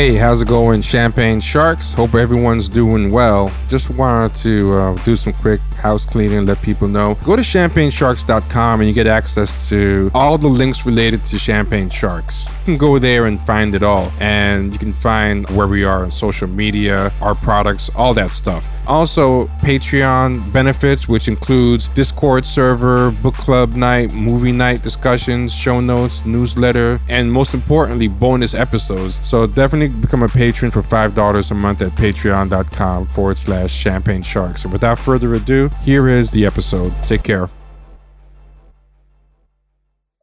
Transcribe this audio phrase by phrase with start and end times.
[0.00, 1.92] Hey, how's it going, Champagne Sharks?
[1.92, 3.52] Hope everyone's doing well.
[3.68, 7.16] Just wanted to uh, do some quick house cleaning, let people know.
[7.24, 12.46] Go to champagnesharks.com and you get access to all the links related to Champagne Sharks.
[12.48, 14.12] You can go there and find it all.
[14.20, 18.66] And you can find where we are on social media, our products, all that stuff.
[18.86, 26.26] Also, Patreon benefits, which includes Discord server, book club night, movie night discussions, show notes,
[26.26, 29.24] newsletter, and most importantly, bonus episodes.
[29.24, 34.64] So definitely become a patron for $5 a month at patreon.com forward slash champagne sharks.
[34.64, 36.92] And without further ado, here is the episode.
[37.02, 37.48] Take care.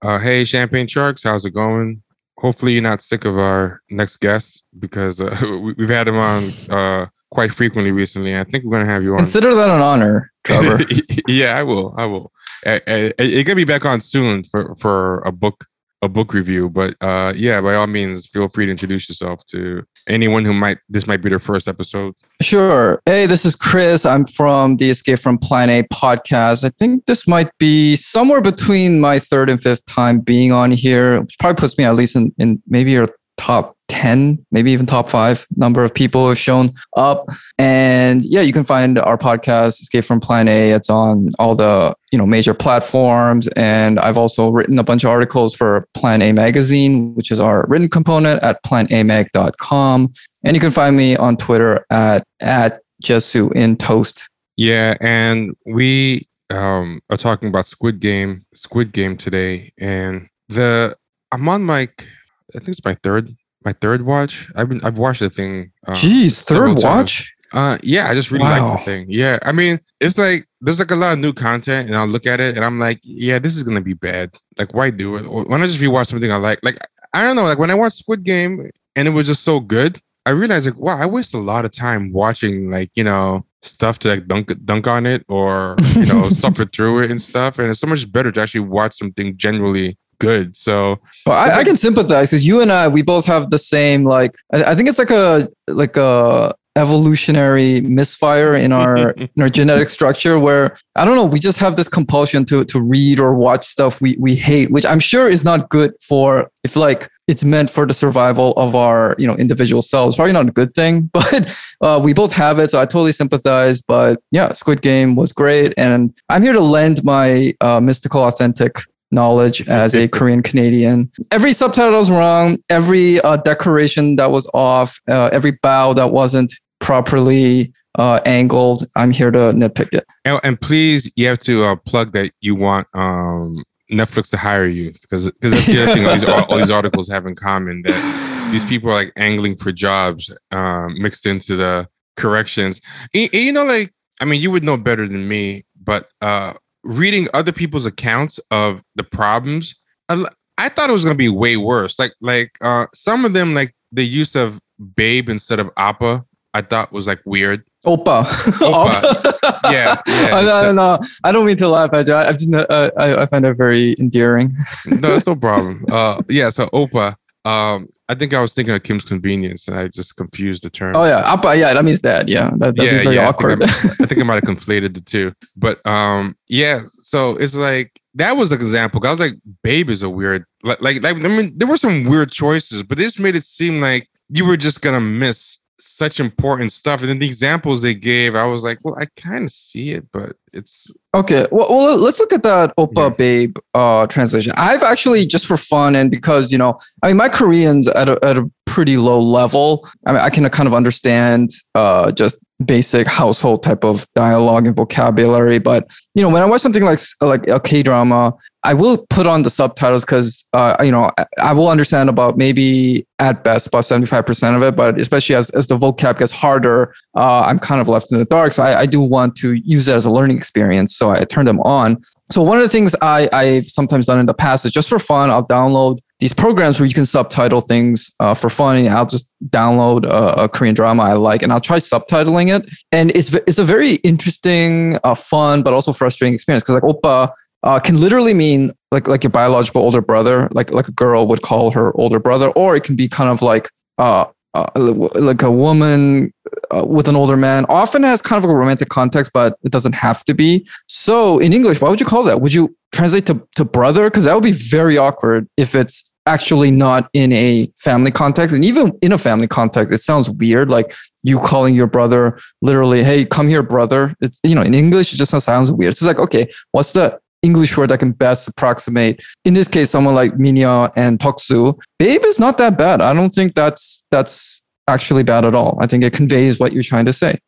[0.01, 2.03] Uh, hey, Champagne Sharks, how's it going?
[2.37, 5.35] Hopefully, you're not sick of our next guest because uh,
[5.77, 8.37] we, have had him on uh, quite frequently recently.
[8.37, 9.19] I think we're going to have you on.
[9.19, 10.83] Consider that an honor, Trevor.
[11.27, 11.93] yeah, I will.
[11.97, 12.31] I will.
[12.65, 15.65] You're going to be back on soon for, for a book
[16.01, 16.69] a book review.
[16.69, 20.79] But uh, yeah, by all means, feel free to introduce yourself to anyone who might
[20.89, 22.15] this might be their first episode.
[22.41, 23.01] Sure.
[23.05, 24.05] Hey, this is Chris.
[24.05, 26.63] I'm from the Escape from Plan A podcast.
[26.63, 31.21] I think this might be somewhere between my third and fifth time being on here,
[31.21, 35.09] which probably puts me at least in, in maybe your top 10, maybe even top
[35.09, 37.27] five number of people have shown up.
[37.57, 40.71] And yeah, you can find our podcast, Escape from Plan A.
[40.71, 43.47] It's on all the, you know, major platforms.
[43.49, 47.65] And I've also written a bunch of articles for Plan A magazine, which is our
[47.67, 50.13] written component at planamag.com.
[50.43, 54.29] And you can find me on Twitter at, at Jesu in Toast.
[54.57, 54.95] Yeah.
[55.01, 59.71] And we um, are talking about Squid Game, Squid Game today.
[59.77, 60.95] And the,
[61.31, 63.29] I'm on my, I think it's my third
[63.67, 64.49] my third watch.
[64.55, 65.71] I've been I've watched the thing.
[65.87, 67.33] Um, Jeez, third watch.
[67.51, 68.69] Uh, yeah, I just really wow.
[68.69, 69.05] like the thing.
[69.09, 72.25] Yeah, I mean, it's like there's like a lot of new content, and I'll look
[72.25, 74.37] at it and I'm like, yeah, this is gonna be bad.
[74.57, 75.23] Like, why do it?
[75.49, 76.77] When I just rewatch something I like, like
[77.13, 79.99] I don't know, like when I watched Squid Game and it was just so good,
[80.25, 83.99] I realized like, wow, I waste a lot of time watching like you know stuff
[83.99, 87.69] to like dunk dunk on it or you know suffer through it and stuff, and
[87.69, 90.55] it's so much better to actually watch something genuinely good.
[90.55, 94.03] So, well, I, I can sympathize because you and I, we both have the same
[94.03, 94.35] like.
[94.53, 99.89] I, I think it's like a like a evolutionary misfire in our in our genetic
[99.89, 103.65] structure where I don't know, we just have this compulsion to to read or watch
[103.65, 107.69] stuff we we hate, which I'm sure is not good for if like it's meant
[107.69, 110.15] for the survival of our you know individual selves.
[110.15, 113.81] Probably not a good thing, but uh, we both have it, so I totally sympathize.
[113.81, 118.77] But yeah, Squid Game was great, and I'm here to lend my uh, mystical, authentic
[119.11, 121.11] knowledge as a Korean Canadian.
[121.31, 122.57] Every subtitle was wrong.
[122.69, 124.99] Every uh, decoration that was off.
[125.09, 128.85] Uh, every bow that wasn't properly uh, angled.
[128.95, 130.05] I'm here to nitpick it.
[130.25, 134.65] And, and please, you have to uh, plug that you want um, Netflix to hire
[134.65, 137.81] you because because that's the other thing all these, all these articles have in common
[137.83, 142.81] that these people are like angling for jobs um, mixed into the corrections.
[143.13, 146.53] And, and, you know, like I mean, you would know better than me, but uh,
[146.87, 149.75] reading other people's accounts of the problems,
[150.09, 151.99] I thought it was gonna be way worse.
[151.99, 154.59] Like like uh, some of them, like the use of
[154.95, 157.63] babe instead of appa, I thought was like weird.
[157.85, 158.23] Opa.
[158.25, 159.71] Oppa.
[159.71, 160.01] yeah.
[160.07, 160.29] yeah.
[160.33, 162.15] I, I, no, I don't mean to laugh at you.
[162.15, 164.51] I, just uh, I, I find it very endearing.
[164.87, 165.85] no, that's no problem.
[165.91, 166.49] Uh, yeah.
[166.49, 167.15] So Opa.
[167.45, 170.95] Um, I think I was thinking of Kim's Convenience, and I just confused the term.
[170.95, 172.29] Oh yeah, Appa, yeah, that means dad.
[172.29, 173.61] Yeah, that, that'd yeah, very yeah, awkward.
[173.61, 176.81] I think, I, I think I might have conflated the two, but um, yeah.
[176.85, 179.05] So it's like that was an example.
[179.05, 180.45] I was like, "Babe" is a weird.
[180.63, 183.81] Like, like, like I mean, there were some weird choices, but this made it seem
[183.81, 187.01] like you were just gonna miss such important stuff.
[187.01, 190.05] And then the examples they gave, I was like, well, I kind of see it,
[190.11, 191.45] but it's okay.
[191.51, 193.15] Well, well let's look at that Opa yeah.
[193.15, 194.53] Babe uh, translation.
[194.55, 198.19] I've actually just for fun and because you know, I mean, my Korean's at a
[198.23, 199.89] at a pretty low level.
[200.05, 204.75] I mean, I can kind of understand uh, just basic household type of dialogue and
[204.75, 205.57] vocabulary.
[205.57, 208.33] But you know, when I watch something like like a K drama,
[208.63, 213.03] I will put on the subtitles because uh, you know I will understand about maybe
[213.17, 214.75] at best about seventy five percent of it.
[214.75, 218.25] But especially as as the vocab gets harder, uh, I'm kind of left in the
[218.25, 218.51] dark.
[218.51, 220.95] So I, I do want to use it as a learning experience.
[220.95, 221.97] So I turn them on.
[222.31, 224.99] So one of the things I I've sometimes done in the past is just for
[224.99, 228.87] fun, I'll download these programs where you can subtitle things uh, for fun.
[228.87, 232.67] I'll just download a, a, Korean drama I like, and I'll try subtitling it.
[232.91, 237.31] And it's it's a very interesting, uh, fun, but also frustrating experience because like oppa
[237.63, 241.41] uh, can literally mean like like your biological older brother, like like a girl would
[241.41, 245.51] call her older brother, or it can be kind of like uh, uh like a
[245.51, 246.31] woman
[246.71, 247.65] uh, with an older man.
[247.67, 250.67] Often has kind of a romantic context, but it doesn't have to be.
[250.87, 252.41] So in English, why would you call that?
[252.41, 254.09] Would you translate to, to brother?
[254.09, 258.53] Because that would be very awkward if it's actually not in a family context.
[258.53, 260.69] And even in a family context, it sounds weird.
[260.69, 260.93] Like
[261.23, 264.13] you calling your brother literally, hey, come here, brother.
[264.19, 265.95] It's, you know, in English, it just sounds weird.
[265.95, 269.89] So it's like, okay, what's the English word that can best approximate, in this case,
[269.89, 271.77] someone like Minya and Deok-su?
[271.97, 272.99] Babe is not that bad.
[272.99, 275.77] I don't think that's, that's actually bad at all.
[275.79, 277.39] I think it conveys what you're trying to say.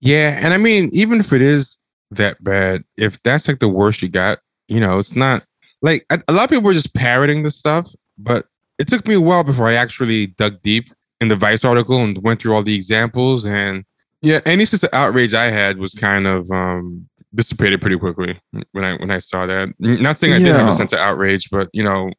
[0.00, 0.38] Yeah.
[0.40, 1.76] And I mean, even if it is
[2.12, 4.38] that bad, if that's like the worst you got,
[4.72, 5.44] you know, it's not
[5.82, 8.46] like a, lot of people were just parroting the stuff, but
[8.78, 10.88] it took me a while before I actually dug deep
[11.20, 13.44] in the Vice article and went through all the examples.
[13.44, 13.84] And
[14.22, 18.40] yeah, any sense of outrage I had was kind of um, dissipated pretty quickly
[18.72, 19.74] when I when I saw that.
[19.78, 20.46] Not saying I yeah.
[20.46, 22.10] didn't have a sense of outrage, but you know,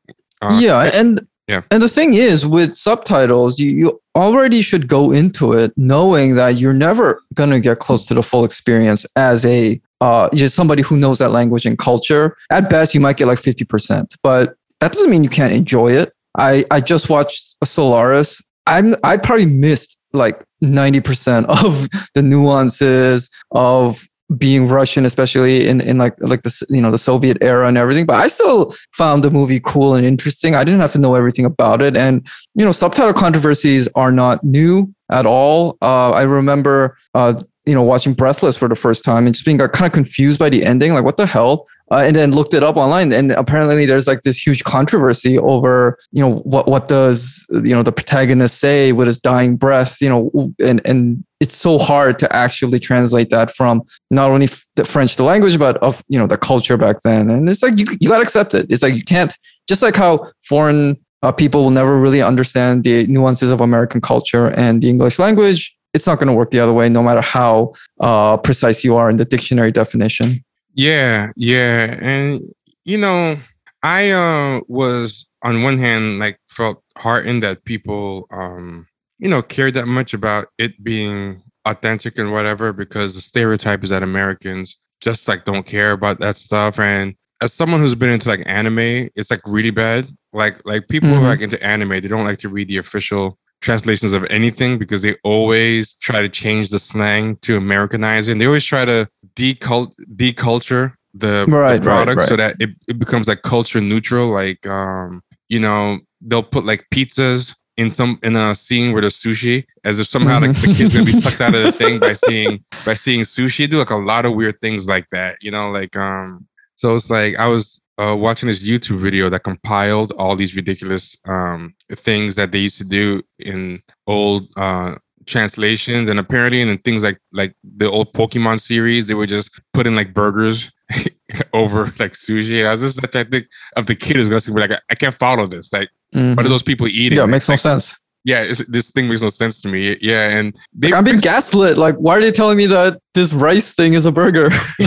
[0.41, 5.11] uh, yeah, and yeah, and the thing is, with subtitles, you you already should go
[5.11, 9.81] into it knowing that you're never gonna get close to the full experience as a
[10.03, 12.35] uh, just somebody who knows that language and culture.
[12.51, 15.93] At best, you might get like fifty percent, but that doesn't mean you can't enjoy
[15.93, 16.13] it.
[16.37, 18.41] I I just watched Solaris.
[18.67, 24.07] I'm I probably missed like 90% of the nuances of
[24.37, 28.05] being Russian, especially in, in like like the you know the Soviet era and everything.
[28.05, 30.53] But I still found the movie cool and interesting.
[30.55, 34.43] I didn't have to know everything about it, and you know subtitle controversies are not
[34.43, 35.77] new at all.
[35.81, 37.35] Uh, I remember uh,
[37.65, 40.49] you know, watching Breathless for the first time and just being kind of confused by
[40.49, 41.65] the ending, like what the hell?
[41.91, 45.97] Uh, and then looked it up online, and apparently there's like this huge controversy over,
[46.11, 50.09] you know, what what does you know the protagonist say with his dying breath, you
[50.09, 55.15] know, and and it's so hard to actually translate that from not only the French
[55.15, 57.29] the language, but of you know the culture back then.
[57.29, 58.65] And it's like you you gotta accept it.
[58.69, 59.37] It's like you can't
[59.69, 64.47] just like how foreign uh, people will never really understand the nuances of American culture
[64.47, 67.73] and the English language it's not going to work the other way, no matter how
[67.99, 70.43] uh, precise you are in the dictionary definition.
[70.75, 72.41] Yeah, yeah, and
[72.83, 73.35] you know,
[73.83, 78.87] I uh, was on one hand like felt heartened that people, um,
[79.19, 83.91] you know, cared that much about it being authentic and whatever, because the stereotype is
[83.91, 86.79] that Americans just like don't care about that stuff.
[86.79, 90.09] And as someone who's been into like anime, it's like really bad.
[90.31, 91.19] Like like people mm-hmm.
[91.19, 94.77] who are like into anime, they don't like to read the official translations of anything
[94.77, 98.33] because they always try to change the slang to Americanize it.
[98.33, 102.29] And they always try to decult deculture the, right, the product right, right.
[102.29, 104.27] so that it, it becomes like culture neutral.
[104.27, 109.19] Like um, you know, they'll put like pizzas in some in a scene where there's
[109.19, 112.13] sushi, as if somehow like the kid's gonna be sucked out of the thing by
[112.13, 113.69] seeing by seeing sushi.
[113.69, 117.09] do like a lot of weird things like that, you know, like um so it's
[117.09, 122.35] like I was uh, watching this YouTube video that compiled all these ridiculous um, things
[122.35, 124.95] that they used to do in old uh,
[125.25, 129.95] translations, and apparently in things like like the old Pokemon series, they were just putting
[129.95, 130.71] like burgers
[131.53, 132.59] over like sushi.
[132.59, 134.79] And I was just like, I think of the kid is gonna be like, I,
[134.89, 135.71] I can't follow this.
[135.71, 136.29] Like, mm-hmm.
[136.29, 136.49] what are mm-hmm.
[136.49, 137.17] those people eating?
[137.17, 139.97] Yeah, it makes like, no sense yeah, this thing makes no sense to me.
[140.01, 141.77] Yeah, and they, I've been gaslit.
[141.77, 144.49] Like, why are they telling me that this rice thing is a burger?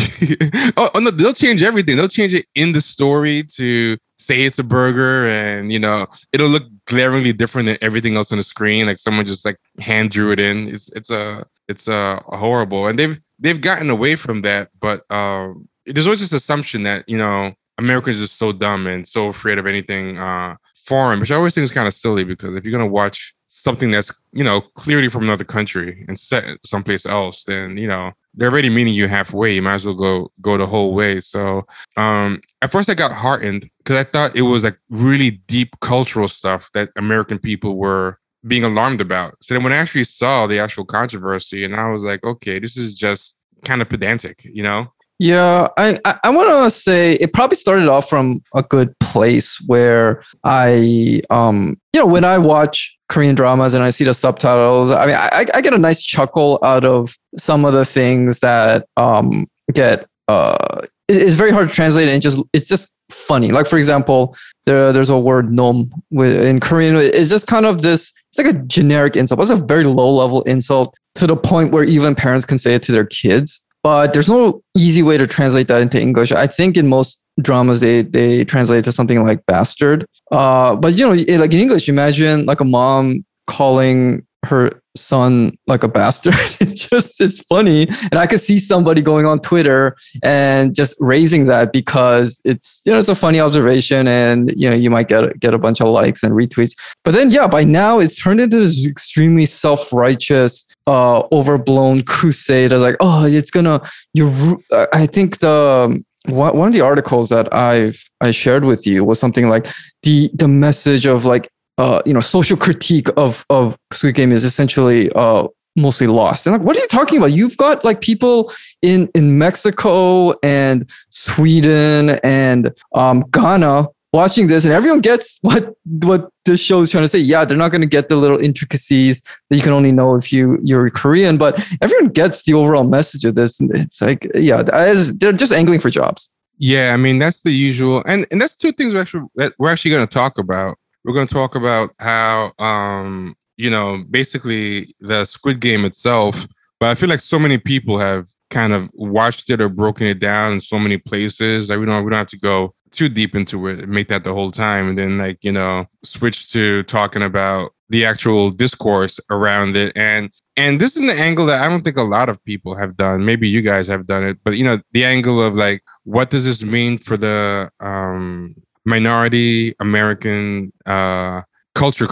[0.76, 1.96] oh, oh, no, they'll change everything.
[1.96, 6.48] They'll change it in the story to say it's a burger, and you know, it'll
[6.48, 8.86] look glaringly different than everything else on the screen.
[8.86, 10.68] Like someone just like hand drew it in.
[10.68, 14.70] It's it's a it's a, a horrible, and they've they've gotten away from that.
[14.80, 19.28] But um, there's always this assumption that you know Americans are so dumb and so
[19.28, 22.64] afraid of anything uh, foreign, which I always think is kind of silly because if
[22.64, 27.44] you're gonna watch something that's you know clearly from another country and set someplace else,
[27.44, 29.54] then you know they're already meeting you halfway.
[29.54, 31.20] You might as well go go the whole way.
[31.20, 31.66] So
[31.96, 36.28] um, at first I got heartened because I thought it was like really deep cultural
[36.28, 39.34] stuff that American people were being alarmed about.
[39.42, 42.76] So then when I actually saw the actual controversy, and I was like, okay, this
[42.76, 44.92] is just kind of pedantic, you know?
[45.18, 49.58] Yeah, I, I, I want to say it probably started off from a good place
[49.66, 54.90] where I, um, you know, when I watch Korean dramas and I see the subtitles,
[54.90, 58.86] I mean, I, I get a nice chuckle out of some of the things that
[58.98, 63.52] um, get, uh, it's very hard to translate and just, it's just funny.
[63.52, 66.94] Like, for example, there, there's a word nom in Korean.
[66.96, 69.40] It's just kind of this, it's like a generic insult.
[69.40, 72.82] It's a very low level insult to the point where even parents can say it
[72.82, 76.32] to their kids but there's no easy way to translate that into English.
[76.32, 80.04] I think in most dramas they they translate to something like bastard.
[80.32, 85.84] Uh, but you know, like in English, imagine like a mom calling her son like
[85.84, 86.34] a bastard.
[86.60, 91.44] it's just it's funny, and I could see somebody going on Twitter and just raising
[91.44, 95.38] that because it's you know it's a funny observation, and you know you might get
[95.38, 96.74] get a bunch of likes and retweets.
[97.04, 102.72] But then yeah, by now it's turned into this extremely self righteous uh, overblown crusade.
[102.72, 103.80] I was like, oh, it's gonna
[104.14, 104.62] you.
[104.92, 109.48] I think the one of the articles that I've I shared with you was something
[109.48, 109.66] like
[110.02, 114.44] the the message of like uh you know social critique of of Squid Game is
[114.44, 116.46] essentially uh mostly lost.
[116.46, 117.32] And like, what are you talking about?
[117.32, 118.50] You've got like people
[118.82, 123.86] in in Mexico and Sweden and um, Ghana
[124.16, 127.18] watching this, and everyone gets what what this show is trying to say.
[127.18, 130.32] Yeah, they're not going to get the little intricacies that you can only know if
[130.32, 133.60] you you're Korean, but everyone gets the overall message of this.
[133.60, 136.32] And it's like, yeah, as they're just angling for jobs.
[136.58, 139.70] Yeah, I mean that's the usual, and and that's two things we're actually that we're
[139.70, 140.78] actually going to talk about.
[141.04, 146.46] We're going to talk about how um you know, basically the Squid Game itself.
[146.78, 150.18] But I feel like so many people have kind of watched it or broken it
[150.18, 151.70] down in so many places.
[151.70, 154.32] Like we don't we don't have to go too deep into it make that the
[154.32, 159.76] whole time and then like, you know, switch to talking about the actual discourse around
[159.76, 159.92] it.
[159.96, 162.96] And and this is an angle that I don't think a lot of people have
[162.96, 163.24] done.
[163.24, 166.44] Maybe you guys have done it, but you know, the angle of like, what does
[166.44, 171.42] this mean for the um minority American uh
[171.74, 172.06] culture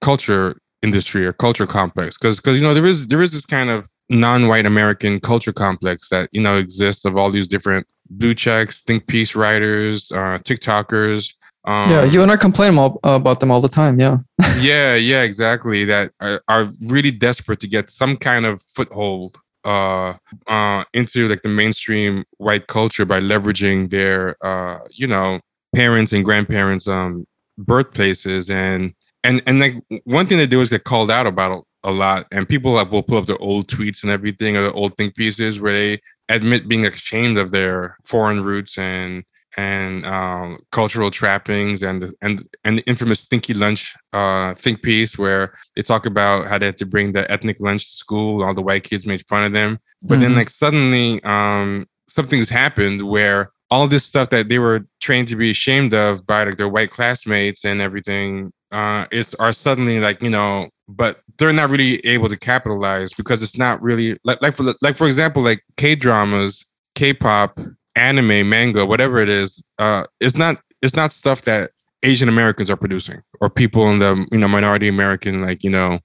[0.00, 3.70] culture industry or culture complex because because you know there is there is this kind
[3.70, 8.82] of non-white American culture complex that you know exists of all these different blue checks,
[8.82, 11.34] think piece writers, uh, TikTokers.
[11.64, 13.98] Um, yeah, you and I complain all, about them all the time.
[13.98, 14.18] Yeah.
[14.60, 15.84] yeah, yeah, exactly.
[15.84, 20.14] That are, are, really desperate to get some kind of foothold uh,
[20.46, 25.40] uh, into like the mainstream white culture by leveraging their, uh, you know,
[25.74, 27.26] parents and grandparents' um,
[27.58, 28.94] birthplaces and
[29.24, 32.48] and and like one thing they do is get called out about a, lot, and
[32.48, 35.60] people like, will pull up their old tweets and everything or their old think pieces
[35.60, 39.24] where they admit being ashamed of their foreign roots and
[39.58, 45.54] and um, cultural trappings and and and the infamous Stinky Lunch uh, think piece where
[45.74, 48.44] they talk about how they had to bring the ethnic lunch to school.
[48.44, 50.22] All the white kids made fun of them, but mm-hmm.
[50.22, 55.36] then like suddenly um, something's happened where all this stuff that they were trained to
[55.36, 60.22] be ashamed of by like their white classmates and everything uh, is are suddenly like
[60.22, 64.54] you know, but they're not really able to capitalize because it's not really like like
[64.54, 67.58] for like for example like K dramas, K pop,
[67.94, 69.62] anime, manga, whatever it is.
[69.78, 71.70] Uh, it's not it's not stuff that
[72.02, 75.98] Asian Americans are producing or people in the you know minority American like you know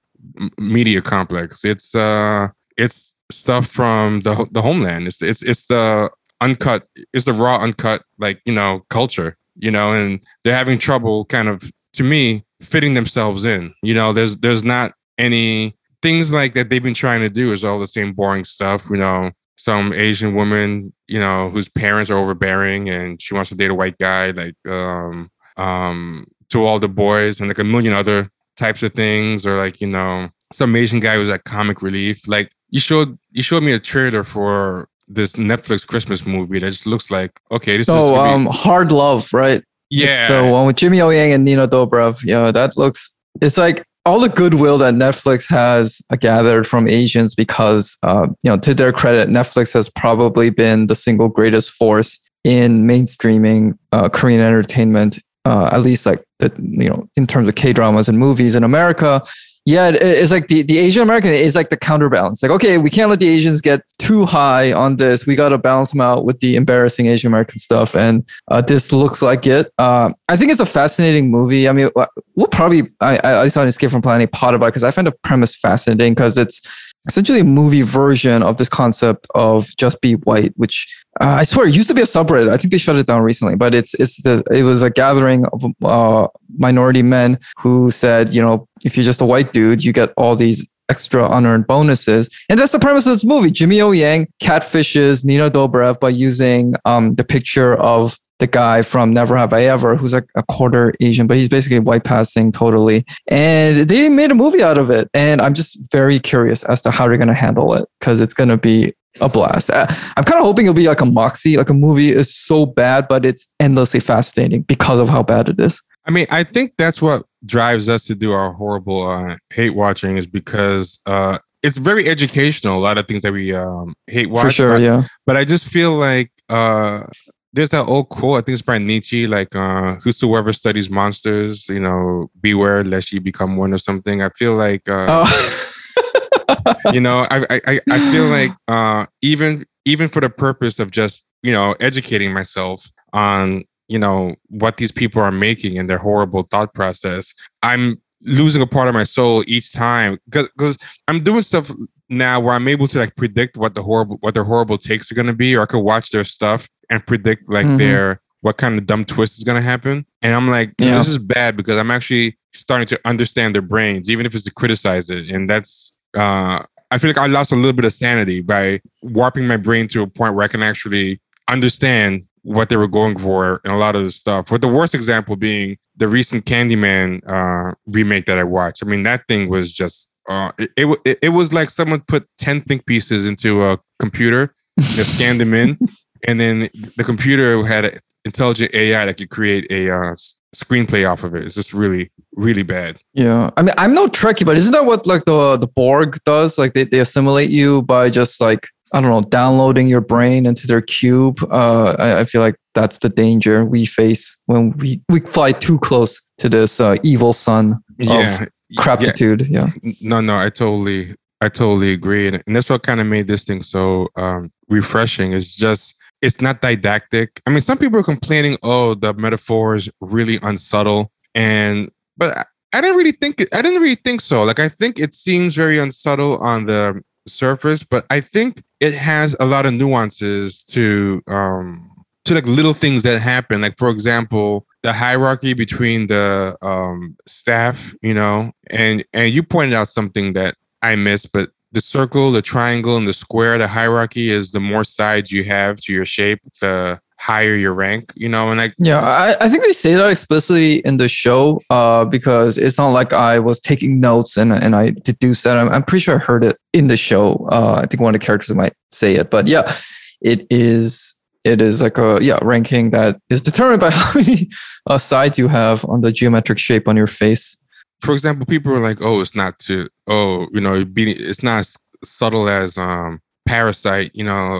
[0.58, 1.64] media complex.
[1.64, 5.06] It's uh it's stuff from the the homeland.
[5.06, 6.86] It's it's it's the uncut.
[7.12, 9.36] It's the raw uncut like you know culture.
[9.56, 13.74] You know, and they're having trouble kind of to me fitting themselves in.
[13.82, 17.64] You know, there's there's not any things like that they've been trying to do is
[17.64, 18.88] all the same boring stuff.
[18.90, 23.56] You know, some Asian woman, you know, whose parents are overbearing and she wants to
[23.56, 27.92] date a white guy, like um um to all the boys and like a million
[27.92, 32.26] other types of things, or like, you know, some Asian guy who's like comic relief.
[32.28, 36.86] Like you showed you showed me a trailer for this Netflix Christmas movie that just
[36.86, 39.62] looks like okay, this oh, is um, Hard Love, right?
[39.92, 40.08] Yeah.
[40.08, 42.24] It's the one with Jimmy O Yang and Nina Dobrev.
[42.24, 47.98] Yeah, that looks, it's like all the goodwill that Netflix has gathered from Asians because,
[48.02, 52.86] uh, you know, to their credit, Netflix has probably been the single greatest force in
[52.86, 57.74] mainstreaming uh, Korean entertainment, uh, at least like the, you know, in terms of K
[57.74, 59.22] dramas and movies in America
[59.64, 62.42] yeah, it's like the, the Asian American is like the counterbalance.
[62.42, 65.24] Like, okay, we can't let the Asians get too high on this.
[65.24, 67.94] We got to balance them out with the embarrassing Asian American stuff.
[67.94, 69.72] And uh, this looks like it.
[69.78, 71.68] Uh, I think it's a fascinating movie.
[71.68, 71.90] I mean,
[72.34, 75.12] we'll probably, I, I, on Escape from Plan A Pod about because I find the
[75.22, 76.60] premise fascinating because it's
[77.08, 81.66] essentially a movie version of this concept of just be white, which uh, I swear
[81.66, 82.52] it used to be a subreddit.
[82.52, 85.44] I think they shut it down recently, but it's it's the, it was a gathering
[85.52, 89.92] of uh, minority men who said, you know, if you're just a white dude, you
[89.92, 92.28] get all these extra unearned bonuses.
[92.48, 93.50] And that's the premise of this movie.
[93.50, 99.12] Jimmy O Yang catfishes Nina Dobrev by using um, the picture of the guy from
[99.12, 103.04] Never Have I Ever, who's like a quarter Asian, but he's basically white passing totally.
[103.28, 105.08] And they made a movie out of it.
[105.14, 108.34] And I'm just very curious as to how they're going to handle it because it's
[108.34, 109.70] going to be a blast.
[109.70, 112.66] Uh, I'm kind of hoping it'll be like a moxie, like a movie is so
[112.66, 115.80] bad, but it's endlessly fascinating because of how bad it is.
[116.04, 120.16] I mean, I think that's what drives us to do our horrible uh, hate watching
[120.16, 122.76] is because uh, it's very educational.
[122.76, 124.46] A lot of things that we um, hate watch.
[124.46, 125.04] For sure, but, yeah.
[125.26, 127.04] But I just feel like uh,
[127.52, 131.80] there's that old quote, I think it's by Nietzsche, like uh whosoever studies monsters, you
[131.80, 134.22] know, beware lest you become one or something.
[134.22, 136.66] I feel like uh oh.
[136.92, 141.24] you know, I, I I feel like uh even even for the purpose of just,
[141.42, 146.42] you know, educating myself on, you know, what these people are making and their horrible
[146.42, 150.78] thought process, I'm losing a part of my soul each time because because
[151.08, 151.70] I'm doing stuff
[152.08, 155.14] now where I'm able to like predict what the horrible what their horrible takes are
[155.14, 157.78] going to be, or I could watch their stuff and predict like mm-hmm.
[157.78, 160.04] their what kind of dumb twist is going to happen.
[160.20, 160.98] And I'm like, yeah.
[160.98, 164.52] this is bad because I'm actually starting to understand their brains, even if it's to
[164.52, 165.30] criticize it.
[165.30, 169.46] And that's, uh, I feel like I lost a little bit of sanity by warping
[169.46, 173.60] my brain to a point where I can actually understand what they were going for
[173.64, 174.50] and a lot of the stuff.
[174.50, 178.82] With the worst example being the recent Candyman uh, remake that I watched.
[178.82, 180.70] I mean, that thing was just uh, it,
[181.04, 185.54] it, it was like someone put 10 think pieces into a computer and scanned them
[185.54, 185.78] in
[186.28, 190.14] and then the computer had an intelligent ai that could create a uh,
[190.54, 194.44] screenplay off of it it's just really really bad yeah i mean i'm no trekkie
[194.44, 198.10] but isn't that what like the the borg does like they, they assimilate you by
[198.10, 202.42] just like i don't know downloading your brain into their cube uh i, I feel
[202.42, 206.96] like that's the danger we face when we we fly too close to this uh,
[207.02, 208.46] evil sun yeah
[208.78, 209.48] craptitude.
[209.48, 209.70] Yeah.
[209.82, 209.92] yeah.
[210.00, 213.44] No, no, I totally, I totally agree, and, and that's what kind of made this
[213.44, 215.32] thing so um, refreshing.
[215.32, 217.42] It's just it's not didactic.
[217.46, 222.44] I mean, some people are complaining, oh, the metaphor is really unsubtle, and but I,
[222.74, 224.44] I didn't really think I didn't really think so.
[224.44, 229.36] Like I think it seems very unsubtle on the surface, but I think it has
[229.40, 231.88] a lot of nuances to um
[232.24, 233.60] to like little things that happen.
[233.60, 239.74] Like for example, the hierarchy between the um, staff, you know, and and you pointed
[239.74, 244.30] out something that I missed, but the circle, the triangle, and the square, the hierarchy
[244.30, 248.48] is the more sides you have to your shape, the higher your rank, you know,
[248.48, 252.58] and like yeah, I, I think they say that explicitly in the show, uh, because
[252.58, 255.56] it's not like I was taking notes and and I deduced that.
[255.56, 257.46] I'm, I'm pretty sure I heard it in the show.
[257.50, 259.72] Uh, I think one of the characters might say it, but yeah,
[260.20, 264.48] it is it is like a yeah ranking that is determined by how many
[264.86, 267.56] uh, sides you have on the geometric shape on your face.
[268.02, 271.76] For example, people are like, "Oh, it's not to oh, you know, it's not as
[272.04, 274.58] subtle as um Parasite, you know,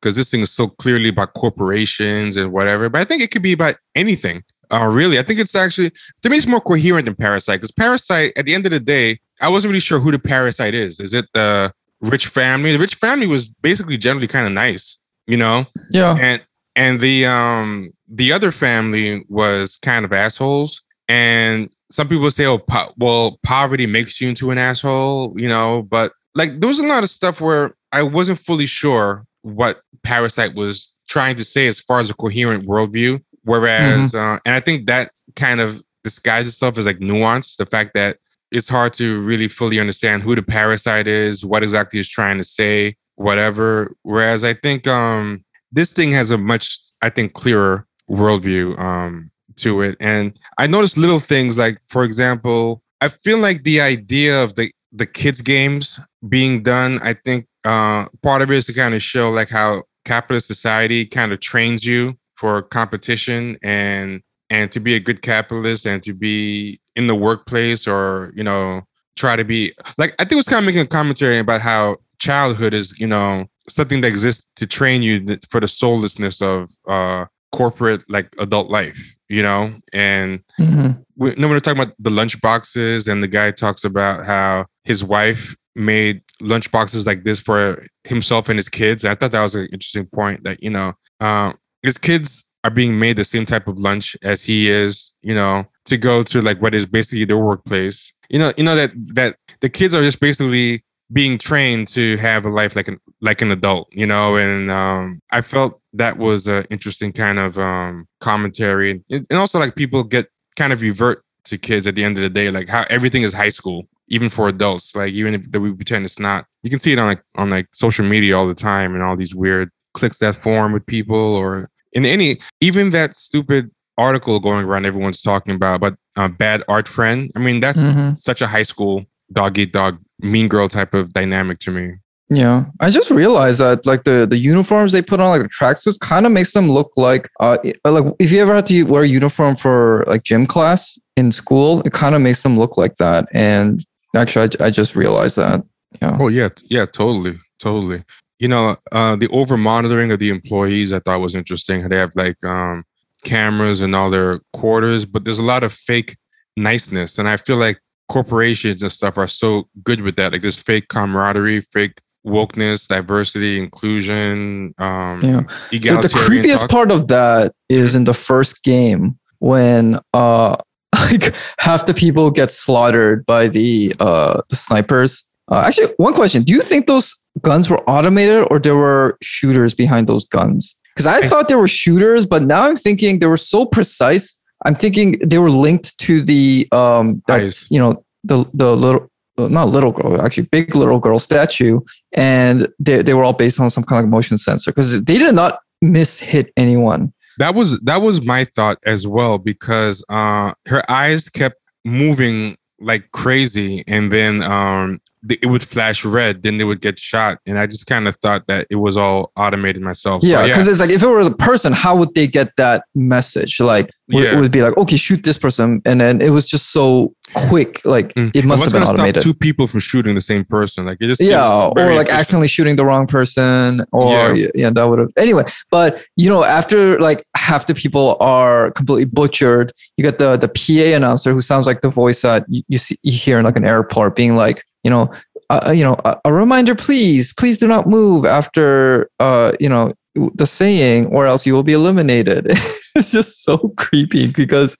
[0.00, 2.88] because uh, this thing is so clearly about corporations and whatever.
[2.88, 4.42] But I think it could be about anything.
[4.72, 5.90] Uh, really, I think it's actually
[6.22, 9.20] to me it's more coherent than Parasite because Parasite, at the end of the day,
[9.40, 11.00] I wasn't really sure who the parasite is.
[11.00, 12.72] Is it the rich family?
[12.72, 14.98] The rich family was basically generally kind of nice
[15.30, 15.64] you know?
[15.90, 16.16] Yeah.
[16.20, 16.44] And
[16.76, 20.82] and the um the other family was kind of assholes.
[21.08, 25.82] And some people say, oh, po- well, poverty makes you into an asshole, you know,
[25.82, 30.54] but like there was a lot of stuff where I wasn't fully sure what Parasite
[30.54, 33.22] was trying to say as far as a coherent worldview.
[33.42, 34.34] Whereas, mm-hmm.
[34.34, 37.56] uh, and I think that kind of disguises itself as like nuance.
[37.56, 38.18] The fact that
[38.52, 42.44] it's hard to really fully understand who the parasite is, what exactly he's trying to
[42.44, 43.94] say, whatever.
[44.02, 49.29] Whereas I think um, this thing has a much, I think, clearer worldview um,
[49.62, 49.96] to it.
[50.00, 54.70] And I noticed little things like, for example, I feel like the idea of the
[54.92, 59.02] the kids games being done, I think uh, part of it is to kind of
[59.02, 64.94] show like how capitalist society kind of trains you for competition and and to be
[64.94, 68.82] a good capitalist and to be in the workplace or you know
[69.16, 71.98] try to be like I think it was kind of making a commentary about how
[72.18, 77.26] childhood is you know something that exists to train you for the soullessness of uh
[77.52, 79.72] corporate like adult life you know?
[79.94, 81.00] And mm-hmm.
[81.16, 85.02] we, no, we're talking about the lunch boxes and the guy talks about how his
[85.02, 89.04] wife made lunch boxes like this for himself and his kids.
[89.04, 92.70] And i thought that was an interesting point that you know uh, his kids are
[92.70, 96.42] being made the same type of lunch as he is you know to go to
[96.42, 98.12] like what is basically their workplace.
[98.28, 102.44] You know you know that that the kids are just basically being trained to have
[102.44, 106.46] a life like an like an adult, you know, and um, I felt that was
[106.46, 111.24] an interesting kind of um, commentary, and, and also like people get kind of revert
[111.44, 114.28] to kids at the end of the day, like how everything is high school, even
[114.28, 114.94] for adults.
[114.94, 117.68] Like even if we pretend it's not, you can see it on like on like
[117.72, 121.68] social media all the time, and all these weird clicks that form with people, or
[121.92, 126.88] in any even that stupid article going around everyone's talking about, but uh, bad art
[126.88, 127.30] friend.
[127.36, 128.14] I mean, that's mm-hmm.
[128.14, 131.94] such a high school dog eat dog mean girl type of dynamic to me.
[132.32, 135.98] Yeah, I just realized that like the the uniforms they put on like the tracksuits
[135.98, 139.08] kind of makes them look like uh like if you ever had to wear a
[139.08, 143.26] uniform for like gym class in school, it kind of makes them look like that.
[143.32, 145.64] And actually, I, I just realized that.
[146.00, 146.16] Yeah.
[146.20, 148.04] Oh yeah, yeah, totally, totally.
[148.38, 151.88] You know, uh, the over monitoring of the employees I thought was interesting.
[151.88, 152.84] They have like um,
[153.24, 156.16] cameras in all their quarters, but there's a lot of fake
[156.56, 160.30] niceness, and I feel like corporations and stuff are so good with that.
[160.32, 164.74] Like this fake camaraderie, fake wokeness, diversity, inclusion.
[164.78, 165.42] Um, yeah.
[165.70, 166.70] The, the creepiest talk.
[166.70, 170.56] part of that is in the first game when uh,
[170.94, 175.26] like half the people get slaughtered by the uh, the snipers.
[175.50, 179.74] Uh, actually, one question: Do you think those guns were automated or there were shooters
[179.74, 180.78] behind those guns?
[181.00, 184.38] because I thought there were shooters, but now I'm thinking they were so precise.
[184.66, 189.10] I'm thinking they were linked to the um, that, you know, the the little.
[189.38, 191.80] Not little girl, actually, big little girl statue,
[192.12, 195.34] and they, they were all based on some kind of motion sensor because they did
[195.34, 197.12] not miss hit anyone.
[197.38, 203.10] That was that was my thought as well because uh her eyes kept moving like
[203.12, 207.66] crazy and then um it would flash red then they would get shot and I
[207.66, 210.22] just kind of thought that it was all automated myself.
[210.22, 212.84] So, Yeah, because it's like if it was a person, how would they get that
[212.94, 213.60] message?
[213.60, 214.36] Like, would, Yeah.
[214.36, 217.80] it would be like, okay, shoot this person, and then it was just so quick.
[217.84, 218.30] Like, Mm.
[218.34, 219.22] it must What's have been automated.
[219.22, 220.86] two people from shooting the same person?
[220.86, 224.70] Like it just yeah, or like accidentally shooting the wrong person, or yeah, Yeah.
[224.70, 225.10] that would have.
[225.18, 230.36] Anyway, but you know, after like half the people are completely butchered, you get the
[230.36, 233.44] the PA announcer who sounds like the voice that you, you see you hear in
[233.44, 235.12] like an airport, being like, you know,
[235.50, 239.92] uh, you know, a, a reminder, please, please do not move after, uh, you know,
[240.34, 242.46] the saying, or else you will be eliminated.
[242.96, 244.76] it's just so creepy because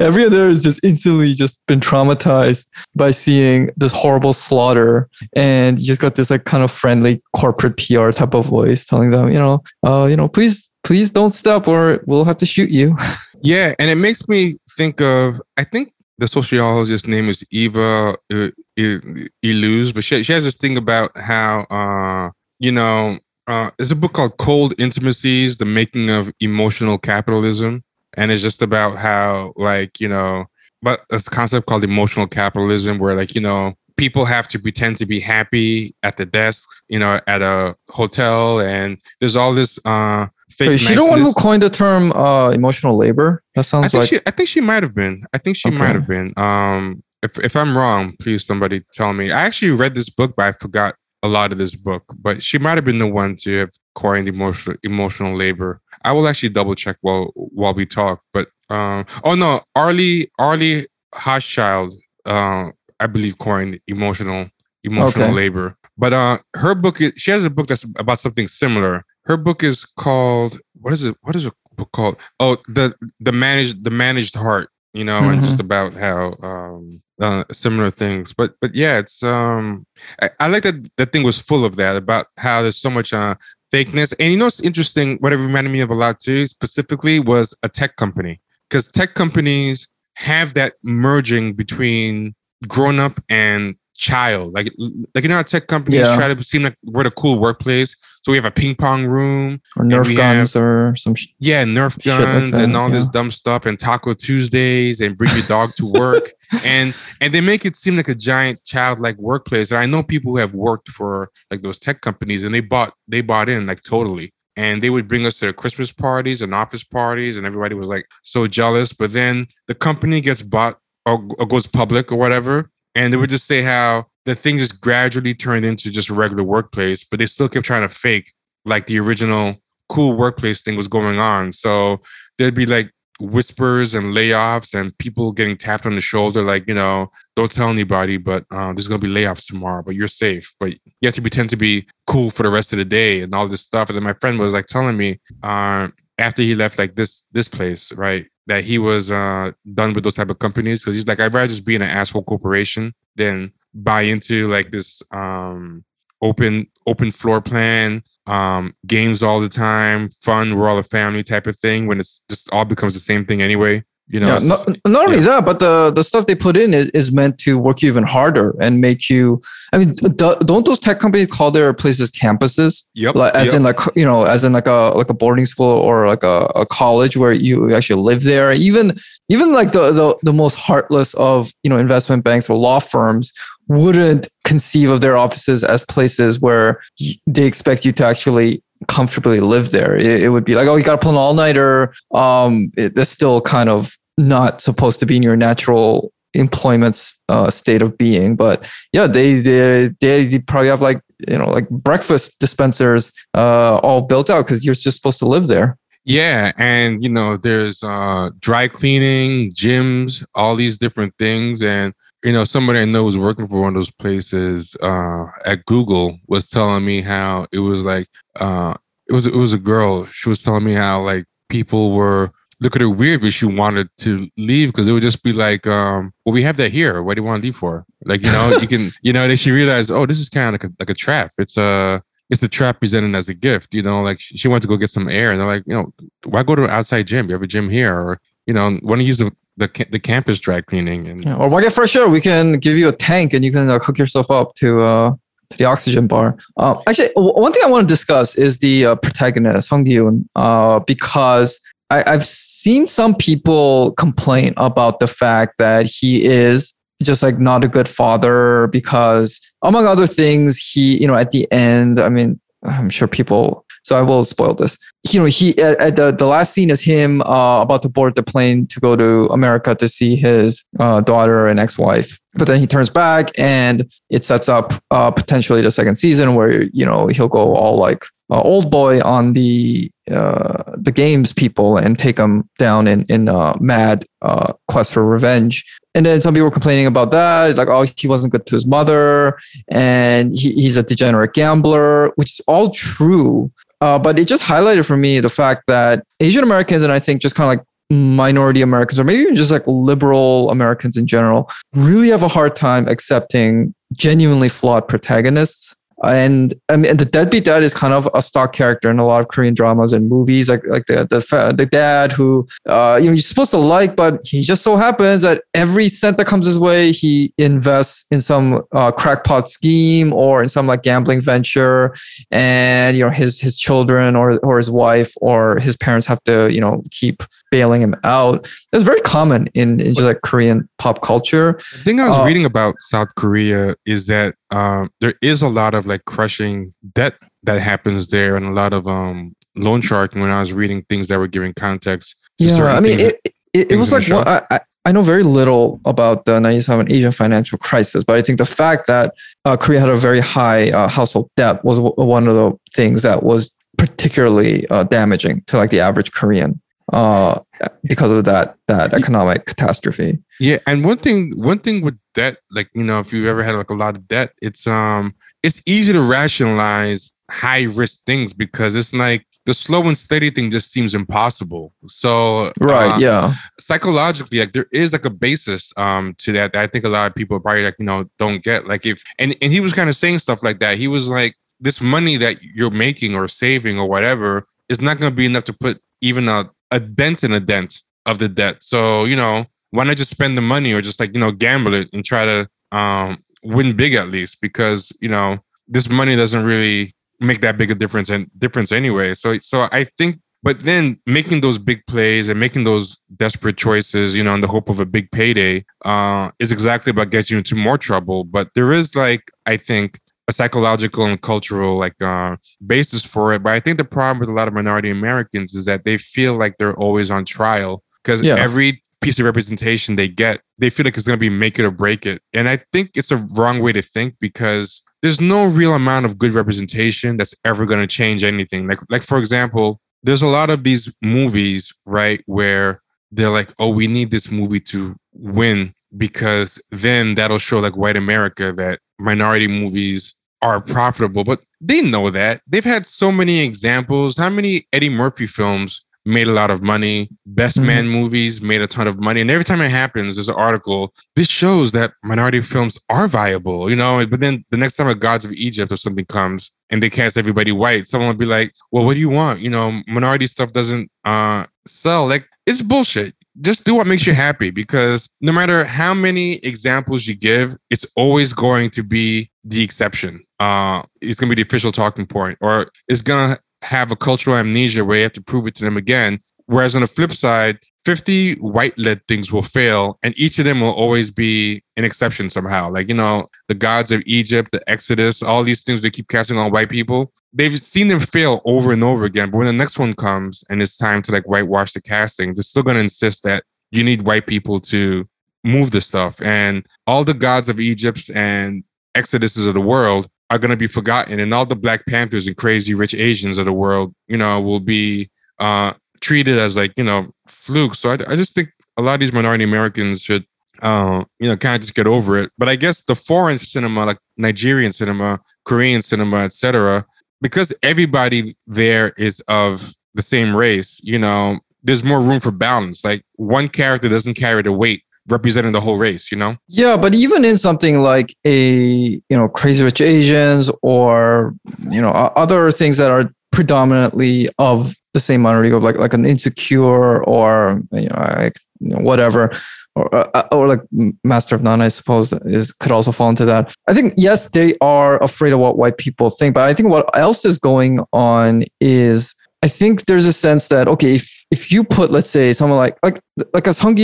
[0.00, 5.86] every other has just instantly just been traumatized by seeing this horrible slaughter and you
[5.86, 9.38] just got this like kind of friendly corporate PR type of voice telling them, you
[9.38, 12.96] know, uh, you know, please, please don't stop or we'll have to shoot you.
[13.42, 18.48] Yeah, and it makes me think of I think the sociologist's name is Eva uh,
[18.78, 23.96] Illouz, but she, she has this thing about how uh you know uh there's a
[23.96, 30.00] book called Cold Intimacies: The Making of Emotional Capitalism, and it's just about how like
[30.00, 30.46] you know
[30.82, 34.96] but it's a concept called emotional capitalism where like you know people have to pretend
[34.98, 39.78] to be happy at the desks you know at a hotel and there's all this
[39.84, 40.26] uh
[40.58, 43.42] fake Is she the one who coined the term uh, emotional labor?
[43.54, 45.22] That I sounds think like she I think she might have been.
[45.32, 45.78] I think she Okay.
[45.78, 46.32] might have been.
[46.36, 49.30] Um if if I'm wrong, please somebody tell me.
[49.32, 52.04] I actually read this book, but I forgot a lot of this book.
[52.18, 55.80] But she might have been the one to have coined emotional emotional labor.
[56.04, 58.20] I will actually double check while while we talk.
[58.32, 61.94] But um oh no, Arlie Arlie Hochschild,
[62.26, 64.48] uh, I believe coined emotional
[64.84, 65.34] emotional Okay.
[65.34, 65.76] labor.
[65.98, 69.04] But uh her book is she has a book that's about something similar.
[69.26, 71.16] Her book is called what is it?
[71.22, 72.16] What is a book called?
[72.40, 77.44] Oh, the the managed the managed heart, you know, and just about how um uh,
[77.50, 78.32] similar things.
[78.32, 79.86] But but yeah, it's um
[80.22, 83.12] I, I like that that thing was full of that about how there's so much
[83.12, 83.34] uh
[83.72, 84.14] fakeness.
[84.20, 87.54] And you know what's interesting, what it reminded me of a lot too, specifically was
[87.62, 88.40] a tech company.
[88.68, 92.34] Because tech companies have that merging between
[92.68, 94.52] grown up and child.
[94.54, 94.72] Like
[95.14, 96.16] like you know how tech companies Yeah.
[96.16, 97.96] try to seem like we're the cool workplace.
[98.26, 101.14] So we have a ping pong room, or Nerf guns or some.
[101.14, 105.16] Sh- yeah, Nerf like guns that, and all this dumb stuff, and Taco Tuesdays, and
[105.16, 106.32] bring your dog to work,
[106.64, 109.70] and and they make it seem like a giant childlike workplace.
[109.70, 112.94] And I know people who have worked for like those tech companies, and they bought
[113.06, 114.32] they bought in like totally.
[114.56, 117.86] And they would bring us to their Christmas parties and office parties, and everybody was
[117.86, 118.92] like so jealous.
[118.92, 123.30] But then the company gets bought or, or goes public or whatever, and they would
[123.30, 127.26] just say how the thing just gradually turned into just a regular workplace, but they
[127.26, 128.32] still kept trying to fake
[128.64, 129.56] like the original
[129.88, 131.52] cool workplace thing was going on.
[131.52, 132.02] So
[132.36, 136.74] there'd be like whispers and layoffs and people getting tapped on the shoulder, like, you
[136.74, 140.52] know, don't tell anybody, but uh, there's going to be layoffs tomorrow, but you're safe.
[140.58, 143.32] But you have to pretend to be cool for the rest of the day and
[143.32, 143.88] all this stuff.
[143.88, 147.46] And then my friend was like telling me uh, after he left like this, this
[147.46, 150.84] place, right, that he was uh, done with those type of companies.
[150.84, 154.70] Cause he's like, I'd rather just be in an asshole corporation than buy into like
[154.70, 155.84] this um,
[156.22, 161.46] open, open floor plan um games all the time fun we're all a family type
[161.46, 164.68] of thing when it's just all becomes the same thing anyway you know yeah, not,
[164.86, 165.24] not only yeah.
[165.24, 168.04] that, but the the stuff they put in is, is meant to work you even
[168.04, 169.42] harder and make you.
[169.72, 172.84] I mean, do, don't those tech companies call their places campuses?
[172.94, 173.56] yep, like, as yep.
[173.56, 176.44] in like you know as in like a like a boarding school or like a,
[176.54, 178.92] a college where you actually live there even
[179.28, 183.32] even like the, the the most heartless of you know investment banks or law firms
[183.68, 186.80] wouldn't conceive of their offices as places where
[187.26, 189.96] they expect you to actually comfortably live there.
[189.96, 191.92] It, it would be like oh you got to pull an all-nighter.
[192.14, 197.50] Um it, that's still kind of not supposed to be in your natural employment's uh,
[197.50, 202.38] state of being but yeah they, they they probably have like you know like breakfast
[202.40, 205.78] dispensers uh all built out because you're just supposed to live there.
[206.04, 211.94] Yeah and you know there's uh dry cleaning gyms all these different things and
[212.26, 216.18] you know somebody i know was working for one of those places uh at google
[216.26, 218.08] was telling me how it was like
[218.40, 218.74] uh
[219.08, 222.74] it was it was a girl she was telling me how like people were look
[222.74, 226.12] at her weird but she wanted to leave because it would just be like um
[226.24, 228.58] well we have that here what do you want to leave for like you know
[228.58, 230.90] you can you know then she realized oh this is kind of like a, like
[230.90, 233.72] a trap it's a, it's the trap presented as a gift.
[233.72, 235.92] You know, like she went to go get some air, and they're like, you know,
[236.24, 237.28] why go to an outside gym?
[237.28, 240.38] You have a gym here, or you know, don't you use the the, the campus
[240.38, 241.06] dry cleaning?
[241.08, 242.08] And yeah, or get fresh air?
[242.08, 245.14] We can give you a tank, and you can uh, cook yourself up to uh
[245.50, 246.36] to the oxygen bar.
[246.56, 250.80] Uh, actually, one thing I want to discuss is the uh, protagonist Hong Gi-un, uh,
[250.80, 257.38] because I, I've seen some people complain about the fact that he is just like
[257.38, 262.08] not a good father because among other things he you know at the end i
[262.08, 264.76] mean i'm sure people so i will spoil this
[265.10, 268.14] you know he at, at the, the last scene is him uh, about to board
[268.14, 272.60] the plane to go to america to see his uh, daughter and ex-wife but then
[272.60, 277.06] he turns back and it sets up uh, potentially the second season where you know
[277.06, 282.16] he'll go all like uh, old boy on the uh, the games people and take
[282.16, 285.64] them down in in a mad uh, quest for revenge.
[285.96, 288.66] And then some people were complaining about that, like oh he wasn't good to his
[288.66, 293.50] mother, and he, he's a degenerate gambler, which is all true.
[293.80, 297.22] Uh, but it just highlighted for me the fact that Asian Americans and I think
[297.22, 301.50] just kind of like minority Americans or maybe even just like liberal Americans in general
[301.74, 307.62] really have a hard time accepting genuinely flawed protagonists and I mean, the deadbeat dad
[307.62, 310.66] is kind of a stock character in a lot of Korean dramas and movies, like
[310.66, 314.42] like the the, the dad who uh, you know you're supposed to like, but he
[314.42, 318.92] just so happens that every cent that comes his way, he invests in some uh,
[318.92, 321.94] crackpot scheme or in some like gambling venture,
[322.30, 326.52] and you know his his children or or his wife or his parents have to
[326.52, 328.48] you know keep bailing him out.
[328.70, 331.58] That's very common in, in just like Korean pop culture.
[331.72, 335.48] The thing I was uh, reading about South Korea is that um, there is a
[335.48, 340.20] lot of like crushing debt that happens there, and a lot of um, loan sharking.
[340.20, 343.20] When I was reading things that were giving context, yeah, I mean, it,
[343.52, 347.58] it, it was like well, I, I know very little about the 97 Asian financial
[347.58, 351.28] crisis, but I think the fact that uh, Korea had a very high uh, household
[351.36, 355.80] debt was w- one of the things that was particularly uh, damaging to like the
[355.80, 356.60] average Korean
[356.92, 357.40] uh,
[357.84, 360.18] because of that that economic catastrophe.
[360.38, 363.54] Yeah, and one thing one thing with debt, like you know, if you've ever had
[363.54, 368.76] like a lot of debt, it's um it's easy to rationalize high risk things because
[368.76, 371.72] it's like the slow and steady thing just seems impossible.
[371.86, 376.62] So right, uh, yeah, psychologically, like there is like a basis um to that, that
[376.62, 378.66] I think a lot of people probably like you know don't get.
[378.66, 380.78] Like if and and he was kind of saying stuff like that.
[380.78, 385.10] He was like, this money that you're making or saving or whatever is not going
[385.10, 388.62] to be enough to put even a a dent in a dent of the debt.
[388.62, 391.74] So, you know, why not just spend the money or just like, you know, gamble
[391.74, 396.44] it and try to um, win big at least because, you know, this money doesn't
[396.44, 399.14] really make that big a difference and difference anyway.
[399.14, 404.14] So so I think but then making those big plays and making those desperate choices,
[404.14, 407.38] you know, in the hope of a big payday, uh, is exactly about getting you
[407.38, 408.22] into more trouble.
[408.22, 412.36] But there is like, I think, a psychological and cultural like uh,
[412.66, 413.42] basis for it.
[413.42, 416.36] But I think the problem with a lot of minority Americans is that they feel
[416.36, 418.34] like they're always on trial because yeah.
[418.34, 421.64] every piece of representation they get, they feel like it's going to be make it
[421.64, 422.20] or break it.
[422.32, 426.18] And I think it's a wrong way to think because there's no real amount of
[426.18, 428.66] good representation that's ever going to change anything.
[428.66, 433.68] Like, like for example, there's a lot of these movies, right, where they're like, oh,
[433.68, 439.46] we need this movie to win because then that'll show like white America that minority
[439.46, 442.40] movies are profitable, but they know that.
[442.46, 444.16] They've had so many examples.
[444.16, 447.08] How many Eddie Murphy films made a lot of money?
[447.26, 447.66] Best mm-hmm.
[447.66, 449.20] Man movies made a ton of money.
[449.20, 450.92] And every time it happens, there's an article.
[451.14, 454.06] This shows that minority films are viable, you know.
[454.06, 457.16] But then the next time a Gods of Egypt or something comes and they cast
[457.16, 459.40] everybody white, someone will be like, Well, what do you want?
[459.40, 462.06] You know, minority stuff doesn't uh sell.
[462.06, 467.06] Like it's bullshit just do what makes you happy because no matter how many examples
[467.06, 470.22] you give, it's always going to be the exception.
[470.40, 473.96] Uh, it's going to be the official talking point, or it's going to have a
[473.96, 476.18] cultural amnesia where you have to prove it to them again.
[476.46, 480.60] Whereas on the flip side, 50 white led things will fail, and each of them
[480.60, 482.70] will always be an exception somehow.
[482.70, 486.38] Like, you know, the gods of Egypt, the Exodus, all these things they keep casting
[486.38, 487.12] on white people.
[487.32, 489.30] They've seen them fail over and over again.
[489.30, 492.42] But when the next one comes and it's time to like whitewash the casting, they're
[492.42, 495.08] still going to insist that you need white people to
[495.44, 496.20] move the stuff.
[496.22, 498.64] And all the gods of Egypt and
[498.96, 501.20] Exoduses of the world are going to be forgotten.
[501.20, 504.60] And all the Black Panthers and crazy rich Asians of the world, you know, will
[504.60, 507.78] be uh, treated as like, you know, flukes.
[507.78, 510.26] So I, I just think a lot of these minority Americans should
[510.62, 512.32] uh, you know, kind of just get over it.
[512.38, 516.84] But I guess the foreign cinema, like Nigerian cinema, Korean cinema, etc.,
[517.20, 522.84] because everybody there is of the same race, you know, there's more room for balance.
[522.84, 526.36] Like one character doesn't carry the weight representing the whole race, you know?
[526.48, 531.34] Yeah, but even in something like a, you know, Crazy Rich Asians or,
[531.70, 536.06] you know, other things that are predominantly of the same minority group, like like an
[536.06, 539.30] insecure or you know, like, you know whatever,
[539.74, 540.60] or uh, or like
[541.04, 543.54] Master of None, I suppose is could also fall into that.
[543.68, 546.88] I think yes, they are afraid of what white people think, but I think what
[546.96, 551.62] else is going on is I think there's a sense that okay, if if you
[551.62, 552.98] put let's say someone like like
[553.34, 553.76] like as Hong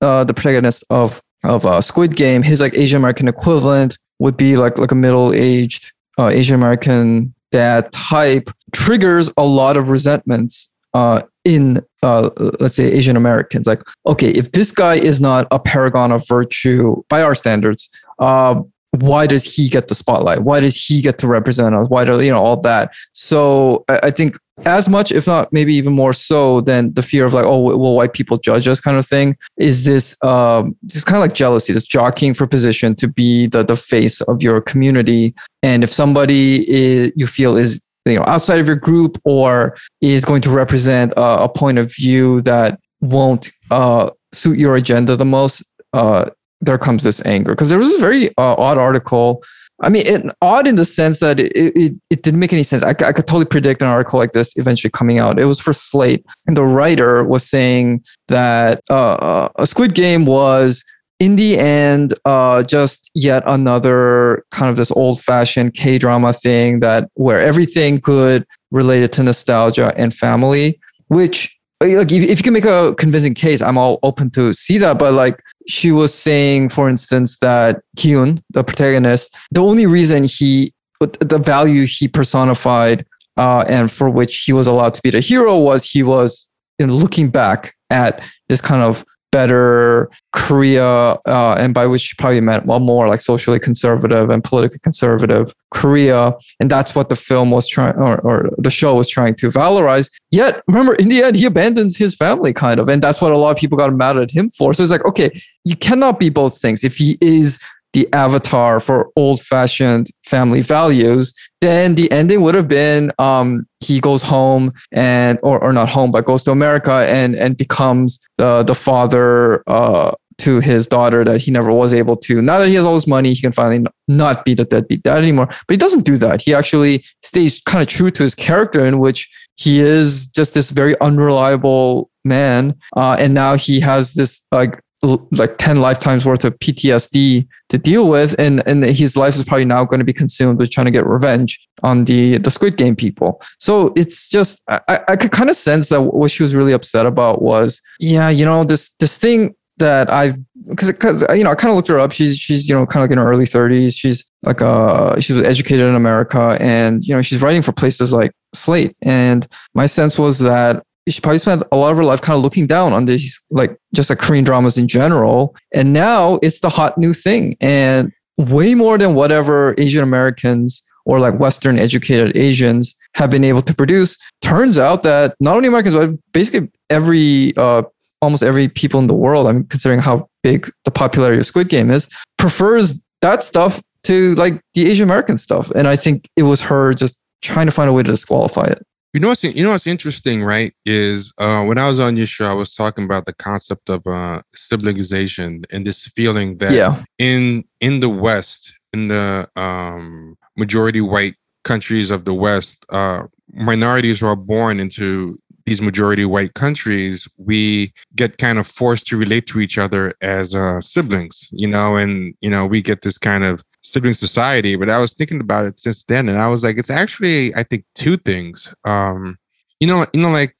[0.00, 4.56] uh, the protagonist of of uh, Squid Game, his like Asian American equivalent would be
[4.56, 10.72] like like a middle aged uh, Asian American that type triggers a lot of resentments
[10.94, 12.30] uh, in uh,
[12.60, 13.66] let's say Asian Americans.
[13.66, 18.60] Like, okay, if this guy is not a paragon of virtue by our standards, uh,
[19.00, 20.42] why does he get the spotlight?
[20.42, 21.88] Why does he get to represent us?
[21.88, 22.94] Why do you know all that?
[23.12, 27.34] So I, think as much, if not maybe even more so than the fear of
[27.34, 31.16] like, oh, will white people judge us kind of thing, is this um, this kind
[31.16, 35.34] of like jealousy, this jockeying for position to be the the face of your community.
[35.62, 40.24] And if somebody is, you feel is you know outside of your group or is
[40.24, 45.24] going to represent a, a point of view that won't uh, suit your agenda the
[45.24, 46.30] most, uh,
[46.64, 47.52] there comes this anger.
[47.52, 49.42] Because there was this very uh, odd article
[49.82, 52.82] I mean, it, odd in the sense that it, it, it didn't make any sense.
[52.82, 55.40] I, I could totally predict an article like this eventually coming out.
[55.40, 60.26] It was for Slate, and the writer was saying that uh, uh a Squid Game
[60.26, 60.84] was
[61.18, 66.80] in the end uh, just yet another kind of this old fashioned K drama thing
[66.80, 72.52] that where everything could related to nostalgia and family, which like if, if you can
[72.52, 74.98] make a convincing case, I'm all open to see that.
[74.98, 80.72] But like she was saying, for instance, that Hyun, the protagonist, the only reason he,
[81.00, 85.58] the value he personified, uh, and for which he was allowed to be the hero
[85.58, 86.48] was he was
[86.78, 92.40] in looking back at this kind of better Korea, uh, and by which she probably
[92.40, 96.32] meant well, more like socially conservative and politically conservative Korea.
[96.60, 100.08] And that's what the film was trying, or, or the show was trying to valorize.
[100.30, 102.88] Yet, remember, in the end, he abandons his family, kind of.
[102.88, 104.72] And that's what a lot of people got mad at him for.
[104.72, 105.32] So it's like, okay,
[105.64, 106.84] you cannot be both things.
[106.84, 107.58] If he is
[107.94, 114.00] the avatar for old fashioned family values, then the ending would have been um, he
[114.00, 118.64] goes home and, or, or not home, but goes to America and, and becomes the,
[118.64, 122.42] the father uh, to his daughter that he never was able to.
[122.42, 125.18] Now that he has all his money, he can finally not be the deadbeat dad
[125.18, 125.46] anymore.
[125.46, 126.42] But he doesn't do that.
[126.42, 130.70] He actually stays kind of true to his character, in which he is just this
[130.70, 132.74] very unreliable man.
[132.96, 138.08] Uh, and now he has this like like 10 lifetimes worth of PTSD to deal
[138.08, 138.34] with.
[138.38, 141.06] And, and his life is probably now going to be consumed with trying to get
[141.06, 143.40] revenge on the, the Squid Game people.
[143.58, 147.06] So it's just, I, I could kind of sense that what she was really upset
[147.06, 150.36] about was, yeah, you know, this, this thing that I've,
[150.68, 152.12] because, because, you know, I kind of looked her up.
[152.12, 153.96] She's, she's, you know, kind of like in her early 30s.
[153.96, 158.12] She's like, uh, she was educated in America and, you know, she's writing for places
[158.12, 158.96] like Slate.
[159.02, 160.84] And my sense was that
[161.20, 164.10] probably spent a lot of her life kind of looking down on these like just
[164.10, 165.54] like Korean dramas in general.
[165.74, 167.54] And now it's the hot new thing.
[167.60, 173.62] And way more than whatever Asian Americans or like Western educated Asians have been able
[173.62, 174.16] to produce.
[174.40, 177.82] Turns out that not only Americans, but basically every uh,
[178.22, 181.68] almost every people in the world, I mean, considering how big the popularity of Squid
[181.68, 185.70] Game is, prefers that stuff to like the Asian American stuff.
[185.72, 188.84] And I think it was her just trying to find a way to disqualify it.
[189.14, 190.74] You know what's you know what's interesting, right?
[190.84, 194.04] Is uh, when I was on your show, I was talking about the concept of
[194.08, 197.04] uh, siblingization and this feeling that yeah.
[197.16, 203.22] in in the West, in the um, majority white countries of the West, uh,
[203.52, 209.16] minorities who are born into these majority white countries, we get kind of forced to
[209.16, 213.16] relate to each other as uh, siblings, you know, and you know we get this
[213.16, 214.74] kind of sibling society.
[214.76, 217.62] But I was thinking about it since then, and I was like, it's actually I
[217.62, 218.74] think two things.
[218.84, 219.38] Um,
[219.78, 220.56] you know, you know, like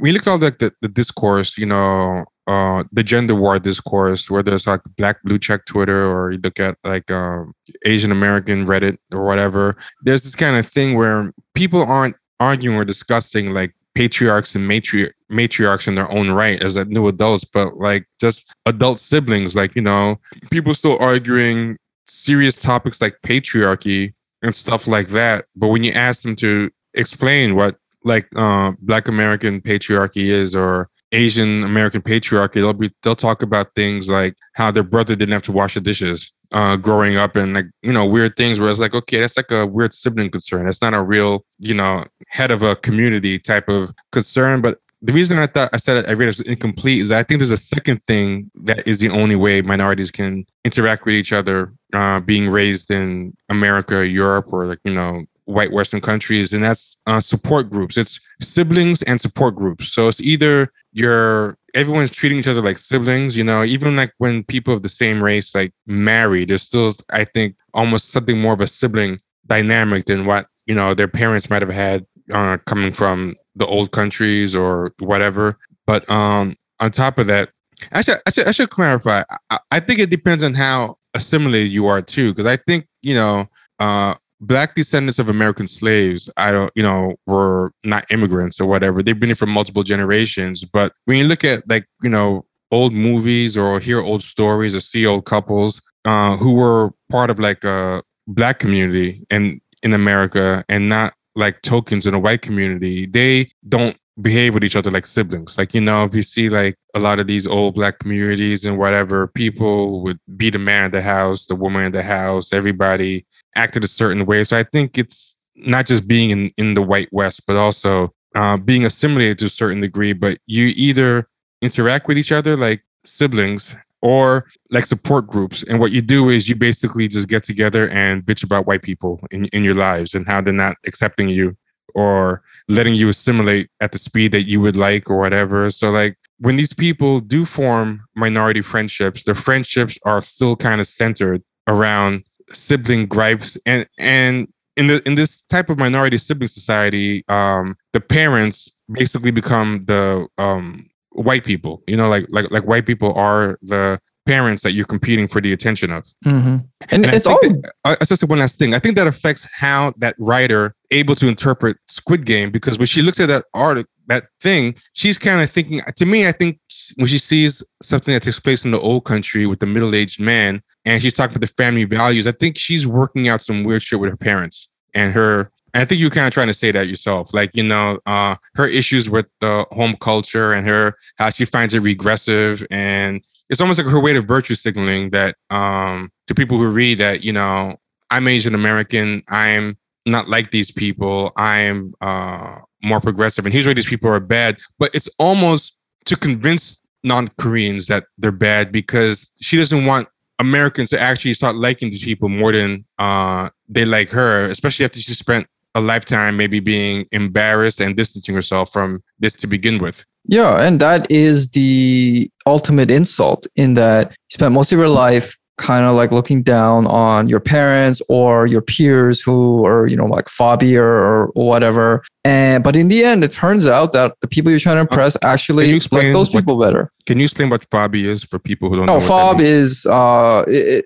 [0.00, 4.42] we look at like the, the discourse, you know, uh, the gender war discourse, where
[4.42, 7.52] there's like Black Blue Check Twitter, or you look at like um,
[7.84, 9.76] Asian American Reddit or whatever.
[10.02, 15.12] There's this kind of thing where people aren't arguing or discussing like patriarchs and matri-
[15.30, 19.74] matriarchs in their own right as like, new adults, but like just adult siblings, like
[19.74, 20.18] you know,
[20.50, 21.76] people still arguing
[22.10, 25.46] serious topics like patriarchy and stuff like that.
[25.56, 30.88] But when you ask them to explain what like uh, Black American patriarchy is or
[31.12, 35.42] Asian American patriarchy, they'll be they'll talk about things like how their brother didn't have
[35.42, 38.80] to wash the dishes uh, growing up and like you know weird things where it's
[38.80, 40.68] like okay that's like a weird sibling concern.
[40.68, 45.12] It's not a real you know head of a community type of concern, but the
[45.12, 47.56] reason I thought I said I read it was incomplete is I think there's a
[47.56, 52.48] second thing that is the only way minorities can interact with each other, uh, being
[52.48, 57.70] raised in America, Europe, or like you know white Western countries, and that's uh, support
[57.70, 57.96] groups.
[57.96, 59.92] It's siblings and support groups.
[59.92, 64.42] So it's either you're everyone's treating each other like siblings, you know, even like when
[64.44, 68.60] people of the same race like marry, there's still, I think, almost something more of
[68.60, 73.34] a sibling dynamic than what, you know, their parents might have had uh, coming from
[73.54, 75.58] the old countries or whatever.
[75.86, 77.50] But um, on top of that,
[77.92, 79.22] I should, I should, I should clarify.
[79.50, 83.14] I, I think it depends on how assimilated you are too, because I think you
[83.14, 83.48] know,
[83.78, 89.02] uh, black descendants of American slaves, I don't, you know, were not immigrants or whatever.
[89.02, 90.64] They've been here for multiple generations.
[90.64, 94.80] But when you look at like, you know, old movies or hear old stories or
[94.80, 100.64] see old couples uh, who were part of like a black community and in America
[100.68, 105.06] and not like tokens in a white community, they don't behave with each other like
[105.06, 105.56] siblings.
[105.56, 108.78] Like, you know, if you see like a lot of these old black communities and
[108.78, 113.24] whatever, people would be the man in the house, the woman in the house, everybody
[113.54, 114.44] acted a certain way.
[114.44, 118.56] So I think it's not just being in, in the white West, but also uh,
[118.56, 120.12] being assimilated to a certain degree.
[120.12, 121.28] But you either
[121.62, 125.64] interact with each other like siblings or like support groups.
[125.64, 129.20] And what you do is you basically just get together and bitch about white people
[129.30, 131.56] in, in your lives and how they're not accepting you
[131.94, 135.70] or letting you assimilate at the speed that you would like or whatever.
[135.70, 140.86] So like when these people do form minority friendships, their friendships are still kind of
[140.86, 147.24] centered around sibling gripes and and in the in this type of minority sibling society,
[147.28, 151.82] um, the parents basically become the um white people.
[151.88, 155.52] You know, like like like white people are the parents that you're competing for the
[155.52, 156.04] attention of.
[156.24, 156.56] Mm-hmm.
[156.90, 157.38] And, and, it's all.
[157.42, 158.72] That, uh, just one last thing.
[158.72, 163.02] I think that affects how that writer able to interpret Squid Game because when she
[163.02, 165.80] looks at that art, that thing, she's kind of thinking.
[165.96, 166.58] To me, I think
[166.96, 170.62] when she sees something that takes place in the old country with the middle-aged man,
[170.84, 174.00] and she's talking about the family values, I think she's working out some weird shit
[174.00, 177.34] with her parents and her I think you're kind of trying to say that yourself.
[177.34, 181.74] Like, you know, uh, her issues with the home culture and her how she finds
[181.74, 182.66] it regressive.
[182.70, 186.98] And it's almost like her way of virtue signaling that um, to people who read
[186.98, 187.76] that, you know,
[188.10, 189.22] I'm Asian American.
[189.28, 189.76] I'm
[190.10, 191.32] not like these people.
[191.36, 193.44] I'm uh, more progressive.
[193.44, 194.58] And here's why these people are bad.
[194.78, 200.90] But it's almost to convince non Koreans that they're bad because she doesn't want Americans
[200.90, 205.12] to actually start liking these people more than uh, they like her, especially after she
[205.14, 210.04] spent a lifetime maybe being embarrassed and distancing herself from this to begin with.
[210.24, 215.36] Yeah, and that is the ultimate insult in that you spent most of your life
[215.58, 220.06] kind of like looking down on your parents or your peers who are, you know,
[220.06, 222.02] like fobby or, whatever.
[222.24, 225.16] And but in the end, it turns out that the people you're trying to impress
[225.22, 226.92] actually like those people what, better.
[227.06, 229.00] Can you explain what fobby is for people who don't no, know?
[229.00, 230.84] Fob is uh, it,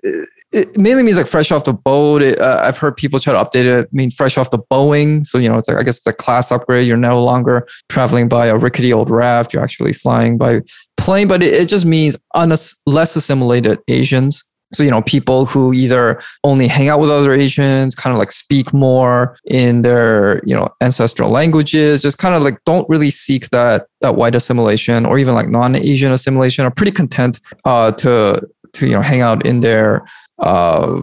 [0.51, 2.21] it mainly means like fresh off the boat.
[2.21, 5.25] It, uh, I've heard people try to update it, I mean fresh off the Boeing.
[5.25, 6.87] So, you know, it's like, I guess it's a class upgrade.
[6.87, 9.53] You're no longer traveling by a rickety old raft.
[9.53, 10.61] You're actually flying by
[10.97, 14.43] plane, but it, it just means unass- less assimilated Asians.
[14.73, 18.31] So, you know, people who either only hang out with other Asians, kind of like
[18.31, 23.49] speak more in their, you know, ancestral languages, just kind of like don't really seek
[23.49, 28.41] that that white assimilation or even like non-Asian assimilation are pretty content uh, to
[28.73, 30.05] to you know hang out in their
[30.39, 30.99] uh,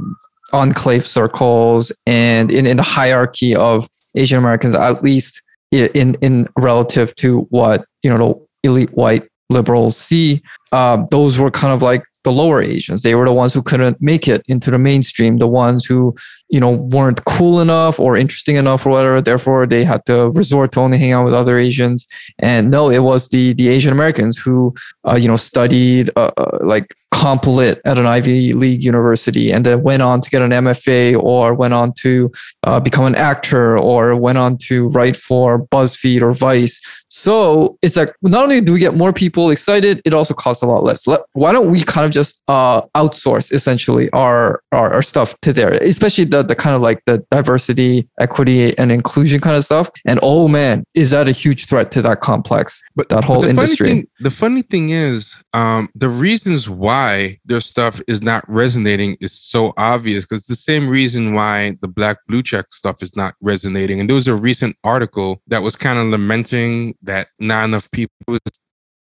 [0.53, 7.15] enclave circles and in, in the hierarchy of Asian Americans, at least in in relative
[7.17, 8.19] to what you know
[8.63, 10.43] the elite white liberals see,
[10.73, 13.03] uh, those were kind of like the lower Asians.
[13.03, 16.15] They were the ones who couldn't make it into the mainstream, the ones who,
[16.51, 19.23] you know, weren't cool enough or interesting enough or whatever.
[19.23, 22.07] Therefore, they had to resort to only hang out with other Asians.
[22.39, 24.75] And no, it was the the Asian Americans who,
[25.09, 29.67] uh, you know, studied uh, uh like comp lit at an Ivy League university and
[29.67, 32.31] then went on to get an MFA or went on to
[32.65, 36.81] uh, become an actor or went on to write for BuzzFeed or Vice.
[37.11, 40.67] So it's like not only do we get more people excited, it also costs a
[40.67, 41.07] lot less.
[41.07, 45.53] Let, why don't we kind of just uh, outsource essentially our, our, our stuff to
[45.53, 49.91] there, especially the the kind of like the diversity, equity, and inclusion kind of stuff.
[50.07, 52.83] And oh man, is that a huge threat to that complex?
[52.95, 53.87] But that whole but industry.
[53.87, 59.17] Funny thing, the funny thing is, um, the reasons why their stuff is not resonating
[59.21, 63.35] is so obvious because the same reason why the black blue check stuff is not
[63.41, 64.01] resonating.
[64.01, 68.15] And there was a recent article that was kind of lamenting that not enough people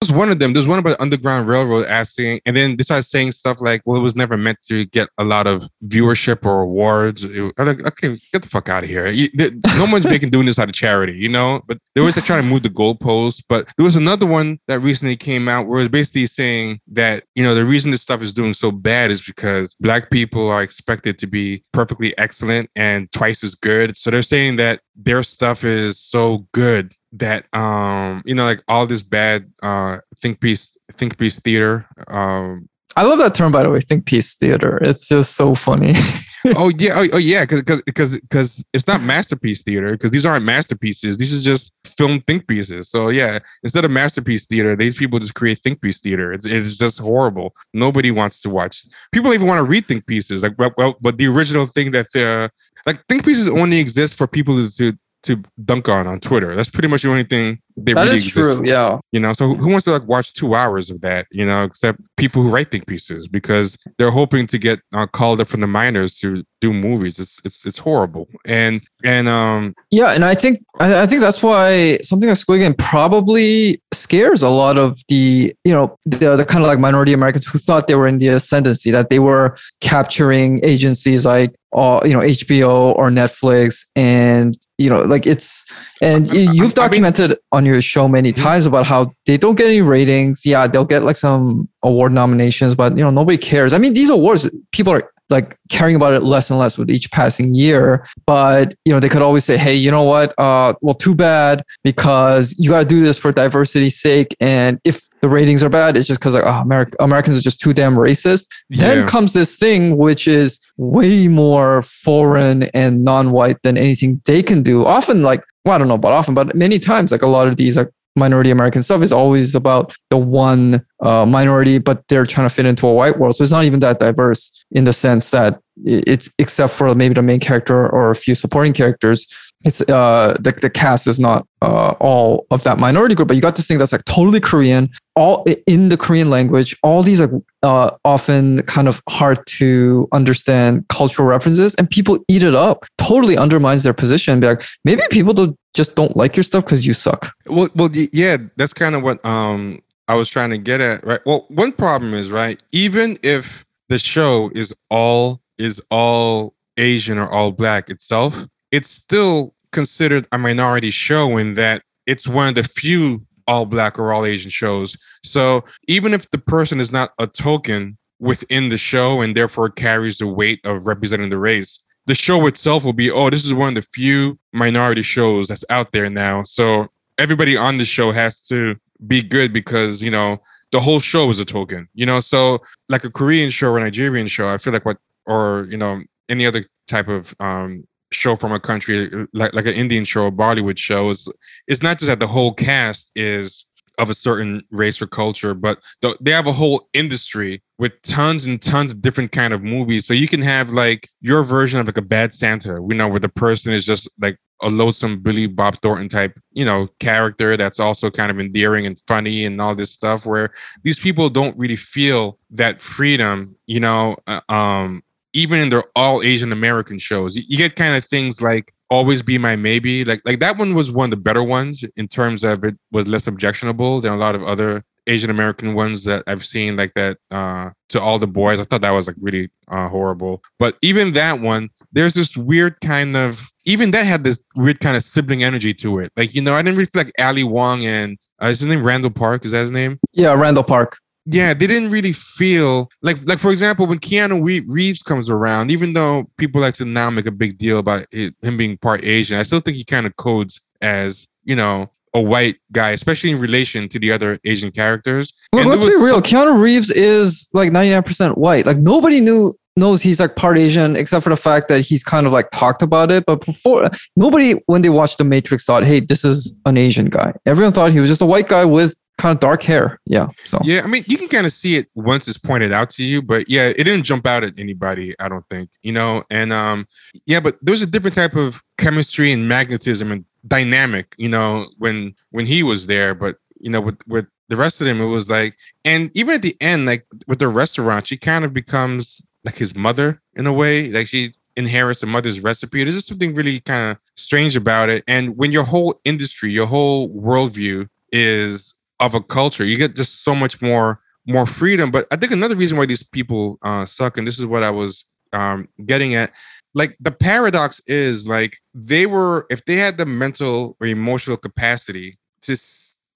[0.04, 0.52] was one of them.
[0.52, 4.02] There's one about Underground Railroad asking, and then they started saying stuff like, "Well, it
[4.02, 8.42] was never meant to get a lot of viewership or awards." I'm like, okay, get
[8.42, 9.12] the fuck out of here.
[9.34, 11.62] No one's making doing this out of charity, you know.
[11.66, 13.42] But they was trying to move the goalposts.
[13.48, 17.42] But there was another one that recently came out where it's basically saying that you
[17.42, 21.18] know the reason this stuff is doing so bad is because black people are expected
[21.18, 23.96] to be perfectly excellent and twice as good.
[23.96, 28.86] So they're saying that their stuff is so good that um you know like all
[28.86, 33.70] this bad uh think piece think piece theater um I love that term, by the
[33.70, 33.80] way.
[33.80, 34.78] Think piece theater.
[34.80, 35.94] It's just so funny.
[36.56, 40.44] oh yeah, oh, oh yeah, because because because it's not masterpiece theater because these aren't
[40.44, 41.18] masterpieces.
[41.18, 42.88] These is just film think pieces.
[42.88, 46.32] So yeah, instead of masterpiece theater, these people just create think piece theater.
[46.32, 47.54] It's it's just horrible.
[47.72, 48.84] Nobody wants to watch.
[49.12, 50.44] People even want to read think pieces.
[50.44, 52.48] Like well, well but the original thing that uh
[52.86, 56.54] like think pieces only exist for people to to dunk on on Twitter.
[56.54, 58.58] That's pretty much the only thing they that really is true.
[58.58, 58.64] for.
[58.64, 58.98] Yeah.
[59.12, 61.26] You know, so who wants to like watch two hours of that?
[61.30, 65.40] You know, except people who write think pieces because they're hoping to get uh, called
[65.40, 67.18] up from the minors to do movies.
[67.18, 68.28] It's it's it's horrible.
[68.46, 72.60] And and um yeah, and I think I, I think that's why something like Squid
[72.60, 77.12] Game probably scares a lot of the you know the the kind of like minority
[77.12, 82.00] Americans who thought they were in the ascendancy that they were capturing agencies like uh,
[82.04, 85.66] you know HBO or Netflix, and you know like it's
[86.00, 90.44] and you've documented on your show many times about how they don't get any ratings.
[90.44, 93.72] Yeah, they'll get like some award nominations, but you know nobody cares.
[93.72, 97.10] I mean, these awards people are like caring about it less and less with each
[97.10, 98.06] passing year.
[98.26, 100.38] But you know, they could always say, "Hey, you know what?
[100.38, 105.08] Uh, well, too bad because you got to do this for diversity's sake." And if
[105.20, 107.94] the ratings are bad, it's just because like, oh, Ameri- Americans are just too damn
[107.94, 108.46] racist.
[108.68, 108.86] Yeah.
[108.86, 114.62] Then comes this thing which is way more foreign and non-white than anything they can
[114.62, 114.84] do.
[114.84, 117.56] Often, like well, I don't know about often, but many times, like a lot of
[117.56, 122.48] these like minority American stuff is always about the one uh, minority, but they're trying
[122.48, 123.34] to fit into a white world.
[123.34, 127.22] So it's not even that diverse in the sense that it's except for maybe the
[127.22, 129.26] main character or a few supporting characters.
[129.64, 133.42] It's uh the, the cast is not uh, all of that minority group, but you
[133.42, 136.76] got this thing that's like totally Korean, all in the Korean language.
[136.82, 137.30] All these are
[137.62, 142.84] uh, often kind of hard to understand cultural references, and people eat it up.
[142.98, 144.40] Totally undermines their position.
[144.40, 147.34] Be like, maybe people don't just don't like your stuff because you suck.
[147.46, 151.20] Well, well, yeah, that's kind of what um I was trying to get at, right?
[151.24, 152.62] Well, one problem is right.
[152.72, 159.54] Even if the show is all is all Asian or all black itself, it's still
[159.70, 164.26] considered a minority show in that it's one of the few all black or all
[164.26, 164.96] Asian shows.
[165.22, 170.18] So even if the person is not a token within the show and therefore carries
[170.18, 173.68] the weight of representing the race, the show itself will be, oh, this is one
[173.68, 176.42] of the few minority shows that's out there now.
[176.42, 178.74] So everybody on the show has to
[179.06, 180.38] be good because, you know,
[180.72, 182.18] the whole show is a token, you know?
[182.18, 182.58] So
[182.88, 186.02] like a Korean show or a Nigerian show, I feel like what, or, you know,
[186.28, 190.32] any other type of um, show from a country like like an Indian show, a
[190.32, 191.28] Bollywood show, is
[191.66, 193.66] it's not just that the whole cast is
[193.98, 198.44] of a certain race or culture, but the, they have a whole industry with tons
[198.44, 200.04] and tons of different kind of movies.
[200.04, 203.20] So you can have like your version of like a bad Santa, you know, where
[203.20, 207.78] the person is just like a loathsome Billy Bob Thornton type, you know, character that's
[207.78, 210.50] also kind of endearing and funny and all this stuff where
[210.82, 215.02] these people don't really feel that freedom, you know, uh, um,
[215.34, 219.36] even in their all Asian American shows, you, get kind of things like always be
[219.38, 222.64] my maybe like like that one was one of the better ones in terms of
[222.64, 226.76] it was less objectionable than a lot of other asian american ones that i've seen
[226.76, 228.58] like that uh to all the boys.
[228.58, 230.42] I thought that was like really uh horrible.
[230.58, 234.96] But even that one there's this weird kind of even that had this weird kind
[234.96, 236.10] of sibling energy to it.
[236.16, 238.84] Like you know i didn't really feel like ali wong and uh, is his name
[238.84, 239.44] randall park?
[239.44, 240.00] Is that his name?
[240.12, 245.02] Yeah randall park yeah, they didn't really feel like like for example when Keanu Reeves
[245.02, 248.56] comes around, even though people like to now make a big deal about it, him
[248.56, 252.56] being part Asian, I still think he kind of codes as you know a white
[252.72, 255.32] guy, especially in relation to the other Asian characters.
[255.52, 256.20] Well, let's be real.
[256.20, 258.66] Keanu Reeves is like ninety nine percent white.
[258.66, 262.26] Like nobody knew knows he's like part Asian, except for the fact that he's kind
[262.26, 263.24] of like talked about it.
[263.26, 267.32] But before, nobody when they watched The Matrix thought, "Hey, this is an Asian guy."
[267.46, 270.00] Everyone thought he was just a white guy with kind of dark hair.
[270.06, 270.28] Yeah.
[270.44, 273.04] So yeah, I mean, you can kind of see it once it's pointed out to
[273.04, 275.14] you, but yeah, it didn't jump out at anybody.
[275.20, 276.24] I don't think you know.
[276.30, 276.86] And um,
[277.26, 282.14] yeah, but there's a different type of chemistry and magnetism and dynamic, you know, when
[282.30, 283.14] when he was there.
[283.14, 286.42] But you know, with with the rest of them, it was like, and even at
[286.42, 290.52] the end, like with the restaurant, she kind of becomes like his mother in a
[290.52, 290.90] way.
[290.90, 292.82] Like she inherits the mother's recipe.
[292.82, 295.04] There's just something really kind of strange about it.
[295.06, 299.64] And when your whole industry, your whole worldview is of a culture.
[299.64, 301.90] You get just so much more more freedom.
[301.90, 304.70] But I think another reason why these people uh, suck, and this is what I
[304.70, 306.32] was um, getting at,
[306.74, 312.18] like the paradox is like they were if they had the mental or emotional capacity
[312.42, 312.56] to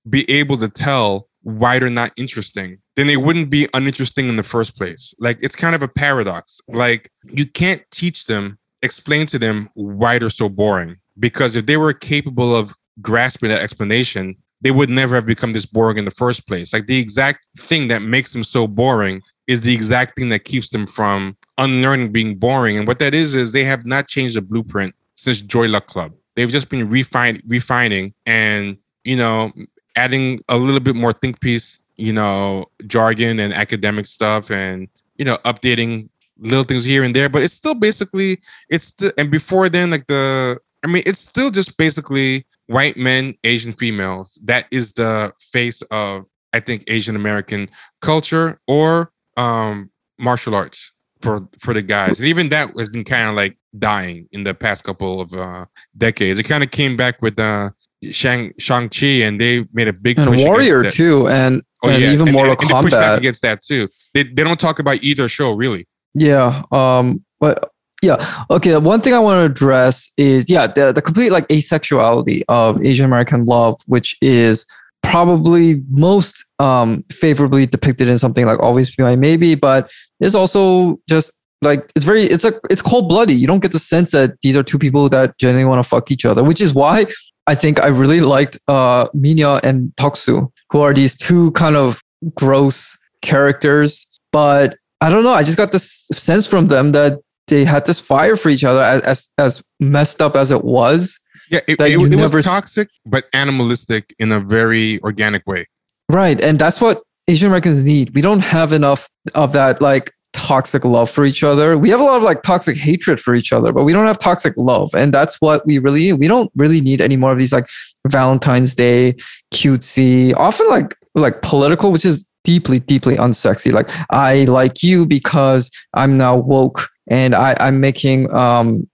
[0.08, 4.42] be able to tell why they're not interesting then they wouldn't be uninteresting in the
[4.42, 9.38] first place like it's kind of a paradox like you can't teach them explain to
[9.38, 14.70] them why they're so boring because if they were capable of grasping that explanation they
[14.70, 18.02] would never have become this boring in the first place like the exact thing that
[18.02, 22.78] makes them so boring is the exact thing that keeps them from unlearning being boring.
[22.78, 26.14] And what that is is they have not changed the blueprint since Joy Luck Club.
[26.36, 29.52] They've just been refine, refining and you know
[29.96, 35.24] adding a little bit more think piece, you know, jargon and academic stuff, and you
[35.24, 37.28] know updating little things here and there.
[37.28, 41.50] But it's still basically it's the and before then like the I mean it's still
[41.50, 44.40] just basically white men, Asian females.
[44.44, 47.68] That is the face of I think Asian American
[48.00, 53.28] culture or um, martial arts for for the guys, and even that has been kind
[53.28, 55.66] of like dying in the past couple of uh,
[55.96, 56.38] decades.
[56.38, 57.70] It kind of came back with uh,
[58.10, 62.12] Shang Shang Chi, and they made a big and Warrior too, and, oh, and yeah.
[62.12, 63.88] even and, Mortal and Kombat against that too.
[64.14, 65.86] They they don't talk about either show really.
[66.14, 67.72] Yeah, um, but
[68.02, 68.76] yeah, okay.
[68.76, 73.04] One thing I want to address is yeah, the the complete like asexuality of Asian
[73.04, 74.64] American love, which is
[75.02, 79.90] probably most um, favorably depicted in something like Always Be My Maybe, but
[80.20, 81.32] it's also just
[81.62, 83.34] like it's very it's a it's cold bloody.
[83.34, 86.10] You don't get the sense that these are two people that genuinely want to fuck
[86.10, 87.06] each other, which is why
[87.48, 92.02] I think I really liked uh, Mi-nyeo and Deok-su, who are these two kind of
[92.34, 94.06] gross characters.
[94.30, 95.32] But I don't know.
[95.32, 98.82] I just got this sense from them that they had this fire for each other
[98.82, 101.18] as as, as messed up as it was
[101.50, 105.66] yeah, it, it, it was toxic, but animalistic in a very organic way.
[106.08, 106.40] Right.
[106.42, 108.14] And that's what Asian Americans need.
[108.14, 111.76] We don't have enough of that like toxic love for each other.
[111.78, 114.18] We have a lot of like toxic hatred for each other, but we don't have
[114.18, 114.94] toxic love.
[114.94, 116.14] And that's what we really need.
[116.14, 117.66] We don't really need any more of these like
[118.06, 119.14] Valentine's Day,
[119.52, 123.70] cutesy, often like like political, which is deeply, deeply unsexy.
[123.72, 128.88] Like I like you because I'm now woke and I, I'm making um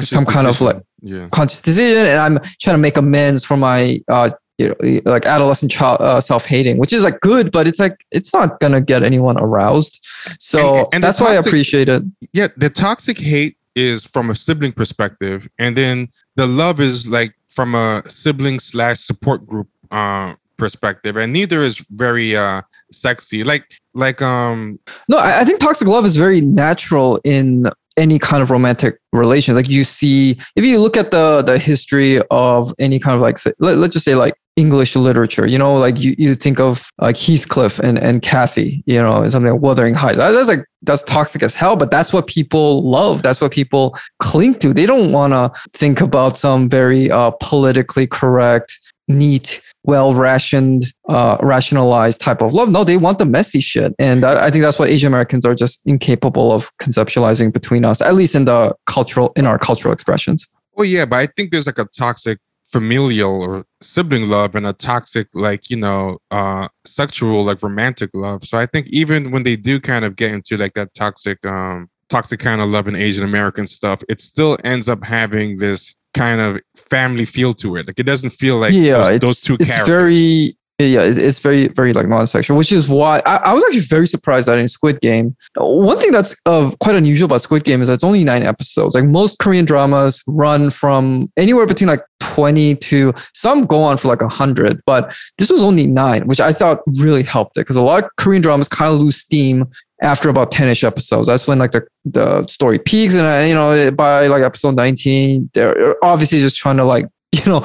[0.00, 1.28] some kind of like yeah.
[1.30, 5.72] conscious decision and i'm trying to make amends for my uh you know, like adolescent
[5.72, 9.36] child uh, self-hating which is like good but it's like it's not gonna get anyone
[9.40, 10.06] aroused
[10.38, 14.30] so and, and that's toxic, why i appreciate it yeah the toxic hate is from
[14.30, 19.68] a sibling perspective and then the love is like from a sibling slash support group
[19.90, 22.60] uh perspective and neither is very uh
[22.92, 23.64] sexy like
[23.94, 24.78] like um
[25.08, 27.66] no I, I think toxic love is very natural in
[27.96, 29.56] any kind of romantic relations.
[29.56, 33.38] Like you see if you look at the the history of any kind of like
[33.58, 37.16] let, let's just say like english literature you know like you, you think of like
[37.16, 40.18] heathcliff and and cathy you know something like wuthering heights.
[40.18, 43.22] That's like that's toxic as hell but that's what people love.
[43.22, 44.74] That's what people cling to.
[44.74, 48.78] They don't want to think about some very uh, politically correct
[49.08, 52.68] neat well rationed, uh, rationalized type of love.
[52.68, 53.94] No, they want the messy shit.
[53.98, 58.00] And I, I, think that's what Asian Americans are just incapable of conceptualizing between us,
[58.00, 60.46] at least in the cultural, in our cultural expressions.
[60.74, 64.72] Well, yeah, but I think there's like a toxic familial or sibling love and a
[64.72, 68.44] toxic, like, you know, uh, sexual, like romantic love.
[68.44, 71.90] So I think even when they do kind of get into like that toxic, um,
[72.08, 76.40] toxic kind of love in Asian American stuff, it still ends up having this kind
[76.40, 76.60] of
[76.90, 77.86] family feel to it.
[77.86, 79.88] Like it doesn't feel like yeah, those, those two it's characters.
[79.88, 84.06] very yeah, it's very, very like non-sexual, which is why I, I, was actually very
[84.06, 87.88] surprised that in Squid Game, one thing that's uh, quite unusual about Squid Game is
[87.88, 88.94] that it's only nine episodes.
[88.94, 94.08] Like most Korean dramas run from anywhere between like 20 to some go on for
[94.08, 97.82] like 100, but this was only nine, which I thought really helped it because a
[97.82, 99.70] lot of Korean dramas kind of lose steam
[100.02, 101.28] after about 10ish episodes.
[101.28, 105.50] That's when like the, the story peaks and uh, you know by like episode 19
[105.54, 107.60] they're obviously just trying to like you know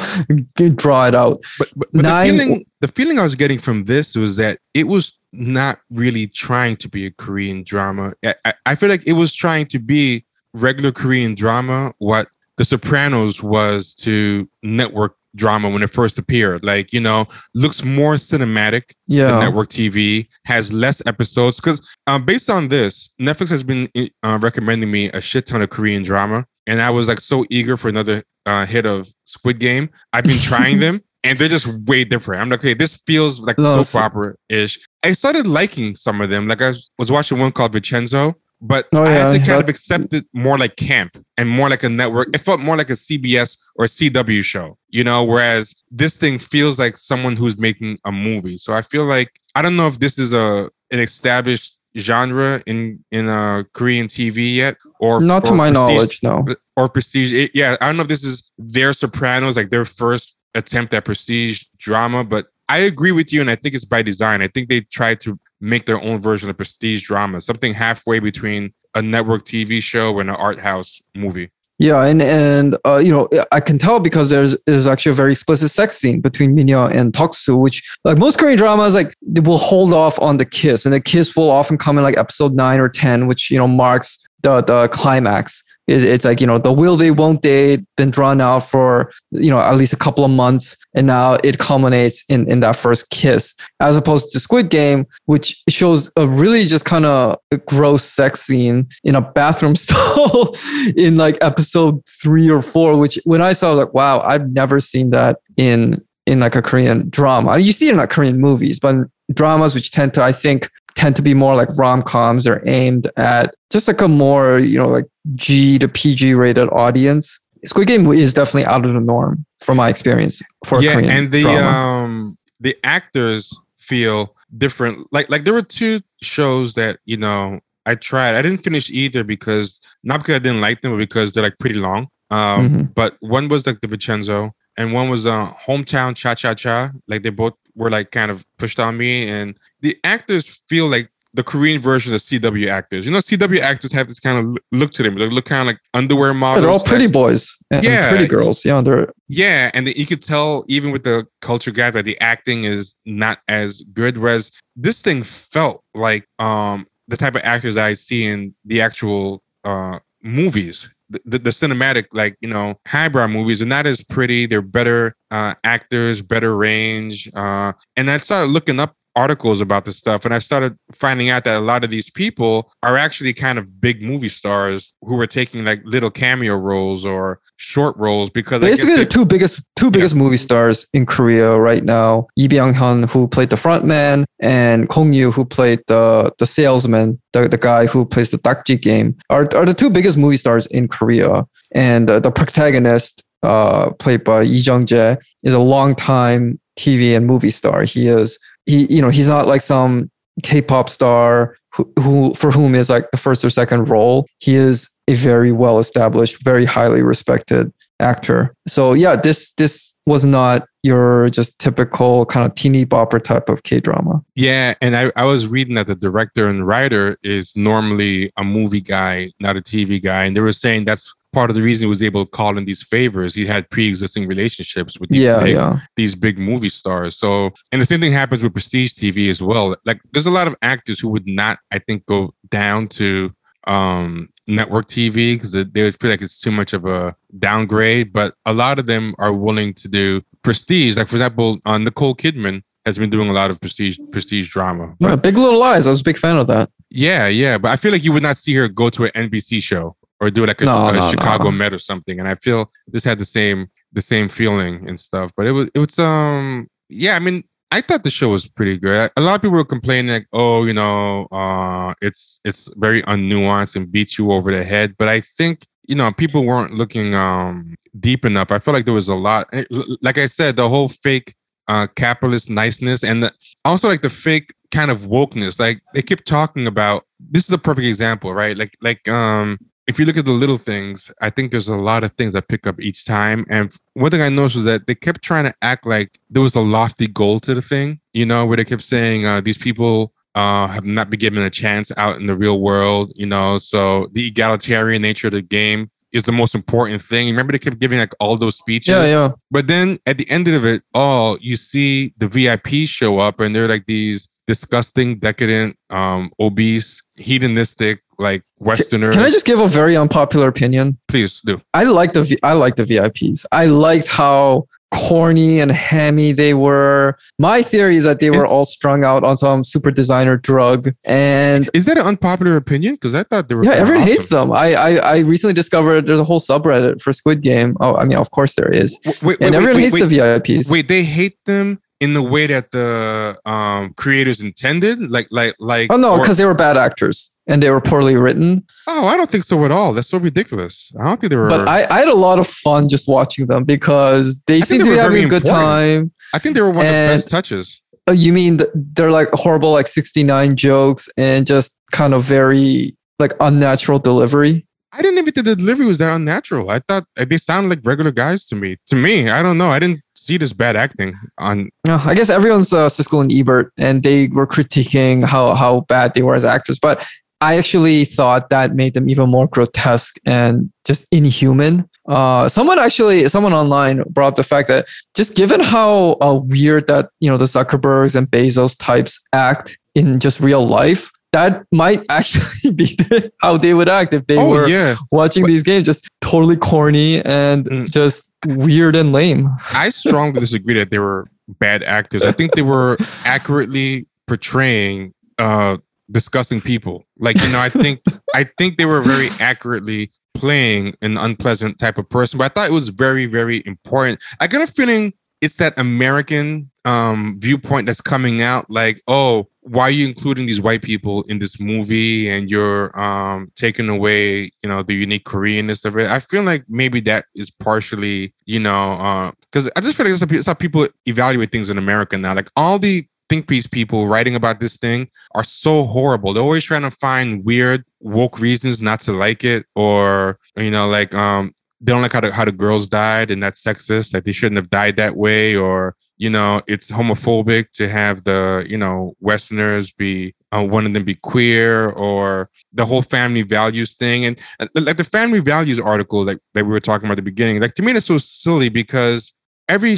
[0.75, 1.43] draw it out.
[1.59, 4.59] But, but, but Nine, the, feeling, the feeling i was getting from this was that
[4.73, 8.13] it was not really trying to be a korean drama.
[8.23, 11.93] I, I feel like it was trying to be regular korean drama.
[11.97, 16.63] What the sopranos was to network drama when it first appeared.
[16.63, 19.39] Like, you know, looks more cinematic yeah.
[19.39, 21.57] network TV, has less episodes.
[21.57, 23.89] Because um, based on this, Netflix has been
[24.23, 26.45] uh, recommending me a shit ton of Korean drama.
[26.65, 29.89] And I was like so eager for another uh, hit of Squid Game.
[30.13, 31.01] I've been trying them.
[31.23, 32.41] And they're just way different.
[32.41, 34.79] I'm like, okay, this feels like soap opera ish.
[35.03, 36.47] I started liking some of them.
[36.47, 40.13] Like I was watching one called Vincenzo, but Oh, I had to kind of accept
[40.13, 42.29] it more like camp and more like a network.
[42.33, 46.79] It felt more like a CBS or CW show, you know, whereas this thing feels
[46.79, 48.57] like someone who's making a movie.
[48.57, 53.03] So I feel like I don't know if this is a an established genre in
[53.11, 56.43] in uh Korean TV yet or Not to my knowledge, no.
[56.75, 57.31] or prestige.
[57.33, 61.05] It- yeah, I don't know if this is their Sopranos, like their first attempt at
[61.05, 64.41] prestige drama, but I agree with you, and I think it's by design.
[64.41, 68.73] I think they tried to make their own version of prestige drama, something halfway between
[68.95, 71.51] a network TV show and an art house movie.
[71.79, 75.31] Yeah, and and uh, you know I can tell because there's there's actually a very
[75.31, 79.59] explicit sex scene between Mi-nyeo and Deok-su, which like most Korean dramas like they will
[79.59, 82.79] hold off on the kiss, and the kiss will often come in like episode nine
[82.79, 85.63] or ten, which you know marks the the climax.
[85.87, 89.49] It- It's like you know the will they won't they been drawn out for you
[89.49, 93.09] know at least a couple of months, and now it culminates in in that first
[93.09, 98.41] kiss, as opposed to Squid Game, which shows a really just kind of gross sex
[98.41, 100.53] scene in a bathroom stall
[100.97, 102.97] in like episode three or four.
[102.97, 106.61] Which when I saw, I like, wow, I've never seen that in in like a
[106.61, 107.57] Korean drama.
[107.59, 108.95] You see it in like Korean movies, but
[109.33, 113.05] dramas which tend to, I think, tend to be more like rom coms they're aimed
[113.17, 117.39] at just like a more you know like G to PG rated audience.
[117.65, 121.09] Squid Game is definitely out of the norm from my experience for a yeah, Korean
[121.11, 121.59] and the drama.
[121.67, 124.95] um the actors feel different.
[125.11, 128.35] Like like there were two shows that you know I tried.
[128.35, 131.57] I didn't finish either because not because I didn't like them, but because they're like
[131.59, 132.07] pretty long.
[132.31, 132.93] Um, Mhm.
[132.95, 136.91] but one was like the Vincenzo, and one was uh hometown cha cha cha.
[137.07, 141.09] Like they both were like kind of pushed on me, and the actors feel like
[141.33, 143.05] the Korean version of CW actors.
[143.05, 145.15] You know, CW actors have this kind of look- to them.
[145.19, 146.63] They look kind of like underwear models.
[146.63, 148.09] they're all pretty boys Yeah.
[148.09, 148.65] pretty girls.
[148.65, 152.19] Yeah, they're yeah, and the, you could tell even with the culture gap that the
[152.21, 154.17] acting is not as good.
[154.17, 159.43] Whereas this thing felt like um the type of actors I see in the actual
[159.63, 160.89] uh movies.
[161.09, 164.45] The, the, cinematic, like you know, highbrow movies are not as pretty.
[164.45, 167.29] They're better uh, actors, better range.
[167.33, 171.43] Uh, and I started looking up articles about this stuff, and I started finding out
[171.45, 175.25] that a lot of these people are actually kind of big movie stars who were
[175.27, 179.89] taking like little cameo roles or short roles because basically they- the two biggest two
[179.91, 182.27] biggest movie stars in Korea right now.
[182.37, 187.47] Lee Byung-hun, who played the frontman, and Gong Yoo, who played the the salesman, the,
[187.49, 190.87] the guy who plays the ddakji game, are are the two biggest movie stars in
[190.87, 191.43] Korea.
[191.73, 197.15] And uh, the protagonist, uh, played by Lee Jung Jae, is a long time TV
[197.17, 197.83] and movie star.
[197.83, 198.37] He is
[198.67, 200.11] he you know he's not like some
[200.43, 204.27] K-pop star who, who for whom is like the first or second role.
[204.39, 208.53] He is a very well established, very highly respected actor.
[208.67, 213.63] So yeah, this this was not your just typical kind of teeny bopper type of
[213.63, 214.23] K drama.
[214.35, 218.81] Yeah, and I, I was reading that the director and writer is normally a movie
[218.81, 220.25] guy, not a TV guy.
[220.25, 222.65] And they were saying that's part of the reason he was able to call in
[222.65, 223.35] these favors.
[223.35, 225.79] He had pre-existing relationships with these, Yeah, big, yeah.
[225.95, 227.15] these big movie stars.
[227.23, 229.75] So, and the same thing happens with prestige TV as well.
[229.85, 233.31] Like, there's a lot of actors who would not, I think, go down to
[233.67, 238.11] um network TV because they would feel like it's too much of a downgrade.
[238.13, 240.97] But a lot of them are willing to do prestige.
[240.97, 244.95] Like, for example, uh, Nicole Kidman has been doing a lot of prestige prestige drama.
[244.99, 245.85] Yeah, Big Little Lies.
[245.85, 246.69] I was a big fan of that.
[246.89, 249.61] Yeah, yeah, but I feel like you would not see her go to an NBC
[249.61, 251.51] show or do like a, No, a no, Chicago no.
[251.51, 252.19] Met or something.
[252.19, 255.31] And I feel this had the same the same feeling and stuff.
[255.37, 258.77] But it was it was um yeah, I mean I thought the show was pretty
[258.77, 259.11] good.
[259.17, 263.75] A lot of people were complaining like, oh, you know, uh, it's it's very unnuanced
[263.75, 264.95] and beats you over the head.
[264.97, 268.51] But I think you know people weren't looking um deep enough.
[268.51, 269.47] I felt like there was a lot.
[269.53, 269.65] eh,
[270.01, 271.35] Like I said, the whole fake
[271.67, 273.31] uh capitalist niceness and the,
[273.65, 275.59] also like the fake kind of wokeness.
[275.59, 277.03] Like they kept talking about.
[277.19, 278.57] This is a perfect example, right?
[278.57, 279.57] Like like um
[279.87, 282.49] if you look at the little things, I think there's a lot of things that
[282.49, 283.45] pick up each time.
[283.49, 286.55] And one thing I noticed was that they kept trying to act like there was
[286.55, 290.13] a lofty goal to the thing, you know, where they kept saying uh, these people
[290.35, 293.57] uh, have not been given a chance out in the real world, you know.
[293.59, 297.27] So the egalitarian nature of the game is the most important thing.
[297.27, 298.89] Remember, they kept giving like all those speeches.
[298.89, 299.31] Yeah, yeah.
[299.51, 303.55] But then at the end of it all, you see the VIPs show up and
[303.55, 309.15] they're like these disgusting, decadent, um, obese, hedonistic, like Westerners.
[309.15, 310.97] Can I just give a very unpopular opinion?
[311.07, 311.61] please do?
[311.73, 313.45] I like the I like the VIPs.
[313.51, 317.17] I liked how corny and hammy they were.
[317.39, 320.89] My theory is that they were Is- all strung out on some super designer drug,
[321.05, 322.95] and Is that an unpopular opinion?
[322.95, 323.65] Because I thought they were.
[323.65, 324.13] yeah, everyone awesome.
[324.13, 324.51] hates them.
[324.51, 327.75] I, I I recently discovered there's a whole subreddit for Squid Game.
[327.81, 330.17] Oh, I mean, of course there is, W- Wait, and everyone wait, hates wait, the
[330.17, 330.71] VIPs.
[330.71, 335.91] Wait, they hate them in the way that the um creators intended, like like like.
[335.91, 337.33] oh no, because they were bad actors.
[337.47, 338.65] And they were poorly written.
[338.87, 339.93] Oh, I don't think so at all.
[339.93, 340.91] That's so ridiculous.
[340.99, 341.49] I don't think they were.
[341.49, 344.77] But I, I had a lot of fun just watching them because they seemed seem
[344.79, 345.65] think to they be having a good important.
[345.65, 346.11] time.
[346.33, 347.81] I think they were one of the best touches.
[348.09, 353.33] Uh, You mean they're like horrible, like 69 jokes and just kind of very like
[353.39, 354.65] unnatural delivery?
[354.93, 356.69] I didn't even think the delivery was that unnatural.
[356.69, 358.77] I thought uh, they sounded like regular guys to me.
[358.87, 359.69] To me, I don't know.
[359.69, 361.69] I didn't see this bad acting on.
[361.87, 366.13] Uh, I guess everyone's uh, Siskel and Ebert, and they were critiquing how how bad
[366.13, 366.79] they were as actors.
[366.79, 367.05] But
[367.41, 371.87] I actually thought that made them even more grotesque and just inhuman.
[372.07, 376.87] Uh, someone actually, someone online brought up the fact that just given how uh, weird
[376.87, 382.01] that you know the Zuckerbergs and Bezos types act in just real life, that might
[382.09, 382.97] actually be
[383.41, 387.21] how they would act if they oh were yeah, watching these games, just totally corny
[387.25, 387.91] and Mm.
[387.91, 389.49] just weird and lame.
[389.73, 391.27] I strongly disagree that they were
[391.59, 392.23] bad actors.
[392.23, 395.77] I think they were accurately portraying uh
[396.11, 397.03] disgusting people.
[397.19, 398.01] Like you know, I think
[398.33, 402.37] I think they were very accurately playing an unpleasant type of person.
[402.37, 404.21] But I thought it was very very important.
[404.39, 408.69] I got a feeling it's that American um viewpoint that's coming out.
[408.69, 413.51] Like, oh, why are you including these white people in this movie and you're um
[413.55, 417.51] taking away you know the unique koreanness of it i feel like maybe that is
[417.51, 422.17] partially you know because i just feel like that's how people evaluate things in america
[422.17, 426.33] now like all the think piece people writing about this thing are so horrible.
[426.33, 430.87] They're always trying to find weird woke reasons not to like it or you know
[430.87, 431.51] like um
[431.81, 434.57] they don't like how the, how the girls died and that's sexist that they shouldn't
[434.57, 439.91] have died that way or you know it's homophobic to have the you know westerners
[439.91, 444.23] be uh, one of them be queer or the whole family values thing.
[444.23, 444.41] And
[444.75, 447.73] like the family values article like that we were talking about at the beginning like
[447.75, 449.33] to me that's so silly because
[449.67, 449.97] every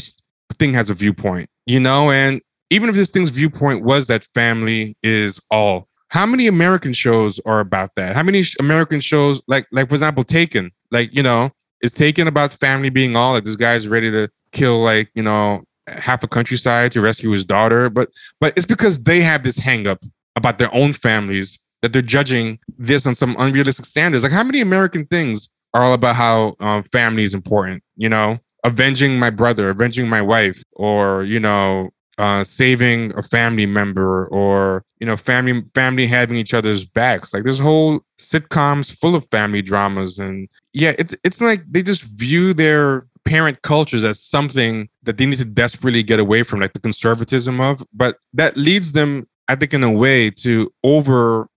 [0.58, 2.10] thing has a viewpoint you know?
[2.10, 7.40] And even if this thing's viewpoint was that family is all how many american shows
[7.46, 8.16] are about that?
[8.16, 11.52] How many american shows like like for example taken like you know
[11.82, 15.64] is taken about family being all like this guy's ready to kill like you know
[15.88, 17.90] half a countryside to rescue his daughter?
[17.90, 18.10] But
[18.40, 20.04] but it's because they have this hang up
[20.36, 24.24] about their own families that they're judging this on some unrealistic standards.
[24.24, 27.84] Like how many american things are all about how um, family is important?
[27.96, 31.90] You know avenging my brother avenging my wife or you know
[32.20, 37.34] uh, saving a family member or you know family family having each other's backs.
[37.34, 42.04] Like there's whole sitcoms full of family dramas and yeah it's it's like they just
[42.04, 46.74] view their parent cultures as something that they need to desperately get away from like
[46.74, 50.72] the conservatism of but that leads them i think in a way to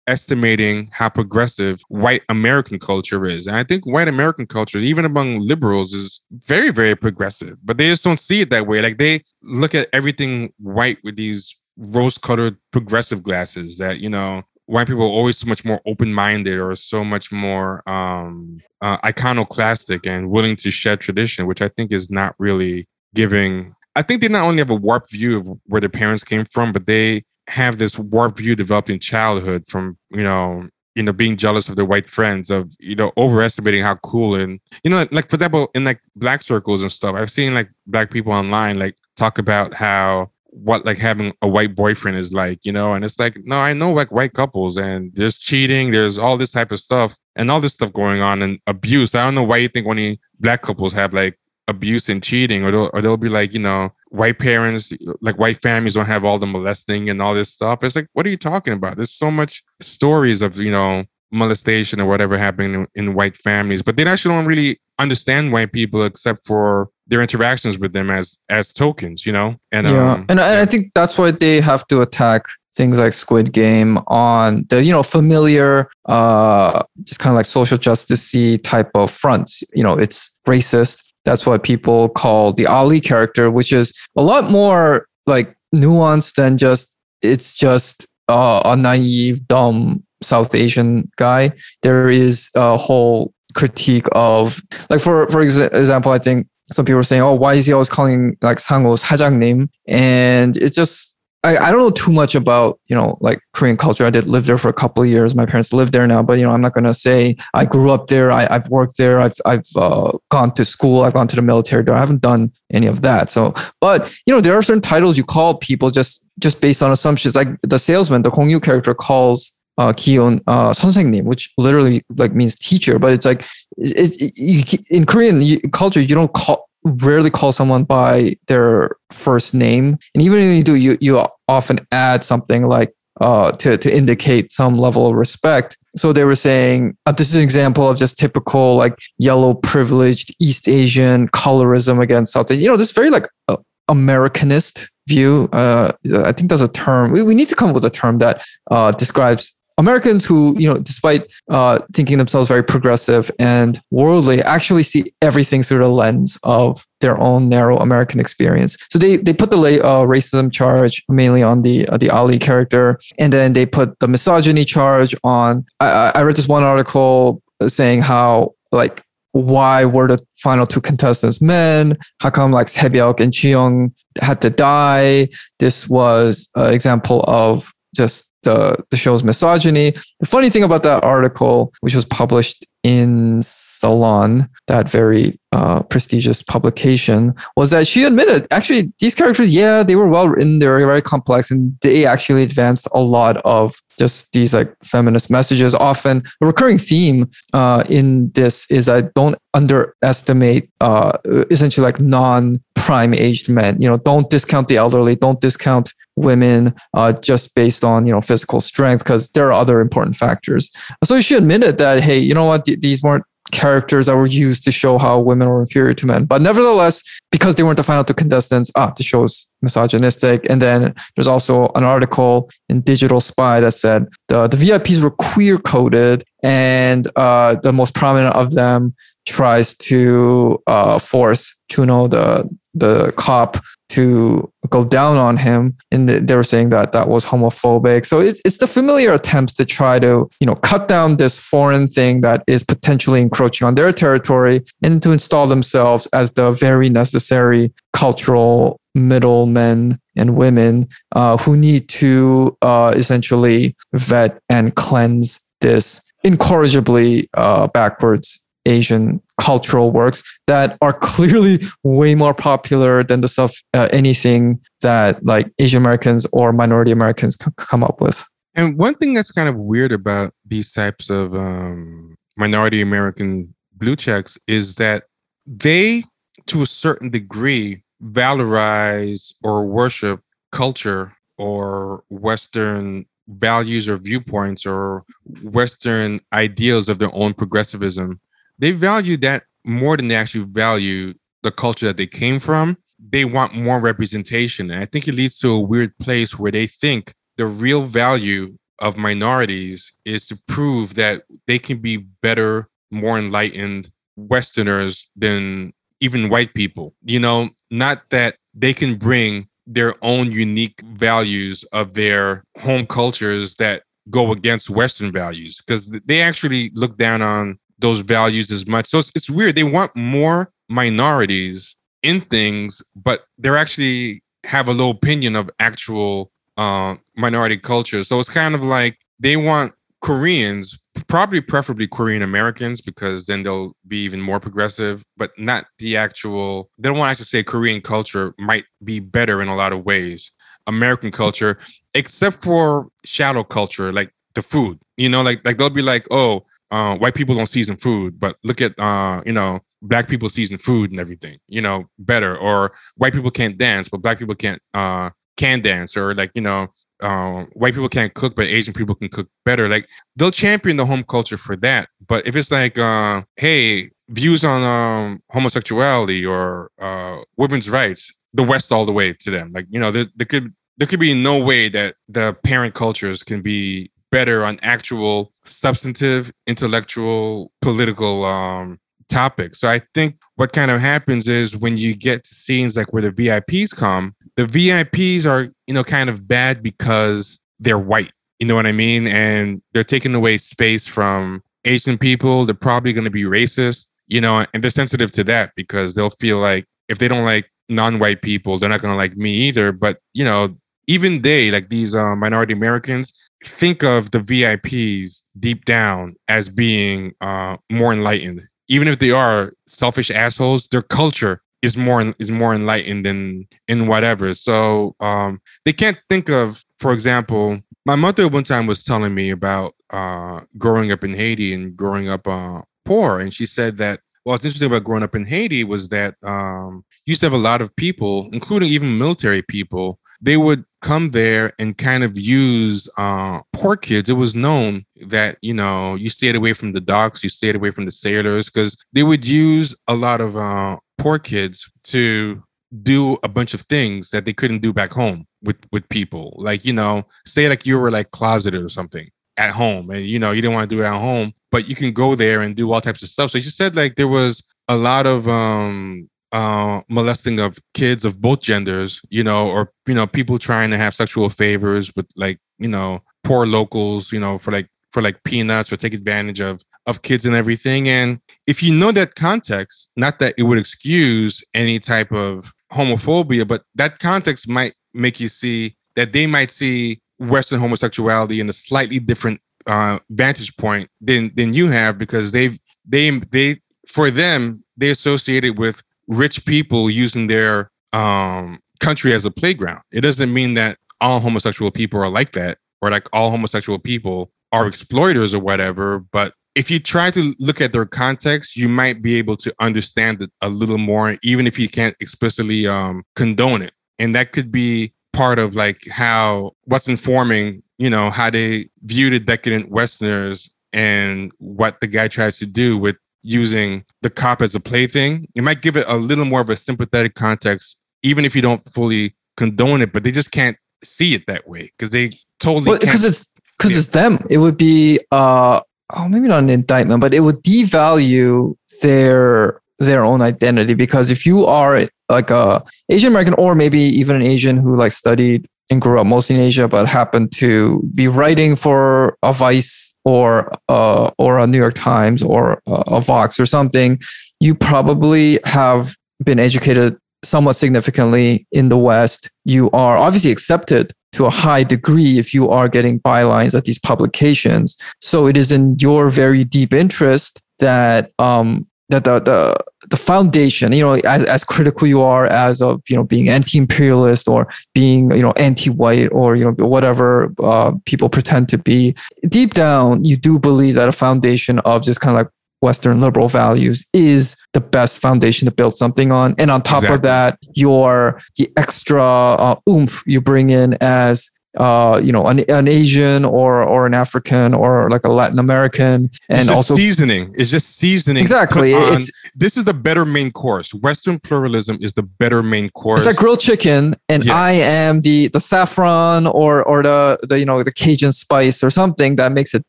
[0.09, 3.47] overestimating how progressive white american culture is.
[3.47, 7.87] And i think white american culture even among liberals is very very progressive but they
[7.87, 8.81] just don't see it that way.
[8.83, 14.43] Like they look at everything white with these rose colored progressive glasses that you know
[14.67, 20.07] white people are always so much more open-minded or so much more um uh, iconoclastic
[20.07, 24.29] and willing to shed tradition which i think is not really giving i think they
[24.29, 27.79] not only have a warped view of where their parents came from but they have
[27.79, 31.85] this warped view developed in childhood from you know you know being jealous of their
[31.85, 35.85] white friends of you know overestimating how cool and you know like for example in
[35.85, 40.31] like black circles and stuff i've seen like black people online like talk about how
[40.53, 43.73] what like having a white boyfriend is like, you know, and it's like, no, I
[43.73, 47.61] know like white couples and there's cheating, there's all this type of stuff and all
[47.61, 49.15] this stuff going on and abuse.
[49.15, 51.39] I don't know why you think only black couples have like
[51.69, 55.61] abuse and cheating, or they'll, or they'll be like, you know, white parents, like white
[55.63, 57.83] families don't have all the molesting and all this stuff.
[57.83, 58.97] It's like, what are you talking about?
[58.97, 63.83] There's so much stories of, you know, molestation or whatever happening in, in white families,
[63.83, 68.39] but they actually don't really understand white people except for their interactions with them as
[68.49, 69.57] as tokens, you know.
[69.73, 72.45] And yeah, um, and, and I think that's why they have to attack
[72.75, 77.79] things like Squid Game on the you know familiar, uh, just kind of like social
[77.79, 79.63] justice type of fronts.
[79.75, 81.03] You know, it's racist.
[81.25, 86.59] That's what people call the Ali character, which is a lot more like nuanced than
[86.59, 91.53] just it's just uh, a naive, dumb South Asian guy.
[91.83, 97.01] There is a whole critique of like for for exa- example, I think some people
[97.01, 101.19] are saying, "Oh, why is he always calling like Sang-woo's Hajang name?" And it's just
[101.45, 104.05] I, I don't know too much about you know like Korean culture.
[104.05, 105.35] I did live there for a couple of years.
[105.35, 108.07] My parents live there now, but you know I'm not gonna say I grew up
[108.07, 108.31] there.
[108.31, 109.21] I, have worked there.
[109.21, 111.03] I've I've uh, gone to school.
[111.03, 111.87] I've gone to the military.
[111.89, 113.31] I haven't done any of that.
[113.31, 116.93] So, but you know there are certain titles you call people just just based on
[116.93, 117.35] assumptions.
[117.35, 122.35] Like the salesman, the Gong Yoo character calls uh, Gi-hun uh, 선생님, which literally like
[122.35, 122.99] means teacher.
[122.99, 123.45] But it's like
[123.79, 129.55] it, it, you, in Korean culture, you don't call rarely call someone by their first
[129.55, 133.95] name, and even if you do, you you often add something like uh, to to
[133.95, 135.77] indicate some level of respect.
[135.97, 140.35] So they were saying uh, this is an example of just typical like yellow privileged
[140.41, 142.65] East Asian colorism against South Asian.
[142.65, 143.57] You know, this very like uh,
[143.91, 145.49] Americanist view.
[145.53, 145.93] Uh,
[146.25, 147.13] I think that's a term.
[147.13, 150.69] We, we need to come up with a term that uh, describes Americans who, you
[150.69, 156.39] know, despite uh, thinking themselves very progressive and worldly, actually see everything through the lens
[156.45, 158.77] of their own narrow American experience.
[158.91, 162.99] So they they put the uh, racism charge mainly on the uh, the Ali character,
[163.19, 165.65] and then they put the misogyny charge on.
[165.81, 169.03] I, I read this one article saying how like
[169.33, 171.97] why were the final two contestants men?
[172.21, 175.29] How come like Sae-byeok and Cheong had to die?
[175.59, 179.93] This was an example of just the, the show's misogyny.
[180.21, 186.43] The funny thing about that article, which was published in Salon, that very uh, prestigious
[186.43, 190.85] publication, was that she admitted actually these characters, yeah, they were well written, they were
[190.85, 195.75] very complex, and they actually advanced a lot of just these like feminist messages.
[195.77, 201.19] Often a recurring theme uh, in this is I don't underestimate uh,
[201.51, 203.81] essentially like non-prime aged men.
[203.81, 208.21] You know, don't discount the elderly, don't discount women uh, just based on you know
[208.21, 210.71] physical strength because there are other important factors.
[211.05, 214.65] So she admitted that hey, you know what, th- these weren't characters that were used
[214.65, 216.25] to show how women were inferior to men.
[216.25, 220.47] But nevertheless, because they weren't the final two contestants, ah, the show's misogynistic.
[220.51, 225.11] And then there's also an article in Digital Spy that said the, the VIPs were
[225.11, 228.95] queer coded and uh, the most prominent of them
[229.27, 233.59] tries to uh, force Jun-ho, the the cop,
[233.93, 238.07] to go down on him, and they were saying that that was homophobic.
[238.07, 241.89] So it's it's the familiar attempts to try to you know cut down this foreign
[241.89, 246.89] thing that is potentially encroaching on their territory, and to install themselves as the very
[246.89, 256.01] necessary cultural middlemen and women uh, who need to uh, essentially vet and cleanse this
[256.25, 263.57] incorrigibly uh, backwards Asian cultural works that are clearly way more popular than the stuff,
[263.75, 268.25] uh, anything that like Asian Americans or minority Americans c- come up with.
[268.55, 273.97] And one thing that's kind of weird about these types of um, minority American blue
[273.97, 275.05] checks is that
[275.47, 276.05] they,
[276.47, 285.05] to a certain degree, valorize or worship culture or Western values or viewpoints or
[285.43, 288.21] Western ideals of their own progressivism
[288.63, 292.79] they value that more than they actually value the culture that they came from.
[293.11, 294.71] They want more representation.
[294.71, 298.57] And I think it leads to a weird place where they think the real value
[298.79, 306.29] of minorities is to prove that they can be better, more enlightened Westerners than even
[306.29, 306.95] white people.
[307.03, 313.57] You know, not that they can bring their own unique values of their home cultures
[313.57, 318.87] that go against Western values because they actually look down on those values as much.
[318.87, 319.57] So it's, it's weird.
[319.57, 326.31] They want more minorities in things, but they're actually have a low opinion of actual
[326.57, 328.03] uh, minority culture.
[328.05, 333.77] So it's kind of like they want Koreans, probably preferably Korean Americans, because then they'll
[333.87, 337.81] be even more progressive, but not the actual, they don't want to actually say Korean
[337.81, 340.33] culture might be better in a lot of ways.
[340.67, 341.59] American culture,
[341.95, 344.79] except for shadow culture, like the food.
[344.97, 348.37] You know, like like they'll be like, oh, uh, white people don't season food, but
[348.43, 352.37] look at uh, you know black people season food and everything, you know, better.
[352.37, 355.97] Or white people can't dance, but black people can't uh, can dance.
[355.97, 356.69] Or like you know,
[357.01, 359.69] uh, white people can't cook, but Asian people can cook better.
[359.69, 361.91] Like they'll champion the home culture for that.
[362.09, 368.43] But if it's like, uh, hey, views on um, homosexuality or uh, women's rights, the
[368.43, 369.53] West all the way to them.
[369.55, 373.23] Like you know, there, there could there could be no way that the parent cultures
[373.23, 379.59] can be better on actual substantive, intellectual, political um, topics.
[379.59, 383.03] So I think what kind of happens is when you get to scenes like where
[383.03, 388.13] the VIPs come, the VIPs are, you know, kind of bad because they're white.
[388.39, 389.07] You know what I mean?
[389.09, 392.45] And they're taking away space from Asian people.
[392.45, 396.11] They're probably going to be racist, you know, and they're sensitive to that because they'll
[396.11, 399.73] feel like if they don't like non-white people, they're not going to like me either.
[399.73, 400.57] But, you know,
[400.89, 407.13] even they, like these uh, minority Americans, think of the VIPs deep down as being
[407.21, 408.43] uh, more enlightened.
[408.69, 413.87] Even if they are selfish assholes, their culture is more is more enlightened than in
[413.87, 414.35] whatever.
[414.35, 419.31] So um, they can't think of, for example, my mother one time was telling me
[419.31, 424.01] about uh, growing up in Haiti and growing up uh, poor, and she said that
[424.25, 427.61] what's interesting about growing up in Haiti was that um, used to have a lot
[427.61, 433.41] of people, including even military people, they would come there and kind of use uh,
[433.53, 434.11] poor kids.
[434.11, 437.71] It was known that you know you stayed away from the docks, you stayed away
[437.71, 442.43] from the sailors because they would use a lot of uh, poor kids to
[442.83, 446.35] do a bunch of things that they couldn't do back home with with people.
[446.37, 449.09] Like you know, say like you were like closeted or something
[449.39, 451.75] at home, and you know you didn't want to do it at home, but you
[451.75, 453.31] can go there and do all types of stuff.
[453.31, 458.21] So she said like there was a lot of um uh, molesting of kids of
[458.21, 462.39] both genders, you know, or you know, people trying to have sexual favors with like,
[462.59, 466.63] you know, poor locals, you know, for like for like peanuts or take advantage of
[466.87, 467.89] of kids and everything.
[467.89, 473.47] And if you know that context, not that it would excuse any type of homophobia,
[473.47, 478.53] but that context might make you see that they might see Western homosexuality in a
[478.53, 484.65] slightly different uh, vantage point than than you have because they've they they for them
[484.77, 485.83] they associate it with
[486.13, 489.83] rich people using their um, country as a playground.
[489.93, 494.31] It doesn't mean that all homosexual people are like that or like all homosexual people
[494.53, 495.99] are exploiters or whatever.
[495.99, 500.23] But if you try to look at their context, you might be able to understand
[500.23, 503.73] it a little more, even if you can't explicitly um, condone it.
[503.99, 509.11] And that could be part of like how what's informing, you know, how they view
[509.11, 514.55] the decadent Westerners and what the guy tries to do with using the cop as
[514.55, 518.35] a plaything, it might give it a little more of a sympathetic context, even if
[518.35, 522.11] you don't fully condone it, but they just can't see it that way because they
[522.41, 524.25] totally because it's because it's them.
[524.29, 525.61] It would be uh
[525.95, 531.27] oh maybe not an indictment, but it would devalue their their own identity because if
[531.27, 535.81] you are like a Asian American or maybe even an Asian who like studied and
[535.81, 541.11] grew up mostly in Asia, but happened to be writing for a Vice or uh,
[541.19, 544.01] or a New York Times or a Vox or something,
[544.41, 549.31] you probably have been educated somewhat significantly in the West.
[549.45, 553.79] You are obviously accepted to a high degree if you are getting bylines at these
[553.79, 554.77] publications.
[555.01, 559.57] So it is in your very deep interest that um, that the, the
[559.89, 564.29] the foundation you know as, as critical you are as of you know being anti-imperialist
[564.29, 568.95] or being you know anti-white or you know whatever uh, people pretend to be
[569.29, 573.29] deep down you do believe that a foundation of just kind of like western liberal
[573.29, 576.95] values is the best foundation to build something on and on top exactly.
[576.95, 581.29] of that your the extra uh, oomph you bring in as
[581.59, 586.11] uh, you know, an, an Asian or or an African or like a Latin American,
[586.29, 587.35] and also seasoning.
[587.37, 588.23] It's just seasoning.
[588.23, 588.75] Exactly.
[588.75, 588.99] On,
[589.35, 590.73] this is the better main course.
[590.73, 593.01] Western pluralism is the better main course.
[593.01, 594.35] It's like grilled chicken, and yeah.
[594.35, 598.71] I am the the saffron or or the the you know the Cajun spice or
[598.71, 599.69] something that makes it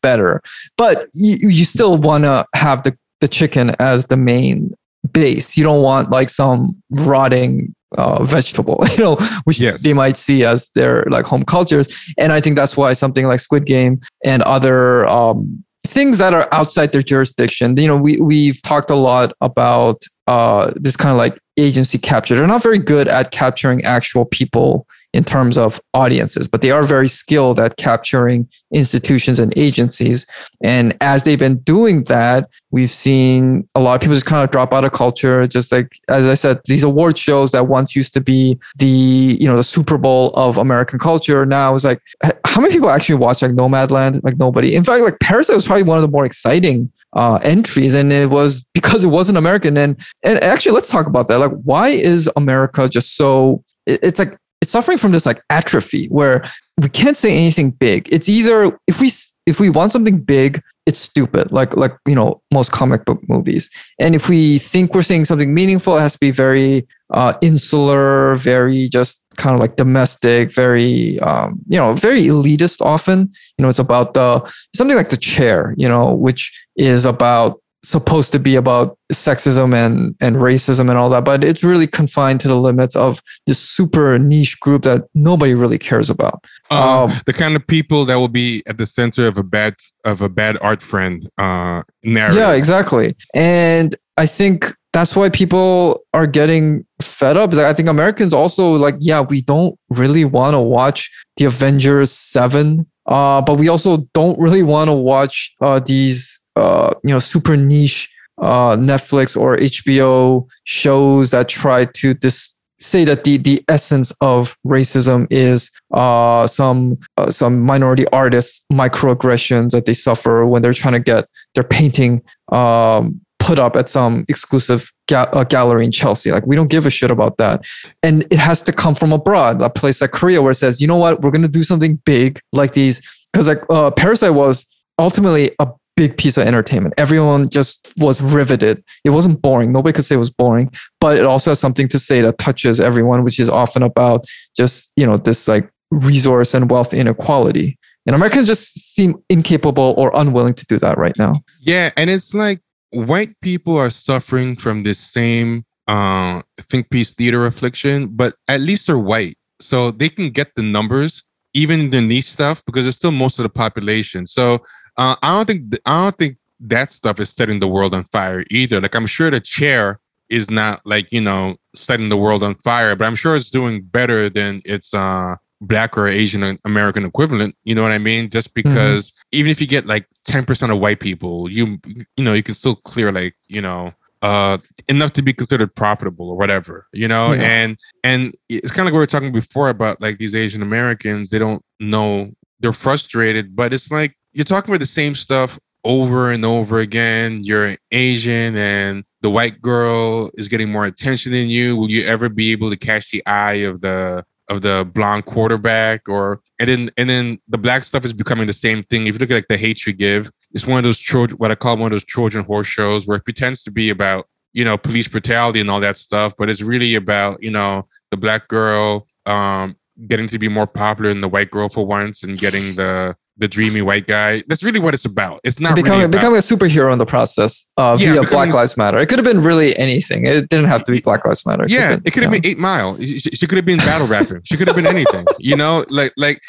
[0.00, 0.42] better.
[0.78, 4.72] But you you still want to have the the chicken as the main
[5.12, 5.56] base.
[5.56, 9.82] You don't want like some rotting uh, vegetable, you know, which yes.
[9.82, 11.88] they might see as their like home cultures.
[12.18, 16.48] And I think that's why something like Squid Game and other um, things that are
[16.52, 21.18] outside their jurisdiction, you know, we we've talked a lot about uh, this kind of
[21.18, 22.34] like agency capture.
[22.34, 26.82] They're not very good at capturing actual people in terms of audiences, but they are
[26.82, 30.26] very skilled at capturing institutions and agencies.
[30.60, 34.50] And as they've been doing that, we've seen a lot of people just kind of
[34.50, 35.46] drop out of culture.
[35.46, 39.48] Just like as I said, these award shows that once used to be the you
[39.48, 42.00] know the Super Bowl of American culture now is like
[42.44, 44.20] how many people actually watch like Nomadland?
[44.24, 44.74] Like nobody.
[44.74, 48.30] In fact, like Parasite was probably one of the more exciting uh, entries, and it
[48.30, 49.78] was because it wasn't American.
[49.78, 51.38] And and actually, let's talk about that.
[51.38, 53.62] Like, why is America just so?
[53.86, 56.42] It's like it's suffering from this like atrophy where
[56.78, 58.08] we can't say anything big.
[58.10, 59.10] It's either if we
[59.46, 63.70] if we want something big, it's stupid, like like you know most comic book movies.
[64.00, 68.36] And if we think we're saying something meaningful, it has to be very uh, insular,
[68.36, 72.80] very just kind of like domestic, very um, you know very elitist.
[72.80, 74.40] Often, you know, it's about the
[74.74, 80.14] something like the chair, you know, which is about supposed to be about sexism and
[80.20, 84.18] and racism and all that but it's really confined to the limits of this super
[84.18, 86.44] niche group that nobody really cares about.
[86.70, 89.74] Uh, um, the kind of people that will be at the center of a bad
[90.04, 92.38] of a bad art friend uh narrative.
[92.38, 93.14] Yeah exactly.
[93.34, 97.52] And i think that's why people are getting fed up.
[97.52, 102.86] I think Americans also like, yeah, we don't really want to watch the Avengers 7,
[103.06, 107.56] uh, but we also don't really want to watch uh, these uh, you know super
[107.56, 114.12] niche uh, Netflix or HBO shows that try to dis- say that the the essence
[114.20, 120.72] of racism is uh, some uh, some minority artists microaggressions that they suffer when they're
[120.72, 125.92] trying to get their painting um, put up at some exclusive ga- uh, gallery in
[125.92, 126.32] Chelsea.
[126.32, 127.64] Like we don't give a shit about that.
[128.02, 130.86] And it has to come from abroad, a place like Korea where it says, you
[130.86, 133.00] know what, we're going to do something big like these.
[133.32, 134.66] Because like uh, Parasite was
[134.98, 136.94] ultimately a big piece of entertainment.
[136.98, 138.82] Everyone just was riveted.
[139.04, 139.72] It wasn't boring.
[139.72, 142.80] Nobody could say it was boring, but it also has something to say that touches
[142.80, 144.24] everyone, which is often about
[144.56, 147.78] just, you know, this like resource and wealth inequality.
[148.06, 151.34] And Americans just seem incapable or unwilling to do that right now.
[151.60, 151.90] Yeah.
[151.96, 152.60] And it's like
[152.90, 158.86] white people are suffering from this same uh, think piece theater affliction, but at least
[158.86, 159.36] they're white.
[159.60, 161.22] So they can get the numbers,
[161.54, 164.26] even the niche stuff, because it's still most of the population.
[164.26, 164.62] So
[164.96, 168.44] uh, I don't think I don't think that stuff is setting the world on fire
[168.50, 168.80] either.
[168.80, 172.96] Like I'm sure the chair is not like you know setting the world on fire,
[172.96, 177.56] but I'm sure it's doing better than its uh, black or Asian American equivalent.
[177.64, 178.30] You know what I mean?
[178.30, 178.68] Just mm-hmm.
[178.68, 179.38] because mm-hmm.
[179.38, 181.78] even if you get like 10% of white people, you
[182.16, 183.92] you know you can still clear like you know
[184.22, 184.56] uh
[184.88, 187.42] enough to be considered profitable or whatever you know yeah.
[187.42, 191.28] and and it's kind of like we were talking before about like these asian americans
[191.28, 196.30] they don't know they're frustrated but it's like you're talking about the same stuff over
[196.30, 197.42] and over again.
[197.44, 201.76] You're Asian and the white girl is getting more attention than you.
[201.76, 206.08] Will you ever be able to catch the eye of the of the blonde quarterback
[206.08, 209.06] or and then and then the black stuff is becoming the same thing.
[209.06, 211.00] If you look at like the hate you give, it's one of those
[211.36, 214.26] what I call one of those Trojan horse shows where it pretends to be about,
[214.52, 218.16] you know, police brutality and all that stuff, but it's really about, you know, the
[218.16, 219.76] black girl um
[220.08, 223.48] getting to be more popular than the white girl for once and getting the the
[223.48, 224.42] dreamy white guy.
[224.46, 225.40] That's really what it's about.
[225.44, 228.76] It's not becoming really becoming a superhero in the process uh, yeah, via Black Lives
[228.76, 228.98] Matter.
[228.98, 230.26] It could have been really anything.
[230.26, 231.64] It didn't have to be Black Lives Matter.
[231.64, 232.96] It yeah, it could have been Eight Mile.
[232.98, 234.42] She, she could have been battle rapping.
[234.44, 235.26] She could have been anything.
[235.38, 236.40] You know, like like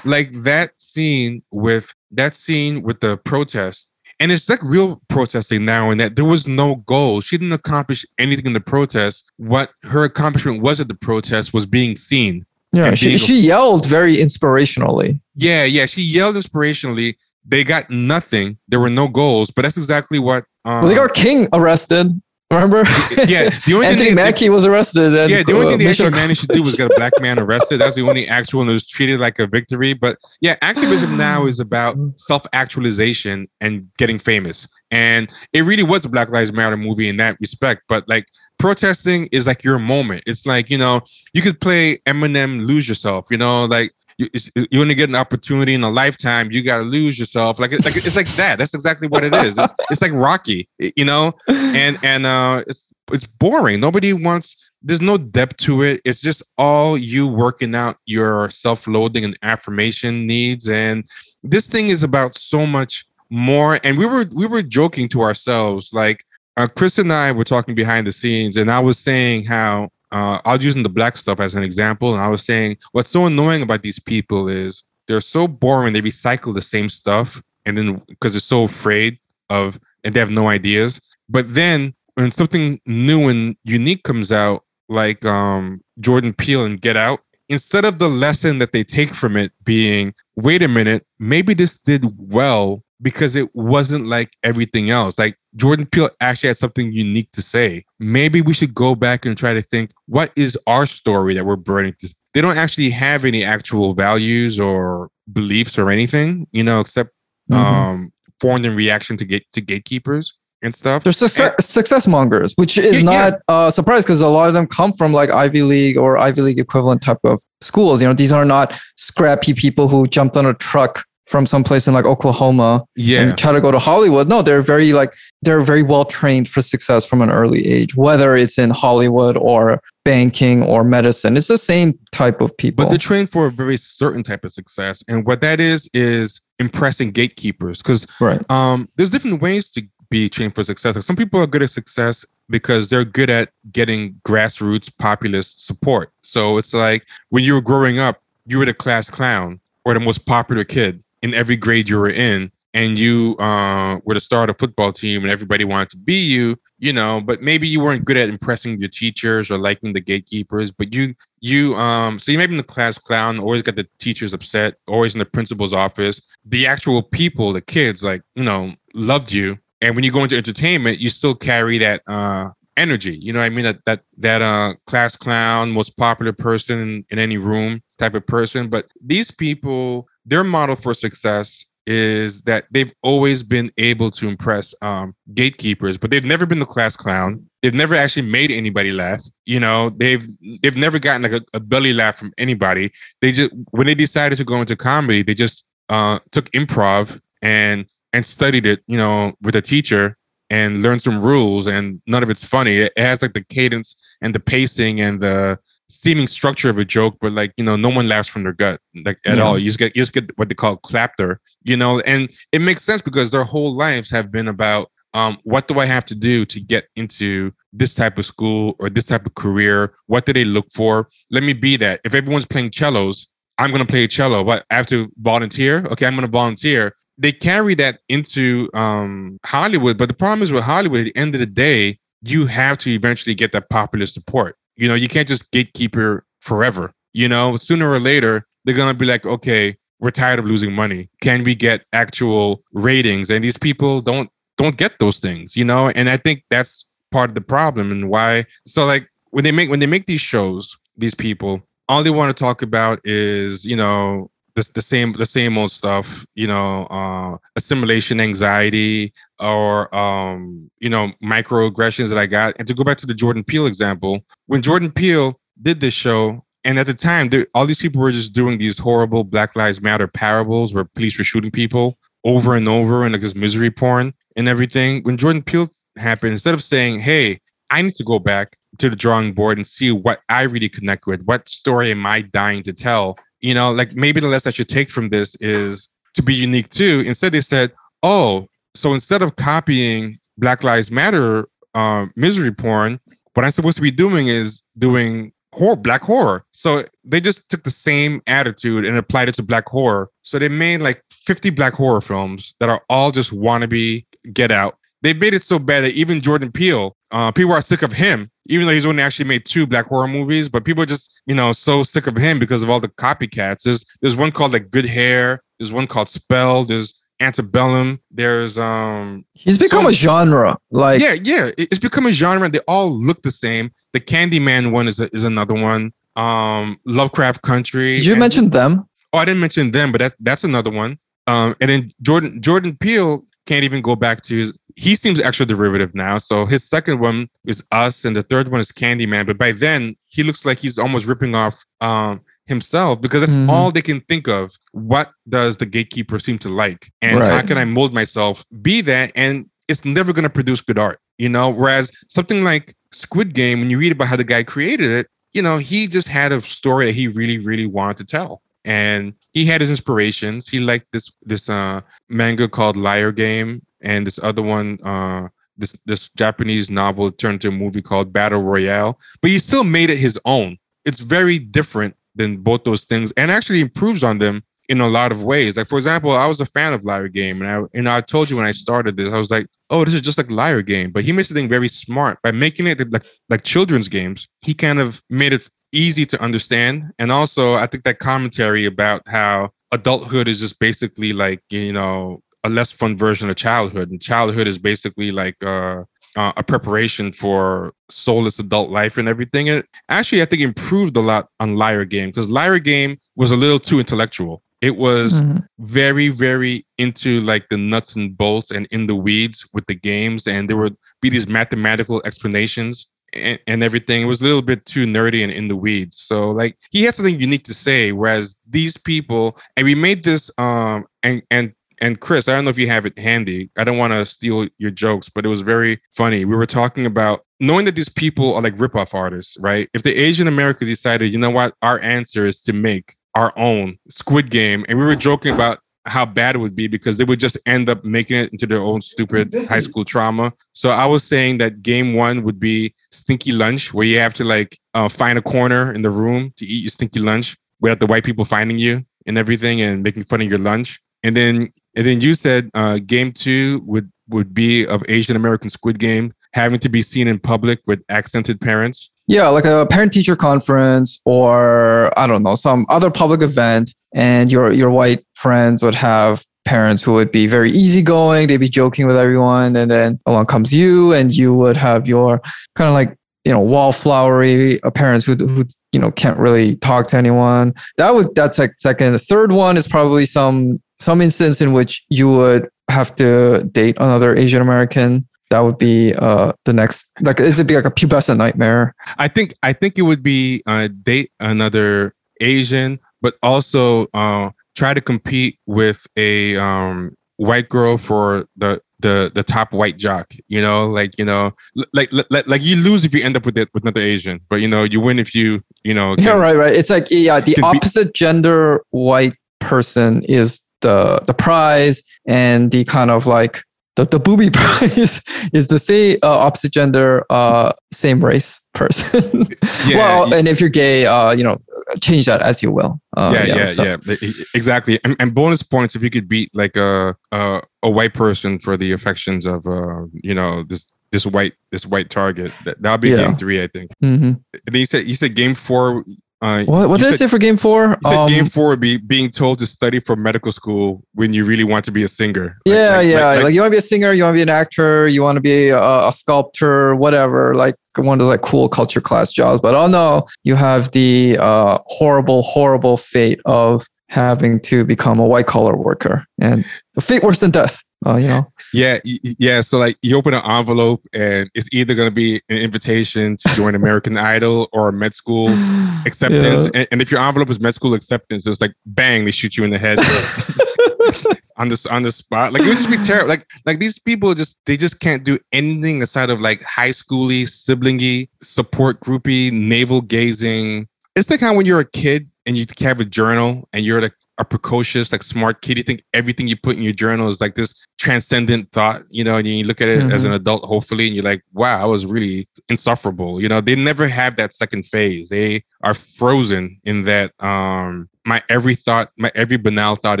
[0.04, 3.90] like that scene with that scene with the protest.
[4.20, 7.20] And it's like real protesting now, and that there was no goal.
[7.20, 9.30] She didn't accomplish anything in the protest.
[9.36, 14.16] What her accomplishment was at the protest was being seen yeah, she, she yelled very
[14.16, 15.20] inspirationally.
[15.34, 17.16] Yeah, yeah, she yelled inspirationally.
[17.44, 18.58] They got nothing.
[18.68, 20.44] There were no goals, but that's exactly what.
[20.64, 22.20] Um, well, they got King arrested.
[22.52, 22.84] Remember?
[23.26, 25.14] Yeah, the only Anthony Mackie was arrested.
[25.14, 27.14] And, yeah, the only uh, thing they actually managed to do was get a black
[27.18, 27.78] man arrested.
[27.78, 29.94] That's the only actual one that was treated like a victory.
[29.94, 34.68] But yeah, activism now is about self-actualization and getting famous.
[34.90, 37.84] And it really was a Black Lives Matter movie in that respect.
[37.88, 38.26] But like
[38.62, 40.22] protesting is like your moment.
[40.24, 41.02] It's like, you know,
[41.34, 44.28] you could play Eminem Lose Yourself, you know, like you,
[44.70, 46.52] you only get an opportunity in a lifetime.
[46.52, 47.58] You got to lose yourself.
[47.58, 48.60] Like, like it's like that.
[48.60, 49.58] That's exactly what it is.
[49.58, 53.80] It's, it's like Rocky, you know, and and uh, it's it's boring.
[53.80, 54.56] Nobody wants.
[54.80, 56.00] There's no depth to it.
[56.04, 60.68] It's just all you working out your self-loathing and affirmation needs.
[60.68, 61.04] And
[61.42, 63.78] this thing is about so much more.
[63.82, 66.24] And we were we were joking to ourselves, like
[66.56, 70.38] uh, Chris and I were talking behind the scenes, and I was saying how uh,
[70.44, 73.26] I was using the black stuff as an example, and I was saying what's so
[73.26, 75.92] annoying about these people is they're so boring.
[75.92, 79.18] They recycle the same stuff, and then because they're so afraid
[79.50, 81.00] of, and they have no ideas.
[81.28, 86.96] But then when something new and unique comes out, like um, Jordan Peele and Get
[86.96, 91.54] Out, instead of the lesson that they take from it being, wait a minute, maybe
[91.54, 95.18] this did well because it wasn't like everything else.
[95.18, 97.84] Like Jordan Peele actually had something unique to say.
[97.98, 101.56] Maybe we should go back and try to think what is our story that we're
[101.56, 106.80] burning to they don't actually have any actual values or beliefs or anything, you know,
[106.80, 107.10] except
[107.50, 107.62] mm-hmm.
[107.62, 111.04] um formed in reaction to get to gatekeepers and stuff.
[111.04, 113.54] They're success, and, success mongers, which is yeah, not yeah.
[113.54, 116.58] uh surprise because a lot of them come from like Ivy League or Ivy League
[116.58, 118.00] equivalent type of schools.
[118.00, 121.94] You know, these are not scrappy people who jumped on a truck from someplace in
[121.94, 123.22] like Oklahoma yeah.
[123.22, 124.28] and try to go to Hollywood.
[124.28, 128.36] No, they're very like they're very well trained for success from an early age, whether
[128.36, 131.36] it's in Hollywood or banking or medicine.
[131.36, 132.84] It's the same type of people.
[132.84, 135.02] But they're trained for a very certain type of success.
[135.08, 137.78] And what that is is impressing gatekeepers.
[137.78, 138.48] Because right.
[138.50, 140.94] um there's different ways to be trained for success.
[140.94, 146.12] Like some people are good at success because they're good at getting grassroots populist support.
[146.22, 150.00] So it's like when you were growing up, you were the class clown or the
[150.00, 154.42] most popular kid in every grade you were in and you uh, were the star
[154.42, 157.80] of the football team and everybody wanted to be you, you know, but maybe you
[157.80, 162.32] weren't good at impressing your teachers or liking the gatekeepers, but you, you, um, so
[162.32, 165.74] you maybe in the class clown, always got the teachers upset, always in the principal's
[165.74, 166.22] office.
[166.46, 169.58] The actual people, the kids, like, you know, loved you.
[169.82, 173.16] And when you go into entertainment, you still carry that, uh, energy.
[173.16, 173.64] You know what I mean?
[173.64, 178.26] That that that uh class clown, most popular person in, in any room type of
[178.26, 178.68] person.
[178.68, 184.72] But these people their model for success is that they've always been able to impress
[184.82, 187.44] um, gatekeepers, but they've never been the class clown.
[187.60, 189.22] They've never actually made anybody laugh.
[189.46, 190.26] You know, they've
[190.62, 192.92] they've never gotten like a, a belly laugh from anybody.
[193.20, 197.86] They just when they decided to go into comedy, they just uh, took improv and
[198.12, 198.82] and studied it.
[198.86, 200.16] You know, with a teacher
[200.52, 201.66] and learned some rules.
[201.66, 202.76] And none of it's funny.
[202.76, 205.58] It has like the cadence and the pacing and the
[205.92, 208.80] seeming structure of a joke, but like you know, no one laughs from their gut
[209.04, 209.42] like at yeah.
[209.42, 209.58] all.
[209.58, 212.82] You just get you just get what they call clapter, you know, and it makes
[212.82, 216.44] sense because their whole lives have been about um, what do I have to do
[216.46, 219.94] to get into this type of school or this type of career?
[220.06, 221.08] What do they look for?
[221.30, 222.00] Let me be that.
[222.04, 223.28] If everyone's playing cellos,
[223.58, 224.42] I'm going to play a cello.
[224.42, 225.84] But I have to volunteer.
[225.90, 226.94] Okay, I'm going to volunteer.
[227.18, 231.00] They carry that into um, Hollywood, but the problem is with Hollywood.
[231.00, 234.56] At the end of the day, you have to eventually get that popular support.
[234.76, 236.92] You know, you can't just gatekeeper forever.
[237.12, 240.72] You know, sooner or later, they're going to be like, okay, we're tired of losing
[240.72, 241.08] money.
[241.20, 243.30] Can we get actual ratings?
[243.30, 244.28] And these people don't
[244.58, 245.90] don't get those things, you know?
[245.94, 249.70] And I think that's part of the problem and why so like when they make
[249.70, 253.76] when they make these shows, these people, all they want to talk about is, you
[253.76, 260.70] know, the, the same the same old stuff you know uh assimilation anxiety or um
[260.78, 264.24] you know microaggressions that i got and to go back to the jordan peele example
[264.46, 268.32] when jordan peele did this show and at the time, all these people were just
[268.32, 273.02] doing these horrible Black Lives Matter parables where police were shooting people over and over
[273.02, 275.02] and like this misery porn and everything.
[275.02, 275.68] When Jordan Peele
[275.98, 279.66] happened, instead of saying, Hey, I need to go back to the drawing board and
[279.66, 283.18] see what I really connect with, what story am I dying to tell?
[283.42, 286.68] You know, like maybe the lesson I should take from this is to be unique
[286.68, 287.02] too.
[287.06, 293.00] Instead, they said, Oh, so instead of copying Black Lives Matter uh, misery porn,
[293.34, 296.44] what I'm supposed to be doing is doing horror, black horror.
[296.52, 300.10] So they just took the same attitude and applied it to black horror.
[300.22, 304.78] So they made like 50 black horror films that are all just wannabe get out.
[305.02, 308.30] They made it so bad that even Jordan Peele, uh, people are sick of him,
[308.46, 310.48] even though he's only actually made two black horror movies.
[310.48, 313.62] But people are just, you know, so sick of him because of all the copycats.
[313.62, 315.42] There's there's one called like Good Hair.
[315.58, 316.64] There's one called Spell.
[316.64, 318.00] There's antebellum.
[318.10, 320.58] There's um He's become so, a genre.
[320.70, 321.50] Like Yeah, yeah.
[321.56, 322.48] It's become a genre.
[322.48, 323.70] They all look the same.
[323.92, 325.92] The Candyman one is a, is another one.
[326.16, 327.96] Um Lovecraft Country.
[327.96, 328.88] Did you mention them?
[329.12, 330.98] Oh, I didn't mention them, but that's that's another one.
[331.26, 335.46] Um and then Jordan Jordan Peele can't even go back to his he seems extra
[335.46, 336.18] derivative now.
[336.18, 339.26] So his second one is us, and the third one is Candyman.
[339.26, 343.50] But by then, he looks like he's almost ripping off um, himself because that's mm-hmm.
[343.50, 344.52] all they can think of.
[344.72, 346.90] What does the gatekeeper seem to like?
[347.00, 347.30] And right.
[347.30, 349.12] how can I mold myself, be that?
[349.14, 351.50] And it's never going to produce good art, you know?
[351.50, 355.42] Whereas something like Squid Game, when you read about how the guy created it, you
[355.42, 358.42] know, he just had a story that he really, really wanted to tell.
[358.64, 360.48] And he had his inspirations.
[360.48, 365.76] He liked this this uh manga called Liar Game and this other one uh this
[365.84, 369.98] this Japanese novel turned to a movie called Battle Royale, but he still made it
[369.98, 370.58] his own.
[370.84, 375.12] It's very different than both those things and actually improves on them in a lot
[375.12, 375.56] of ways.
[375.56, 378.30] Like for example, I was a fan of Liar Game, and I and I told
[378.30, 380.90] you when I started this, I was like, oh, this is just like Liar Game,
[380.90, 384.28] but he makes the thing very smart by making it like like children's games.
[384.40, 389.02] He kind of made it easy to understand, and also I think that commentary about
[389.06, 394.00] how adulthood is just basically like you know a less fun version of childhood, and
[394.00, 395.84] childhood is basically like uh
[396.16, 399.46] uh, a preparation for soulless adult life and everything.
[399.46, 403.36] It actually, I think, improved a lot on Liar Game because Liar Game was a
[403.36, 404.42] little too intellectual.
[404.60, 405.38] It was mm-hmm.
[405.58, 410.26] very, very into like the nuts and bolts and in the weeds with the games,
[410.26, 414.02] and there would be these mathematical explanations and, and everything.
[414.02, 415.96] It was a little bit too nerdy and in the weeds.
[415.96, 420.30] So like he had something unique to say, whereas these people, and we made this
[420.38, 421.52] um and and
[421.82, 423.50] and Chris, I don't know if you have it handy.
[423.58, 426.24] I don't want to steal your jokes, but it was very funny.
[426.24, 429.68] We were talking about knowing that these people are like ripoff artists, right?
[429.74, 433.78] If the Asian Americans decided, you know what, our answer is to make our own
[433.90, 437.18] Squid Game, and we were joking about how bad it would be because they would
[437.18, 440.32] just end up making it into their own stupid high school trauma.
[440.52, 444.24] So I was saying that game one would be stinky lunch, where you have to
[444.24, 447.86] like uh, find a corner in the room to eat your stinky lunch without the
[447.86, 450.80] white people finding you and everything and making fun of your lunch.
[451.02, 455.50] And then and then you said uh, game two would would be of Asian American
[455.50, 458.90] Squid Game having to be seen in public with accented parents.
[459.06, 464.30] Yeah, like a parent teacher conference or I don't know some other public event, and
[464.30, 468.28] your your white friends would have parents who would be very easygoing.
[468.28, 472.20] They'd be joking with everyone, and then along comes you, and you would have your
[472.54, 476.96] kind of like you know wallflowery parents who who you know can't really talk to
[476.96, 477.54] anyone.
[477.76, 478.92] That would that's like second.
[478.92, 483.76] The third one is probably some some instance in which you would have to date
[483.78, 485.06] another Asian American.
[485.30, 488.74] That would be uh the next like is it be like a pubescent nightmare?
[488.98, 494.74] I think I think it would be uh, date another Asian, but also uh, try
[494.74, 500.12] to compete with a um, white girl for the the the top white jock.
[500.28, 501.32] You know, like you know,
[501.72, 504.40] like like, like you lose if you end up with it with another Asian, but
[504.40, 505.96] you know, you win if you you know.
[505.96, 506.54] Can, yeah, right, right.
[506.54, 512.64] It's like yeah, the opposite be- gender white person is the the prize, and the
[512.64, 513.42] kind of like
[513.76, 515.02] the, the booby prize
[515.32, 519.26] is the same uh, opposite gender uh same race person
[519.66, 520.16] yeah, well yeah.
[520.16, 521.38] and if you're gay uh you know
[521.80, 523.62] change that as you will uh, yeah yeah yeah, so.
[523.62, 527.94] yeah, exactly and, and, bonus points if you could beat like a a, a white
[527.94, 532.60] person for the affections of uh you know this this white this white target that
[532.62, 532.96] that'll be yeah.
[532.96, 534.04] game three i think mm-hmm.
[534.04, 535.84] and then you said you said game four
[536.22, 537.76] uh, what, what did said, I say for game four?
[537.84, 541.42] Um, game four would be being told to study for medical school when you really
[541.42, 542.38] want to be a singer.
[542.46, 543.06] Like, yeah, like, yeah.
[543.06, 545.02] Like, like, you want to be a singer, you want to be an actor, you
[545.02, 547.34] want to be a, a, sculptor, whatever.
[547.34, 549.40] Like one of those like cool culture class jobs.
[549.40, 555.06] But oh no, you have the uh, horrible, horrible fate of having to become a
[555.06, 556.46] white collar worker and
[556.76, 558.32] a fate worse than death uh, you know.
[558.54, 559.40] Yeah, yeah.
[559.40, 563.28] So like, you open an envelope, and it's either going to be an invitation to
[563.30, 565.28] join American Idol or med school
[565.86, 566.44] acceptance.
[566.44, 566.60] Yeah.
[566.60, 569.44] And, and, if your envelope is med school acceptance, it's like bang, they shoot you
[569.44, 569.78] in the head.
[571.36, 572.32] on this on the spot.
[572.32, 573.08] Like it would just be terrible.
[573.08, 577.24] Like like these people just they just can't do anything aside of like high schooly,
[577.24, 580.68] siblingy, support groupy, navel gazing.
[580.94, 583.94] It's like how when you're a kid and you have a journal and you're like
[584.18, 587.34] a precocious, like smart kid, you think everything you put in your journal is like
[587.34, 589.90] this transcendent thought, you know, and you look at it mm-hmm.
[589.90, 590.16] as an mm-hmm.
[590.16, 593.20] adult, hopefully, and you're like, wow, I was really insufferable.
[593.20, 595.08] You know, they never have that second phase.
[595.08, 600.00] They are frozen in that um my every thought, my every banal thought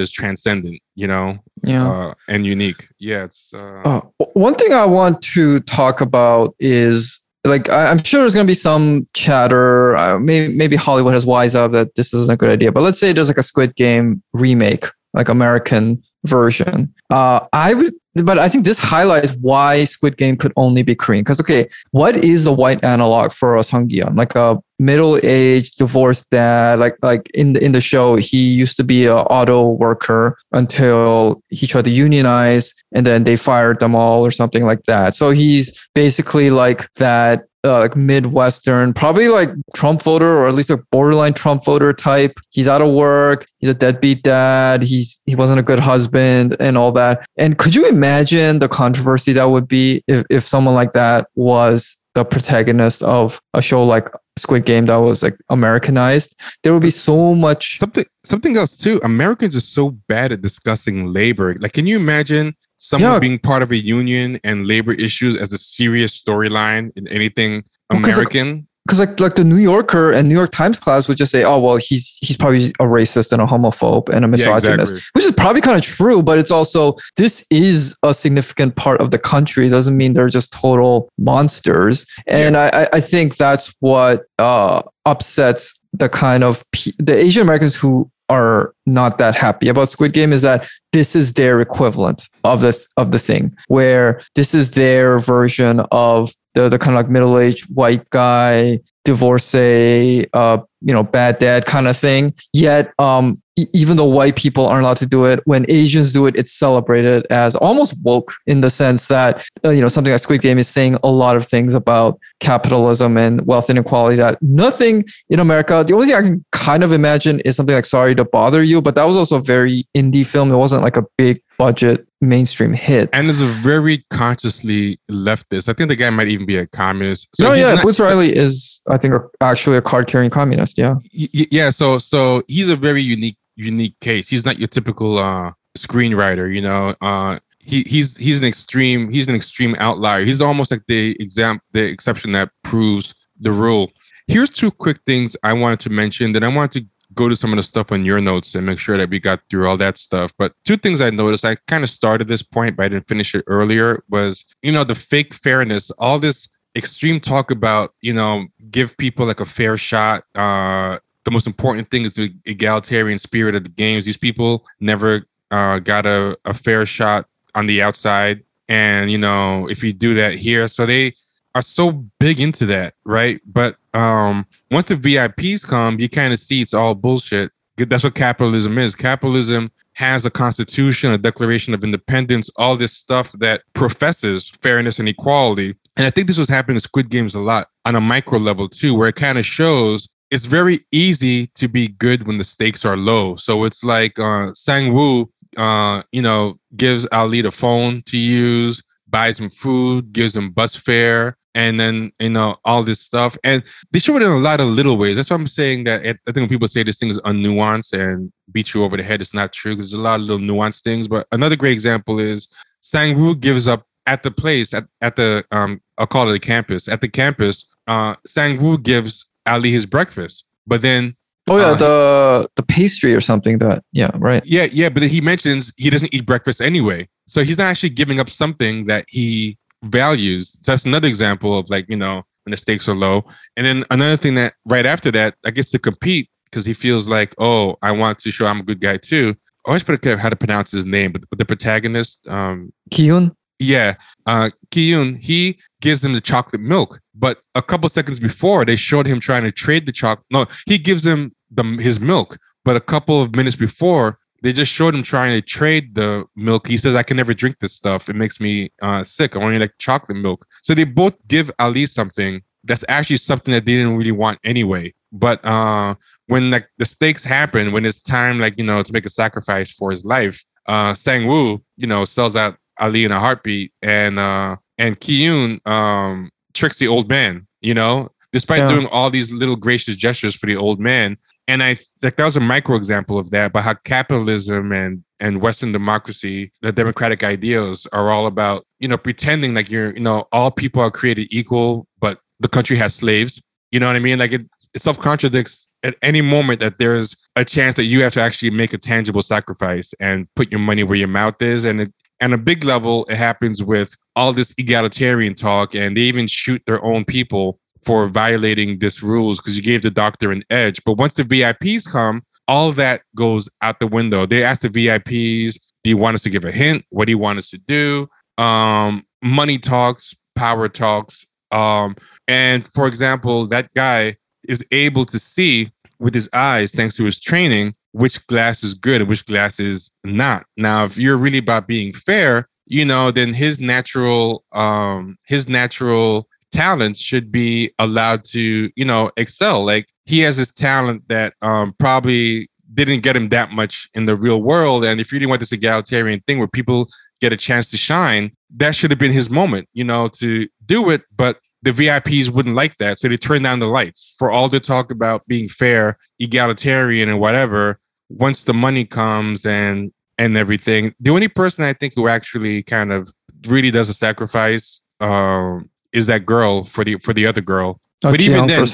[0.00, 2.88] is transcendent, you know, yeah, uh, and unique.
[2.98, 4.00] Yeah, it's uh, uh,
[4.34, 8.54] one thing I want to talk about is like I'm sure there's going to be
[8.54, 9.96] some chatter.
[9.96, 12.72] Uh, maybe maybe Hollywood has wise up that this isn't a good idea.
[12.72, 16.92] But let's say there's like a Squid Game remake, like American version.
[17.10, 21.22] Uh, I would but I think this highlights why Squid Game could only be Korean.
[21.22, 26.78] Because okay, what is the white analog for a Sung Like a middle-aged divorced dad.
[26.78, 31.42] Like like in the in the show, he used to be an auto worker until
[31.48, 35.14] he tried to unionize, and then they fired them all or something like that.
[35.14, 35.64] So he's
[35.94, 41.32] basically like that uh, like Midwestern, probably like Trump voter or at least a borderline
[41.32, 42.38] Trump voter type.
[42.50, 43.46] He's out of work.
[43.60, 44.82] He's a deadbeat dad.
[44.82, 47.24] He's he wasn't a good husband and all that.
[47.38, 51.96] And could you imagine the controversy that would be if, if someone like that was
[52.14, 54.08] the protagonist of a show like
[54.38, 56.38] Squid Game that was like Americanized?
[56.62, 59.00] There would be so much something something else too.
[59.04, 61.54] Americans are so bad at discussing labor.
[61.60, 63.18] Like, can you imagine someone yeah.
[63.20, 68.66] being part of a union and labor issues as a serious storyline in anything American.
[68.84, 71.58] Because like, like the New Yorker and New York Times class would just say, oh
[71.58, 75.00] well, he's he's probably a racist and a homophobe and a misogynist, yeah, exactly.
[75.12, 76.22] which is probably kind of true.
[76.22, 79.66] But it's also this is a significant part of the country.
[79.66, 82.06] It doesn't mean they're just total monsters.
[82.26, 82.70] And yeah.
[82.72, 86.64] I I think that's what uh, upsets the kind of
[86.98, 91.34] the Asian Americans who are not that happy about Squid Game is that this is
[91.34, 96.78] their equivalent of this of the thing, where this is their version of the the
[96.78, 101.96] kind of like middle aged white guy divorcee, uh, you know, bad dad kind of
[101.96, 102.34] thing.
[102.52, 103.42] Yet, um,
[103.74, 107.26] even though white people aren't allowed to do it, when Asians do it, it's celebrated
[107.28, 110.68] as almost woke in the sense that, uh, you know, something like Squid Game is
[110.68, 115.94] saying a lot of things about capitalism and wealth inequality that nothing in America, the
[115.94, 118.94] only thing I can kind of imagine is something like Sorry to Bother You, but
[118.94, 120.50] that was also a very indie film.
[120.50, 123.08] It wasn't like a big budget mainstream hit.
[123.12, 125.68] And is a very consciously leftist.
[125.68, 127.28] I think the guy might even be a communist.
[127.36, 130.76] So no, yeah, not, Boots Riley is, I think, actually a card carrying communist.
[130.76, 130.96] Yeah.
[131.12, 131.70] Yeah.
[131.70, 134.28] So, so he's a very unique, unique case.
[134.28, 136.52] He's not your typical uh, screenwriter.
[136.52, 139.08] You know, uh, he he's he's an extreme.
[139.12, 140.24] He's an extreme outlier.
[140.24, 143.92] He's almost like the exam, the exception that proves the rule.
[144.26, 146.32] Here's two quick things I wanted to mention.
[146.32, 148.78] That I wanted to go to some of the stuff on your notes and make
[148.78, 150.32] sure that we got through all that stuff.
[150.38, 153.34] But two things I noticed, I kind of started this point, but I didn't finish
[153.34, 158.46] it earlier, was, you know, the fake fairness, all this extreme talk about, you know,
[158.70, 160.24] give people like a fair shot.
[160.34, 164.06] Uh, the most important thing is the egalitarian spirit of the games.
[164.06, 168.42] These people never uh, got a, a fair shot on the outside.
[168.68, 171.12] And, you know, if you do that here, so they,
[171.54, 173.40] are so big into that, right?
[173.46, 177.52] But um, once the VIPs come, you kind of see it's all bullshit.
[177.76, 178.94] That's what capitalism is.
[178.94, 185.08] Capitalism has a constitution, a declaration of independence, all this stuff that professes fairness and
[185.08, 185.74] equality.
[185.96, 188.68] And I think this was happening in Squid Games a lot on a micro level
[188.68, 192.86] too, where it kind of shows it's very easy to be good when the stakes
[192.86, 193.36] are low.
[193.36, 199.38] So it's like uh, Sang-woo, uh, you know, gives Ali the phone to use, buys
[199.38, 203.98] him food, gives him bus fare, and then you know all this stuff and they
[203.98, 206.36] show it in a lot of little ways that's why i'm saying that i think
[206.36, 209.52] when people say this thing is unnuanced and beat you over the head it's not
[209.52, 212.48] true there's a lot of little nuanced things but another great example is
[212.80, 216.88] sang gives up at the place at, at the um i'll call it the campus
[216.88, 221.14] at the campus uh sang gives ali his breakfast but then
[221.48, 224.44] Oh yeah, uh, the the pastry or something that yeah, right.
[224.46, 227.08] Yeah, yeah, but he mentions he doesn't eat breakfast anyway.
[227.26, 230.56] So he's not actually giving up something that he values.
[230.60, 233.24] So that's another example of like, you know, when the stakes are low.
[233.56, 237.08] And then another thing that right after that, I guess to compete because he feels
[237.08, 239.34] like, oh, I want to show I'm a good guy too.
[239.66, 243.34] I always forget how to pronounce his name, but, the protagonist, um, Gi-hun.
[243.58, 243.94] Yeah,
[244.26, 245.14] uh, Gi-hun.
[245.14, 249.44] He gives him the chocolate milk, but a couple seconds before they showed him trying
[249.44, 250.26] to trade the chocolate.
[250.32, 254.72] No, he gives him the his milk, but a couple of minutes before they just
[254.72, 256.66] showed him trying to trade the milk.
[256.66, 258.08] He says, I can never drink this stuff.
[258.08, 259.36] It makes me uh, sick.
[259.36, 260.44] I only like chocolate milk.
[260.62, 264.94] So they both give Ali something that's actually something that they didn't really want anyway.
[265.12, 265.94] But uh,
[266.26, 269.70] when like the stakes happen, when it's time, like, you know, to make a sacrifice
[269.70, 273.72] for his life, uh, Sang-woo, you know, sells out Ali in a heartbeat.
[273.82, 278.68] And uh, and Gi-hun um, tricks the old man, you know, despite yeah.
[278.68, 281.16] doing all these little gracious gestures for the old man,
[281.48, 285.40] and I like that was a micro example of that, but how capitalism and and
[285.40, 290.26] Western democracy, the democratic ideals are all about, you know, pretending like you're, you know,
[290.32, 293.42] all people are created equal, but the country has slaves.
[293.70, 294.18] You know what I mean?
[294.18, 294.42] Like it,
[294.74, 298.50] it self contradicts at any moment that there's a chance that you have to actually
[298.50, 301.64] make a tangible sacrifice and put your money where your mouth is.
[301.64, 306.02] And it, and a big level, it happens with all this egalitarian talk, and they
[306.02, 310.42] even shoot their own people for violating this rules because you gave the doctor an
[310.50, 310.82] edge.
[310.84, 314.26] But once the VIPs come, all that goes out the window.
[314.26, 316.84] They ask the VIPs, do you want us to give a hint?
[316.90, 318.08] What do you want us to do?
[318.38, 321.26] Um, money talks, power talks.
[321.50, 321.96] Um,
[322.28, 324.16] and for example, that guy
[324.48, 329.00] is able to see with his eyes, thanks to his training, which glass is good
[329.00, 330.44] and which glass is not.
[330.56, 336.28] Now, if you're really about being fair, you know, then his natural um his natural
[336.52, 339.64] talents should be allowed to, you know, excel.
[339.64, 344.16] Like he has this talent that um, probably didn't get him that much in the
[344.16, 344.84] real world.
[344.84, 346.86] And if you didn't want this egalitarian thing where people
[347.20, 350.90] get a chance to shine, that should have been his moment, you know, to do
[350.90, 351.02] it.
[351.14, 352.98] But the VIPs wouldn't like that.
[352.98, 357.20] So they turned down the lights for all the talk about being fair, egalitarian, and
[357.20, 357.78] whatever.
[358.08, 362.92] Once the money comes and and everything, the only person I think who actually kind
[362.92, 363.10] of
[363.48, 367.80] really does a sacrifice um, is that girl for the for the other girl.
[368.04, 368.66] Oh, but even then,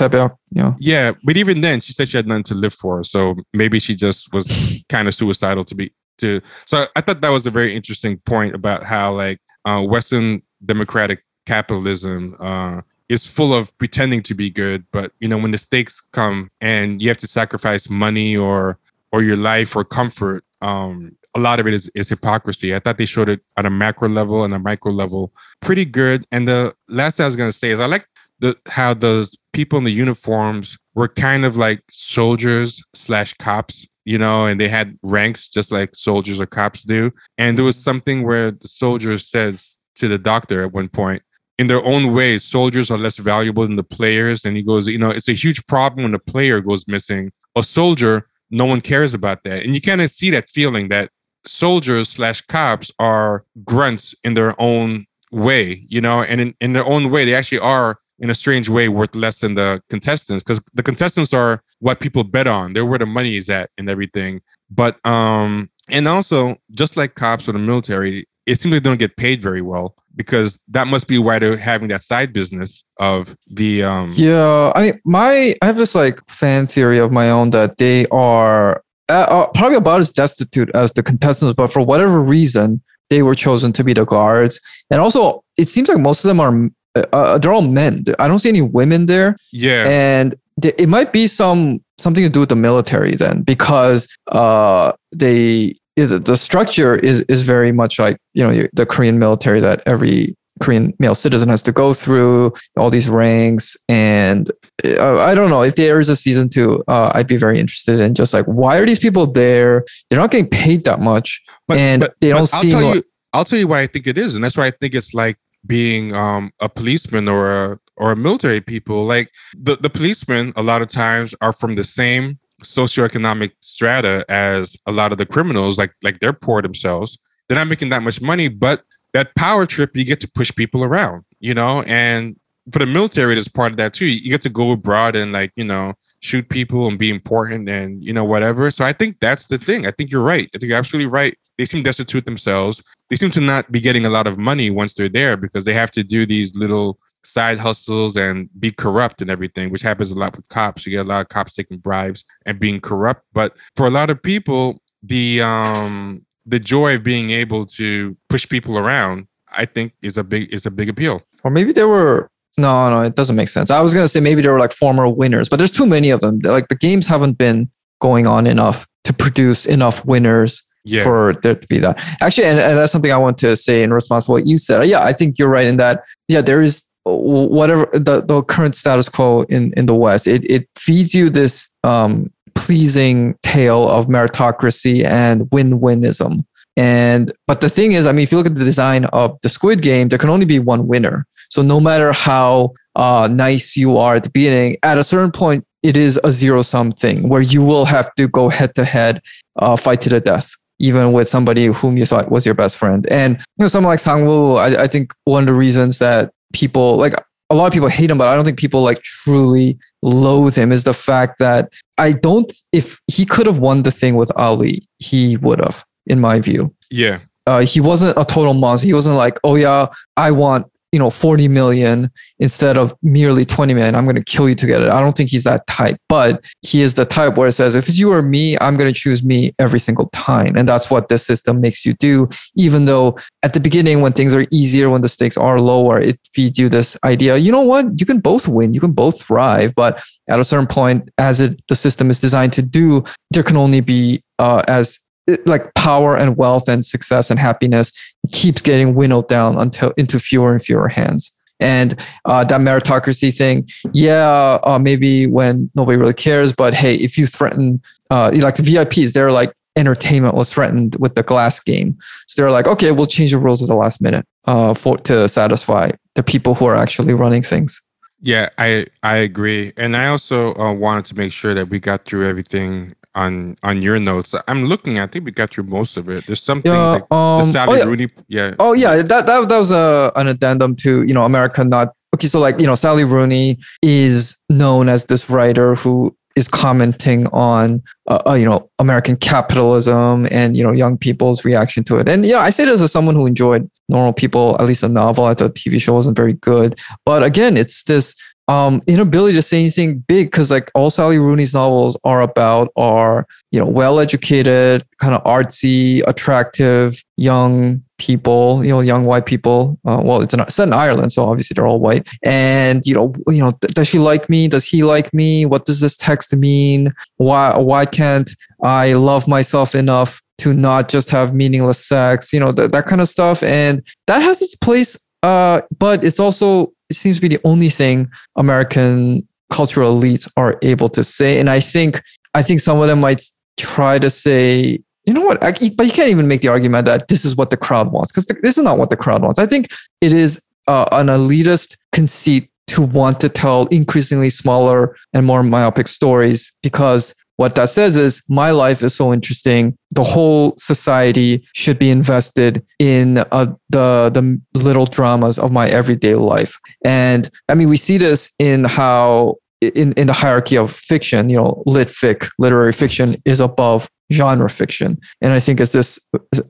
[0.52, 0.72] yeah.
[0.78, 3.04] yeah, but even then, she said she had nothing to live for.
[3.04, 6.40] So maybe she just was kind of suicidal to be to.
[6.66, 11.24] So I thought that was a very interesting point about how like uh, Western democratic
[11.44, 12.80] capitalism uh,
[13.10, 17.02] is full of pretending to be good, but you know when the stakes come and
[17.02, 18.78] you have to sacrifice money or
[19.12, 22.74] or your life or comfort, um, a lot of it is, is hypocrisy.
[22.74, 26.24] I thought they showed it on a macro level and a micro level pretty good.
[26.32, 28.08] And the last thing I was going to say is I like
[28.40, 34.18] the how the people in the uniforms were kind of like soldiers slash cops, you
[34.18, 37.10] know, and they had ranks just like soldiers or cops do.
[37.36, 37.84] And there was mm-hmm.
[37.84, 41.22] something where the soldier says to the doctor at one point,
[41.58, 44.44] in their own way, soldiers are less valuable than the players.
[44.44, 47.32] And he goes, you know, it's a huge problem when a player goes missing.
[47.56, 49.64] A soldier, no one cares about that.
[49.64, 51.10] And you kind of see that feeling that
[51.46, 56.86] soldiers slash cops are grunts in their own way, you know, and in, in their
[56.86, 60.60] own way, they actually are in a strange way worth less than the contestants because
[60.74, 62.72] the contestants are what people bet on.
[62.72, 64.40] They're where the money is at and everything.
[64.70, 68.98] But um, and also just like cops or the military, it seems like they don't
[68.98, 73.36] get paid very well because that must be why they're having that side business of
[73.46, 77.50] the um yeah i mean my i have this like fan theory of my own
[77.50, 82.20] that they are uh, uh, probably about as destitute as the contestants, but for whatever
[82.20, 84.60] reason, they were chosen to be the guards.
[84.90, 88.04] And also, it seems like most of them are uh, uh they're all men.
[88.18, 89.36] I don't see any women there.
[89.52, 94.08] Yeah, and th- it might be some something to do with the military then, because
[94.28, 99.82] uh, they the structure is is very much like you know the Korean military that
[99.86, 103.76] every Korean male citizen has to go through all these ranks.
[103.88, 104.50] And
[104.84, 108.00] uh, I don't know if there is a season two, uh, I'd be very interested
[108.00, 109.84] in just like, why are these people there?
[110.08, 111.42] They're not getting paid that much.
[111.66, 113.02] But, and but- they don't I'll tell like, you,
[113.32, 115.36] I'll tell you why I think it is, and that's why I think it's like
[115.66, 119.04] being um, a policeman or a or a military people.
[119.04, 124.76] Like the the policemen, a lot of times are from the same socioeconomic strata as
[124.86, 125.78] a lot of the criminals.
[125.78, 127.18] Like like they're poor themselves.
[127.48, 128.82] They're not making that much money, but
[129.12, 132.36] that power trip, you get to push people around, you know, and
[132.72, 134.06] for the military, there's part of that too.
[134.06, 138.02] You get to go abroad and like, you know, shoot people and be important and
[138.02, 138.70] you know, whatever.
[138.70, 139.86] So I think that's the thing.
[139.86, 140.48] I think you're right.
[140.54, 141.36] I think you're absolutely right.
[141.56, 142.82] They seem destitute themselves.
[143.10, 145.72] They seem to not be getting a lot of money once they're there because they
[145.72, 150.14] have to do these little side hustles and be corrupt and everything, which happens a
[150.14, 150.86] lot with cops.
[150.86, 153.24] You get a lot of cops taking bribes and being corrupt.
[153.32, 158.48] But for a lot of people, the um the joy of being able to push
[158.48, 159.26] people around,
[159.56, 161.22] I think is a big is a big appeal.
[161.44, 163.70] or maybe there were, no, no, it doesn't make sense.
[163.70, 166.10] I was going to say maybe there were like former winners, but there's too many
[166.10, 166.40] of them.
[166.42, 167.70] Like the games haven't been
[168.00, 171.04] going on enough to produce enough winners Yeah.
[171.04, 172.00] for there to be that.
[172.20, 174.86] Actually, and, and that's something I want to say in response to what you said.
[174.86, 176.02] Yeah, I think you're right in that.
[176.28, 180.26] Yeah, there is whatever the, the current status quo in, in the West.
[180.26, 186.46] It it feeds you this um, pleasing tale of meritocracy and win-winism.
[186.76, 189.48] And but the thing is, I mean, if you look at the design of the
[189.48, 191.26] Squid Game, there can only be one winner.
[191.50, 195.64] So no matter how uh, nice you are at the beginning, at a certain point,
[195.82, 199.22] it is a zero-sum thing where you will have to go head-to-head,
[199.56, 203.06] uh, fight to the death even with somebody whom you thought was your best friend.
[203.10, 206.96] And you know, someone like Sang-woo, I, I think one of the reasons that people
[206.96, 207.14] like
[207.50, 210.70] a lot of people hate him, but I don't think people like truly loathe him
[210.70, 214.82] is the fact that I don't if he could have won the thing with Ali,
[214.98, 216.74] he would have, in my view.
[216.90, 217.20] Yeah.
[217.46, 218.86] Uh, he wasn't a total monster.
[218.86, 223.74] He wasn't like, oh yeah, I want you know 40 million instead of merely 20
[223.74, 223.94] million.
[223.94, 224.90] I'm going to kill you to get it.
[224.90, 227.88] I don't think he's that type, but he is the type where it says, if
[227.88, 230.56] it's you or me, I'm going to choose me every single time.
[230.56, 232.28] And that's what this system makes you do.
[232.56, 236.18] Even though at the beginning, when things are easier, when the stakes are lower, it
[236.32, 238.00] feeds you this idea, you know what?
[238.00, 239.74] You can both win, you can both thrive.
[239.74, 243.56] But at a certain point, as it the system is designed to do, there can
[243.56, 245.00] only be uh, as
[245.46, 247.92] like power and wealth and success and happiness
[248.32, 251.30] keeps getting winnowed down until into fewer and fewer hands.
[251.60, 257.18] And uh, that meritocracy thing, yeah, uh, maybe when nobody really cares, but hey, if
[257.18, 261.96] you threaten, uh, like the VIPs, they're like entertainment was threatened with the glass game,
[262.26, 265.28] so they're like, okay, we'll change the rules at the last minute uh, for to
[265.28, 267.80] satisfy the people who are actually running things.
[268.20, 272.04] Yeah, I I agree, and I also uh, wanted to make sure that we got
[272.04, 274.34] through everything on on your notes.
[274.46, 274.98] I'm looking.
[274.98, 276.26] I think we got through most of it.
[276.26, 277.84] There's some things Yeah, like the um, Sally oh, yeah.
[277.84, 278.08] Rooney.
[278.28, 278.54] Yeah.
[278.58, 282.26] Oh yeah, that that, that was a, an addendum to you know America not okay.
[282.26, 287.82] So like you know Sally Rooney is known as this writer who is commenting on
[288.06, 292.08] uh, uh, you know American capitalism and you know young people's reaction to it.
[292.08, 295.24] And yeah, I say this as someone who enjoyed Normal People, at least a novel.
[295.24, 298.14] I thought the TV show wasn't very good, but again, it's this
[298.48, 303.26] um, inability to say anything big because like all Sally Rooney's novels are about are
[303.52, 309.78] you know well-educated, kind of artsy, attractive young people, you know, young white people.
[309.84, 312.08] Uh, well, it's, it's set in Ireland, so obviously they're all white.
[312.24, 314.48] And you know, you know, th- does she like me?
[314.48, 315.44] Does he like me?
[315.44, 316.92] What does this text mean?
[317.16, 318.30] Why why can't
[318.64, 322.32] I love myself enough to not just have meaningless sex?
[322.32, 323.42] You know, th- that kind of stuff.
[323.42, 324.98] And that has its place.
[325.22, 330.58] Uh, but it's also it seems to be the only thing American cultural elites are
[330.62, 331.38] able to say.
[331.38, 332.02] And I think
[332.34, 333.24] I think some of them might
[333.56, 335.42] try to say, you know what?
[335.42, 338.12] I, but you can't even make the argument that this is what the crowd wants
[338.12, 339.38] because this is not what the crowd wants.
[339.38, 339.68] I think
[340.00, 345.88] it is uh, an elitist conceit to want to tell increasingly smaller and more myopic
[345.88, 349.78] stories because what that says is my life is so interesting.
[349.92, 356.16] The whole society should be invested in uh, the the little dramas of my everyday
[356.16, 356.58] life.
[356.84, 361.36] And i mean we see this in how in, in the hierarchy of fiction you
[361.36, 364.98] know lit fic literary fiction is above genre fiction.
[365.22, 366.00] And i think it's this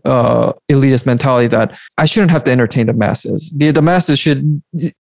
[0.06, 3.52] uh, elitist mentality that i shouldn't have to entertain the masses.
[3.54, 4.62] The, the masses should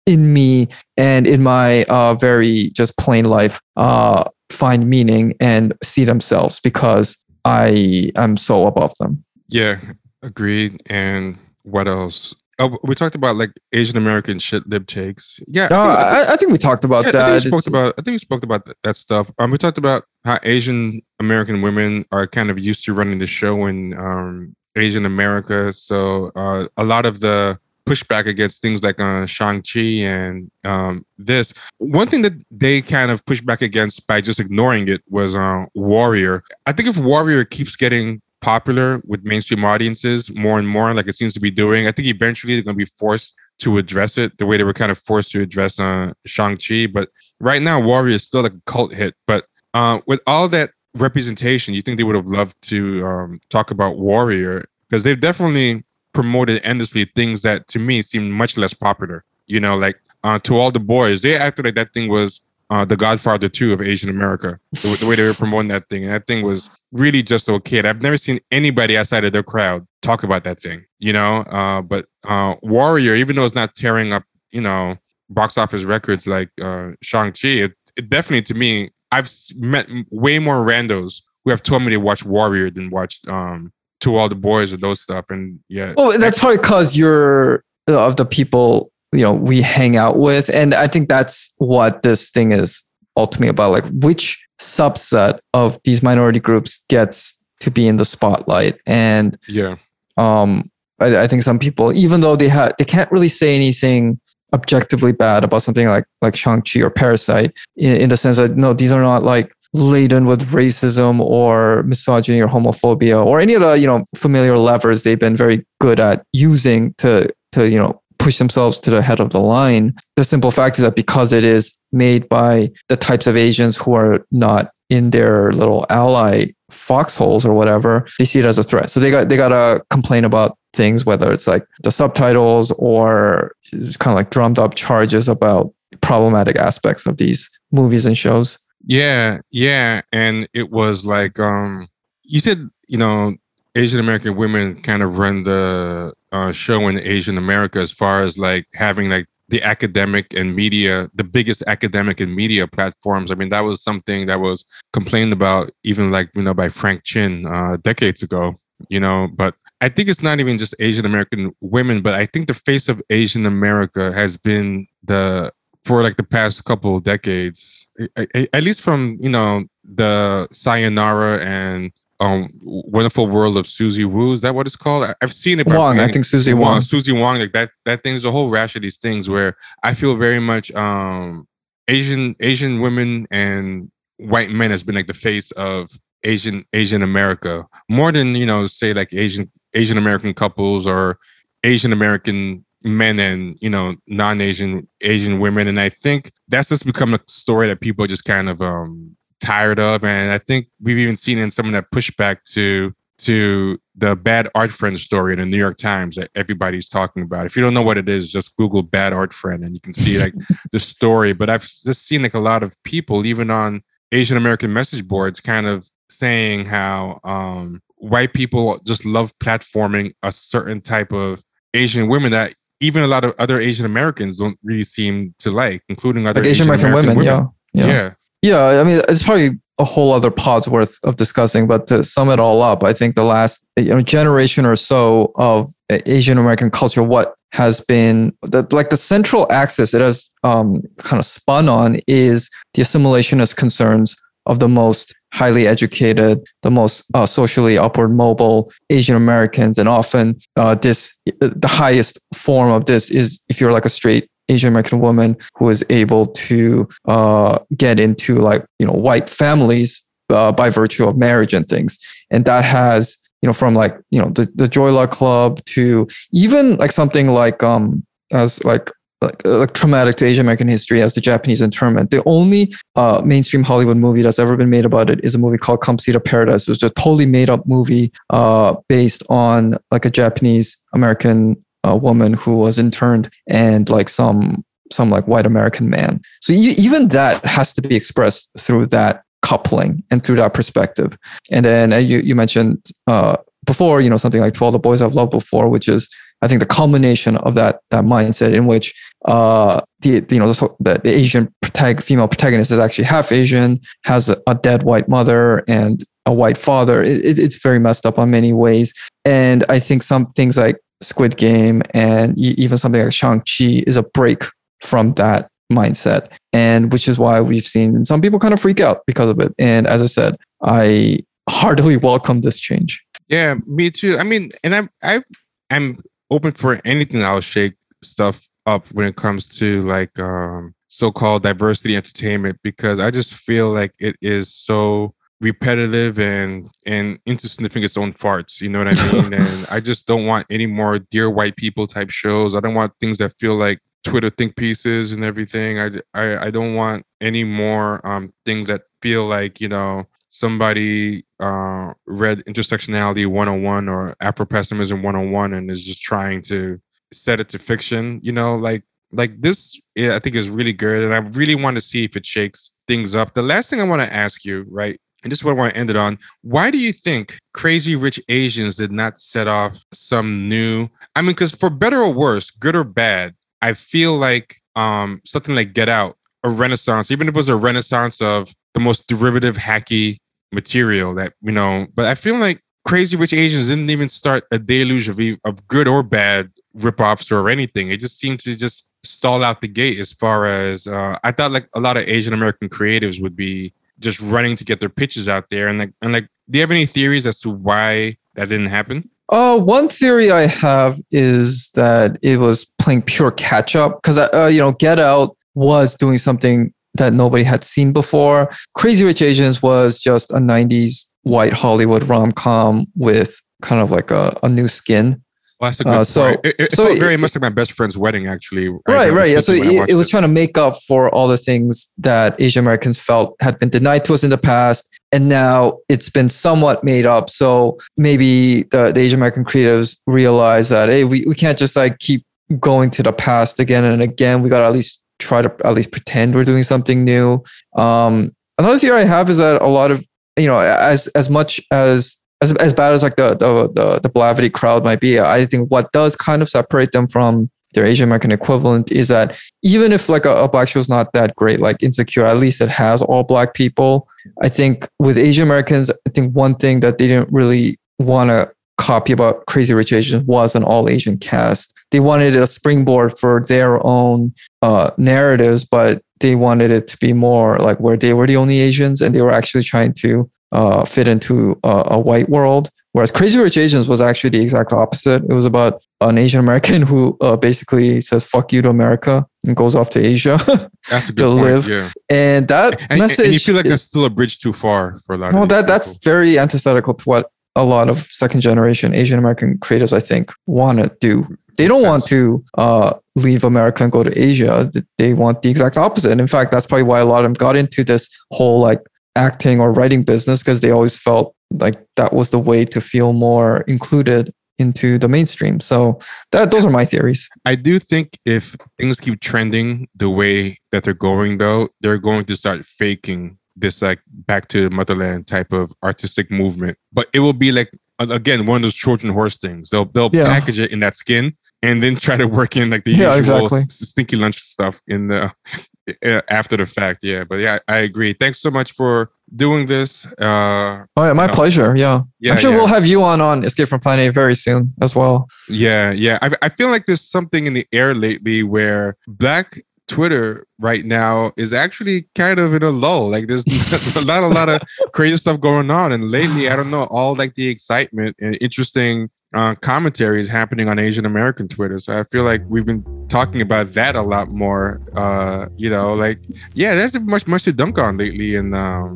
[0.07, 6.05] in me and in my uh, very just plain life uh, find meaning and see
[6.05, 9.25] themselves because I am so above them.
[9.49, 9.81] Yeah,
[10.23, 10.81] agreed.
[10.87, 12.35] And what else?
[12.59, 15.41] Oh, we talked about like Asian American shit lib takes.
[15.49, 17.25] Yeah, No, I, I think we talked about yeah, that.
[17.25, 17.95] I think we spoke It's- about.
[17.99, 19.31] I think we spoke about th- that stuff.
[19.39, 23.27] Um, we talked about how Asian American women are kind of used to running the
[23.27, 25.73] show in um Asian America.
[25.73, 31.53] So uh, a lot of the pushback against things like uh, Shang-Chi and um, this.
[31.79, 35.67] One thing that they kind of pushed back against by just ignoring it was uh,
[35.75, 36.43] Warrior.
[36.67, 41.17] I think if Warrior keeps getting popular with mainstream audiences more and more, like it
[41.17, 44.39] seems to be doing, I think eventually they're going to be forced to address it
[44.39, 46.87] the way they were kind of forced to address uh, Shang-Chi.
[46.87, 47.11] But
[47.41, 49.15] right now, Warrior is still like a cult hit.
[49.27, 53.71] But uh, with all that representation, you think they would have loved to um, talk
[53.71, 59.25] about Warrior because they've definitely promoted endlessly things that to me seem much less popular.
[59.47, 62.41] You know, like uh, to all the boys, they acted like that thing was
[62.73, 66.05] uh, the Godfather 2 of Asian America, the, the, way they were promoting that thing.
[66.05, 67.81] And that thing was really just okay.
[67.81, 71.41] I've never seen anybody outside of their crowd talk about that thing, you know?
[71.51, 74.97] Uh, but uh, Warrior, even though it's not tearing up, you know,
[75.29, 80.65] box office records like uh, Shang-Chi, it, it definitely, to me, I've met way more
[80.65, 83.71] randos who have told me they watched Warrior than watched um,
[84.03, 85.27] To All the Boys or those stuff.
[85.31, 85.95] And yeah.
[85.97, 90.49] Well, that's probably because you're uh, of the people you know we hang out with
[90.55, 92.85] and i think that's what this thing is
[93.17, 98.81] ultimately about like which subset of these minority groups gets to be in the spotlight
[98.87, 99.77] and yeah
[100.17, 100.71] um
[101.01, 104.19] i, I think some people even though they have they can't really say anything
[104.55, 108.73] objectively bad about something like like shang-chi or parasite in, in the sense that no
[108.73, 113.73] these are not like laden with racism or misogyny or homophobia or any of the
[113.79, 118.39] you know familiar levers they've been very good at using to to you know push
[118.39, 119.95] themselves to the head of the line.
[120.15, 123.95] The simple fact is that because it is made by the types of Asians who
[123.95, 128.91] are not in their little ally foxholes or whatever, they see it as a threat.
[128.91, 133.97] So they got they gotta complain about things, whether it's like the subtitles or it's
[133.97, 138.59] kind of like drummed up charges about problematic aspects of these movies and shows.
[138.85, 140.03] Yeah, yeah.
[140.13, 141.89] And it was like um
[142.23, 143.35] you said, you know,
[143.75, 148.39] Asian American women kind of run the uh, show in Asian America as far as
[148.39, 153.31] like having like the academic and media, the biggest academic and media platforms.
[153.31, 157.05] I mean, that was something that was complained about even like, you know, by Frank
[157.05, 161.53] Chin uh, decades ago, you know, but I think it's not even just Asian American
[161.61, 165.53] women, but I think the face of Asian America has been the,
[165.85, 171.93] for like the past couple of decades, at least from, you know, the Sayonara and
[172.21, 174.33] um Wonderful World of Suzie Wu.
[174.33, 175.05] Is that what it's called?
[175.05, 175.67] I, have seen it.
[175.67, 176.81] Wong, I think Suzie Wong.
[176.81, 177.71] Suzie Wong, like that.
[177.85, 181.47] That thing's a whole rash of these things where I feel very much um
[181.89, 185.91] Asian Asian women and white men has been like the face of
[186.23, 191.19] Asian Asian America more than you know say like Asian Asian American couples or
[191.65, 197.15] Asian American men and you know non-Asian Asian women and I think that's just become
[197.15, 200.05] a story that people just kind of um tired of.
[200.05, 204.49] And I think we've even seen in some of that pushback to to the bad
[204.55, 207.47] art friend story in the New York Times that everybody's talking about.
[207.47, 209.93] If you don't know what it is, just Google bad art friend and you can
[209.93, 210.35] see like
[210.73, 211.33] the story.
[211.33, 215.41] But I've just seen like a lot of people, even on Asian American message boards,
[215.41, 221.45] kind of saying how um, white people just love platforming a certain type of
[221.75, 225.83] Asian women that even a lot of other Asian Americans don't really seem to like,
[225.89, 227.25] including other like Asian, American women, women.
[227.25, 227.47] Yeah.
[227.73, 227.87] yeah.
[227.87, 228.15] yeah.
[228.45, 232.29] Yeah, I mean, it's probably a whole other pod's worth of discussing, but to sum
[232.29, 235.71] it all up, I think the last you know generation or so of
[236.07, 241.21] Asian American culture, what has been the, like the central axis it has um, kind
[241.21, 247.27] of spun on is the assimilationist concerns of the most highly educated, the most uh,
[247.27, 253.41] socially upward mobile Asian Americans, and often uh, this the highest form of this is
[253.49, 258.37] if you're like a straight Asian American woman who is able to uh, get into
[258.37, 261.99] like you know white families uh, by virtue of marriage and things,
[262.31, 266.07] and that has you know from like you know the the Joy Luck Club to
[266.33, 268.91] even like something like um as like
[269.23, 272.11] like, like traumatic to Asian American history as the Japanese internment.
[272.11, 275.59] The only uh, mainstream Hollywood movie that's ever been made about it is a movie
[275.59, 276.63] called Come See the Paradise.
[276.63, 281.97] It was a totally made up movie uh, based on like a Japanese American a
[281.97, 286.21] woman who was interned and like some some like white American man.
[286.41, 291.17] So even that has to be expressed through that coupling and through that perspective.
[291.51, 294.79] And then uh, you you mentioned uh, before, you know, something like To All the
[294.79, 296.09] Boys I've Loved Before, which is
[296.43, 298.95] I think the culmination of that that mindset in which
[299.27, 304.29] uh, the you know the, the Asian protag- female protagonist is actually half Asian, has
[304.29, 307.03] a, a dead white mother and a white father.
[307.03, 308.93] It, it, it's very messed up on many ways,
[309.25, 314.03] and I think some things like Squid Game and even something like Shang-Chi is a
[314.03, 314.45] break
[314.81, 316.29] from that mindset.
[316.53, 319.55] And which is why we've seen some people kind of freak out because of it.
[319.59, 323.03] And as I said, I heartily welcome this change.
[323.29, 324.19] Yeah, me too.
[324.19, 325.23] I mean, and I'm I
[325.71, 325.99] I'm
[326.33, 327.23] open for anything.
[327.23, 333.11] I'll shake stuff up when it comes to like um, so-called diversity entertainment because I
[333.11, 338.61] just feel like it is so repetitive and and into sniffing its own farts.
[338.61, 339.35] You know what I mean?
[339.41, 342.55] and I just don't want any more dear white people type shows.
[342.55, 345.79] I don't want things that feel like Twitter think pieces and everything.
[345.79, 351.25] I I, I don't want any more um, things that feel like you know somebody
[351.41, 356.81] uh, read intersectionality 101 or Afro pessimism 101 and is just trying to
[357.13, 358.19] set it to fiction.
[358.23, 358.83] You know, like
[359.13, 362.27] like this I think is really good, and I really want to see if it
[362.27, 363.35] shakes things up.
[363.35, 364.99] The last thing I want to ask you, right?
[365.23, 366.19] And this is what I want to end it on.
[366.41, 370.89] Why do you think Crazy Rich Asians did not set off some new?
[371.15, 375.55] I mean, because for better or worse, good or bad, I feel like um, something
[375.55, 379.57] like Get Out, a renaissance, even if it was a renaissance of the most derivative,
[379.57, 380.17] hacky
[380.53, 381.87] material that you know.
[381.95, 385.89] But I feel like Crazy Rich Asians didn't even start a deluge of, of good
[385.89, 387.91] or bad ripoffs or anything.
[387.91, 391.53] It just seemed to just stall out the gate as far as uh, I thought.
[391.53, 395.29] Like a lot of Asian American creatives would be just running to get their pitches
[395.29, 398.49] out there, and like and like, do you have any theories as to why that
[398.49, 399.09] didn't happen?
[399.29, 404.51] Uh, one theory I have is that it was playing pure catch up because, uh,
[404.53, 408.51] you know, Get Out was doing something that nobody had seen before.
[408.75, 414.11] Crazy Rich Asians was just a 90s white Hollywood rom com with kind of like
[414.11, 415.23] a, a new skin.
[415.61, 417.73] Well, that's a good uh, so, it, it, so felt very much like my best
[417.73, 418.69] friend's wedding, actually.
[418.89, 419.31] Right, right.
[419.31, 419.39] Yeah.
[419.39, 422.99] So it, it was trying to make up for all the things that Asian Americans
[422.99, 424.93] felt had been denied to us in the past.
[425.13, 427.31] And now it's been somewhat made up.
[427.31, 432.01] So maybe the, the Asian American creatives realize that, hey, we, we can't just like
[432.01, 432.27] keep
[432.59, 434.43] going to the past again and again.
[434.43, 437.43] We got to at least try to at least pretend we're doing something new.
[437.77, 440.07] Um, another theory I have is that a lot of,
[440.39, 444.11] you know, as as much as as, as bad as like the, the the the
[444.11, 448.05] Blavity crowd might be, I think what does kind of separate them from their Asian
[448.05, 451.61] American equivalent is that even if like a, a, black show is not that great,
[451.61, 454.09] like Insecure, at least it has all black people.
[454.43, 458.53] I think with Asian Americans, I think one thing that they didn't really want to
[458.83, 461.73] copy about Crazy Rich Asians was an all Asian cast.
[461.93, 467.13] They wanted a springboard for their own uh, narratives, but they wanted it to be
[467.13, 470.85] more like where they were the only Asians and they were actually trying to uh,
[470.85, 472.71] fit into a, a, white world.
[472.93, 475.23] Whereas Crazy Rich Asians was actually the exact opposite.
[475.31, 479.57] It was about an Asian American who uh, basically says "fuck you" to America and
[479.57, 480.39] goes off to Asia
[480.91, 481.69] that's a good to point, live.
[481.69, 481.91] Yeah.
[482.11, 485.15] And that and, message, and you feel like that's still a bridge too far for
[485.15, 485.33] a lot.
[485.33, 489.93] No, that that's very antithetical to what a lot of second generation Asian American creatives,
[489.93, 491.27] I think, want to do.
[491.59, 494.71] They don't want to uh, leave America and go to Asia.
[494.97, 496.11] They want the exact opposite.
[496.11, 498.81] And in fact, that's probably why a lot of them got into this whole like
[499.17, 503.13] acting or writing business because they always felt like that was the way to feel
[503.13, 505.61] more included into the mainstream.
[505.61, 505.99] So
[506.31, 507.29] that those are my theories.
[507.45, 512.25] I do think if things keep trending the way that they're going though, they're going
[512.27, 516.79] to start faking this like back to the motherland type of artistic movement.
[516.93, 519.71] But it will be like again one of those Trojan horse things.
[519.71, 520.25] They'll they'll yeah.
[520.25, 523.47] package it in that skin and then try to work in like the yeah, usual
[523.47, 523.63] exactly.
[523.69, 525.33] stinky lunch stuff in the
[526.29, 527.01] after the fact.
[527.03, 528.13] Yeah, but yeah, I agree.
[528.13, 530.07] Thanks so much for doing this.
[530.21, 531.77] Uh, oh yeah, my pleasure.
[531.77, 532.33] Yeah, yeah.
[532.33, 532.57] I'm sure yeah.
[532.59, 535.29] we'll have you on on Escape from Plan A very soon as well.
[535.49, 536.19] Yeah, yeah.
[536.21, 541.33] I, I feel like there's something in the air lately where Black Twitter right now
[541.37, 543.11] is actually kind of in a lull.
[543.11, 543.47] Like there's
[544.07, 544.61] not a lot of
[544.93, 549.11] crazy stuff going on, and lately, I don't know, all like the excitement and interesting
[549.35, 551.79] uh, commentary is happening on Asian American Twitter.
[551.79, 554.81] So I feel like we've been talking about that a lot more.
[554.95, 556.21] Uh, you know, like
[556.55, 558.95] yeah, there's much much to dunk on lately And um,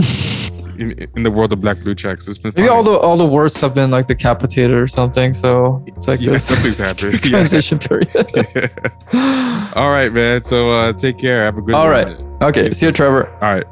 [0.79, 2.29] in, in the world of black blue checks.
[2.29, 5.33] It's been maybe all the all the worst have been like decapitated or something.
[5.33, 7.23] So it's like yeah, this happened.
[7.23, 8.11] transition period.
[9.75, 10.43] all right, man.
[10.43, 11.43] So uh, take care.
[11.43, 11.75] Have a good.
[11.75, 12.09] All right.
[12.43, 12.71] Okay.
[12.71, 13.29] See you, Trevor.
[13.35, 13.67] All right.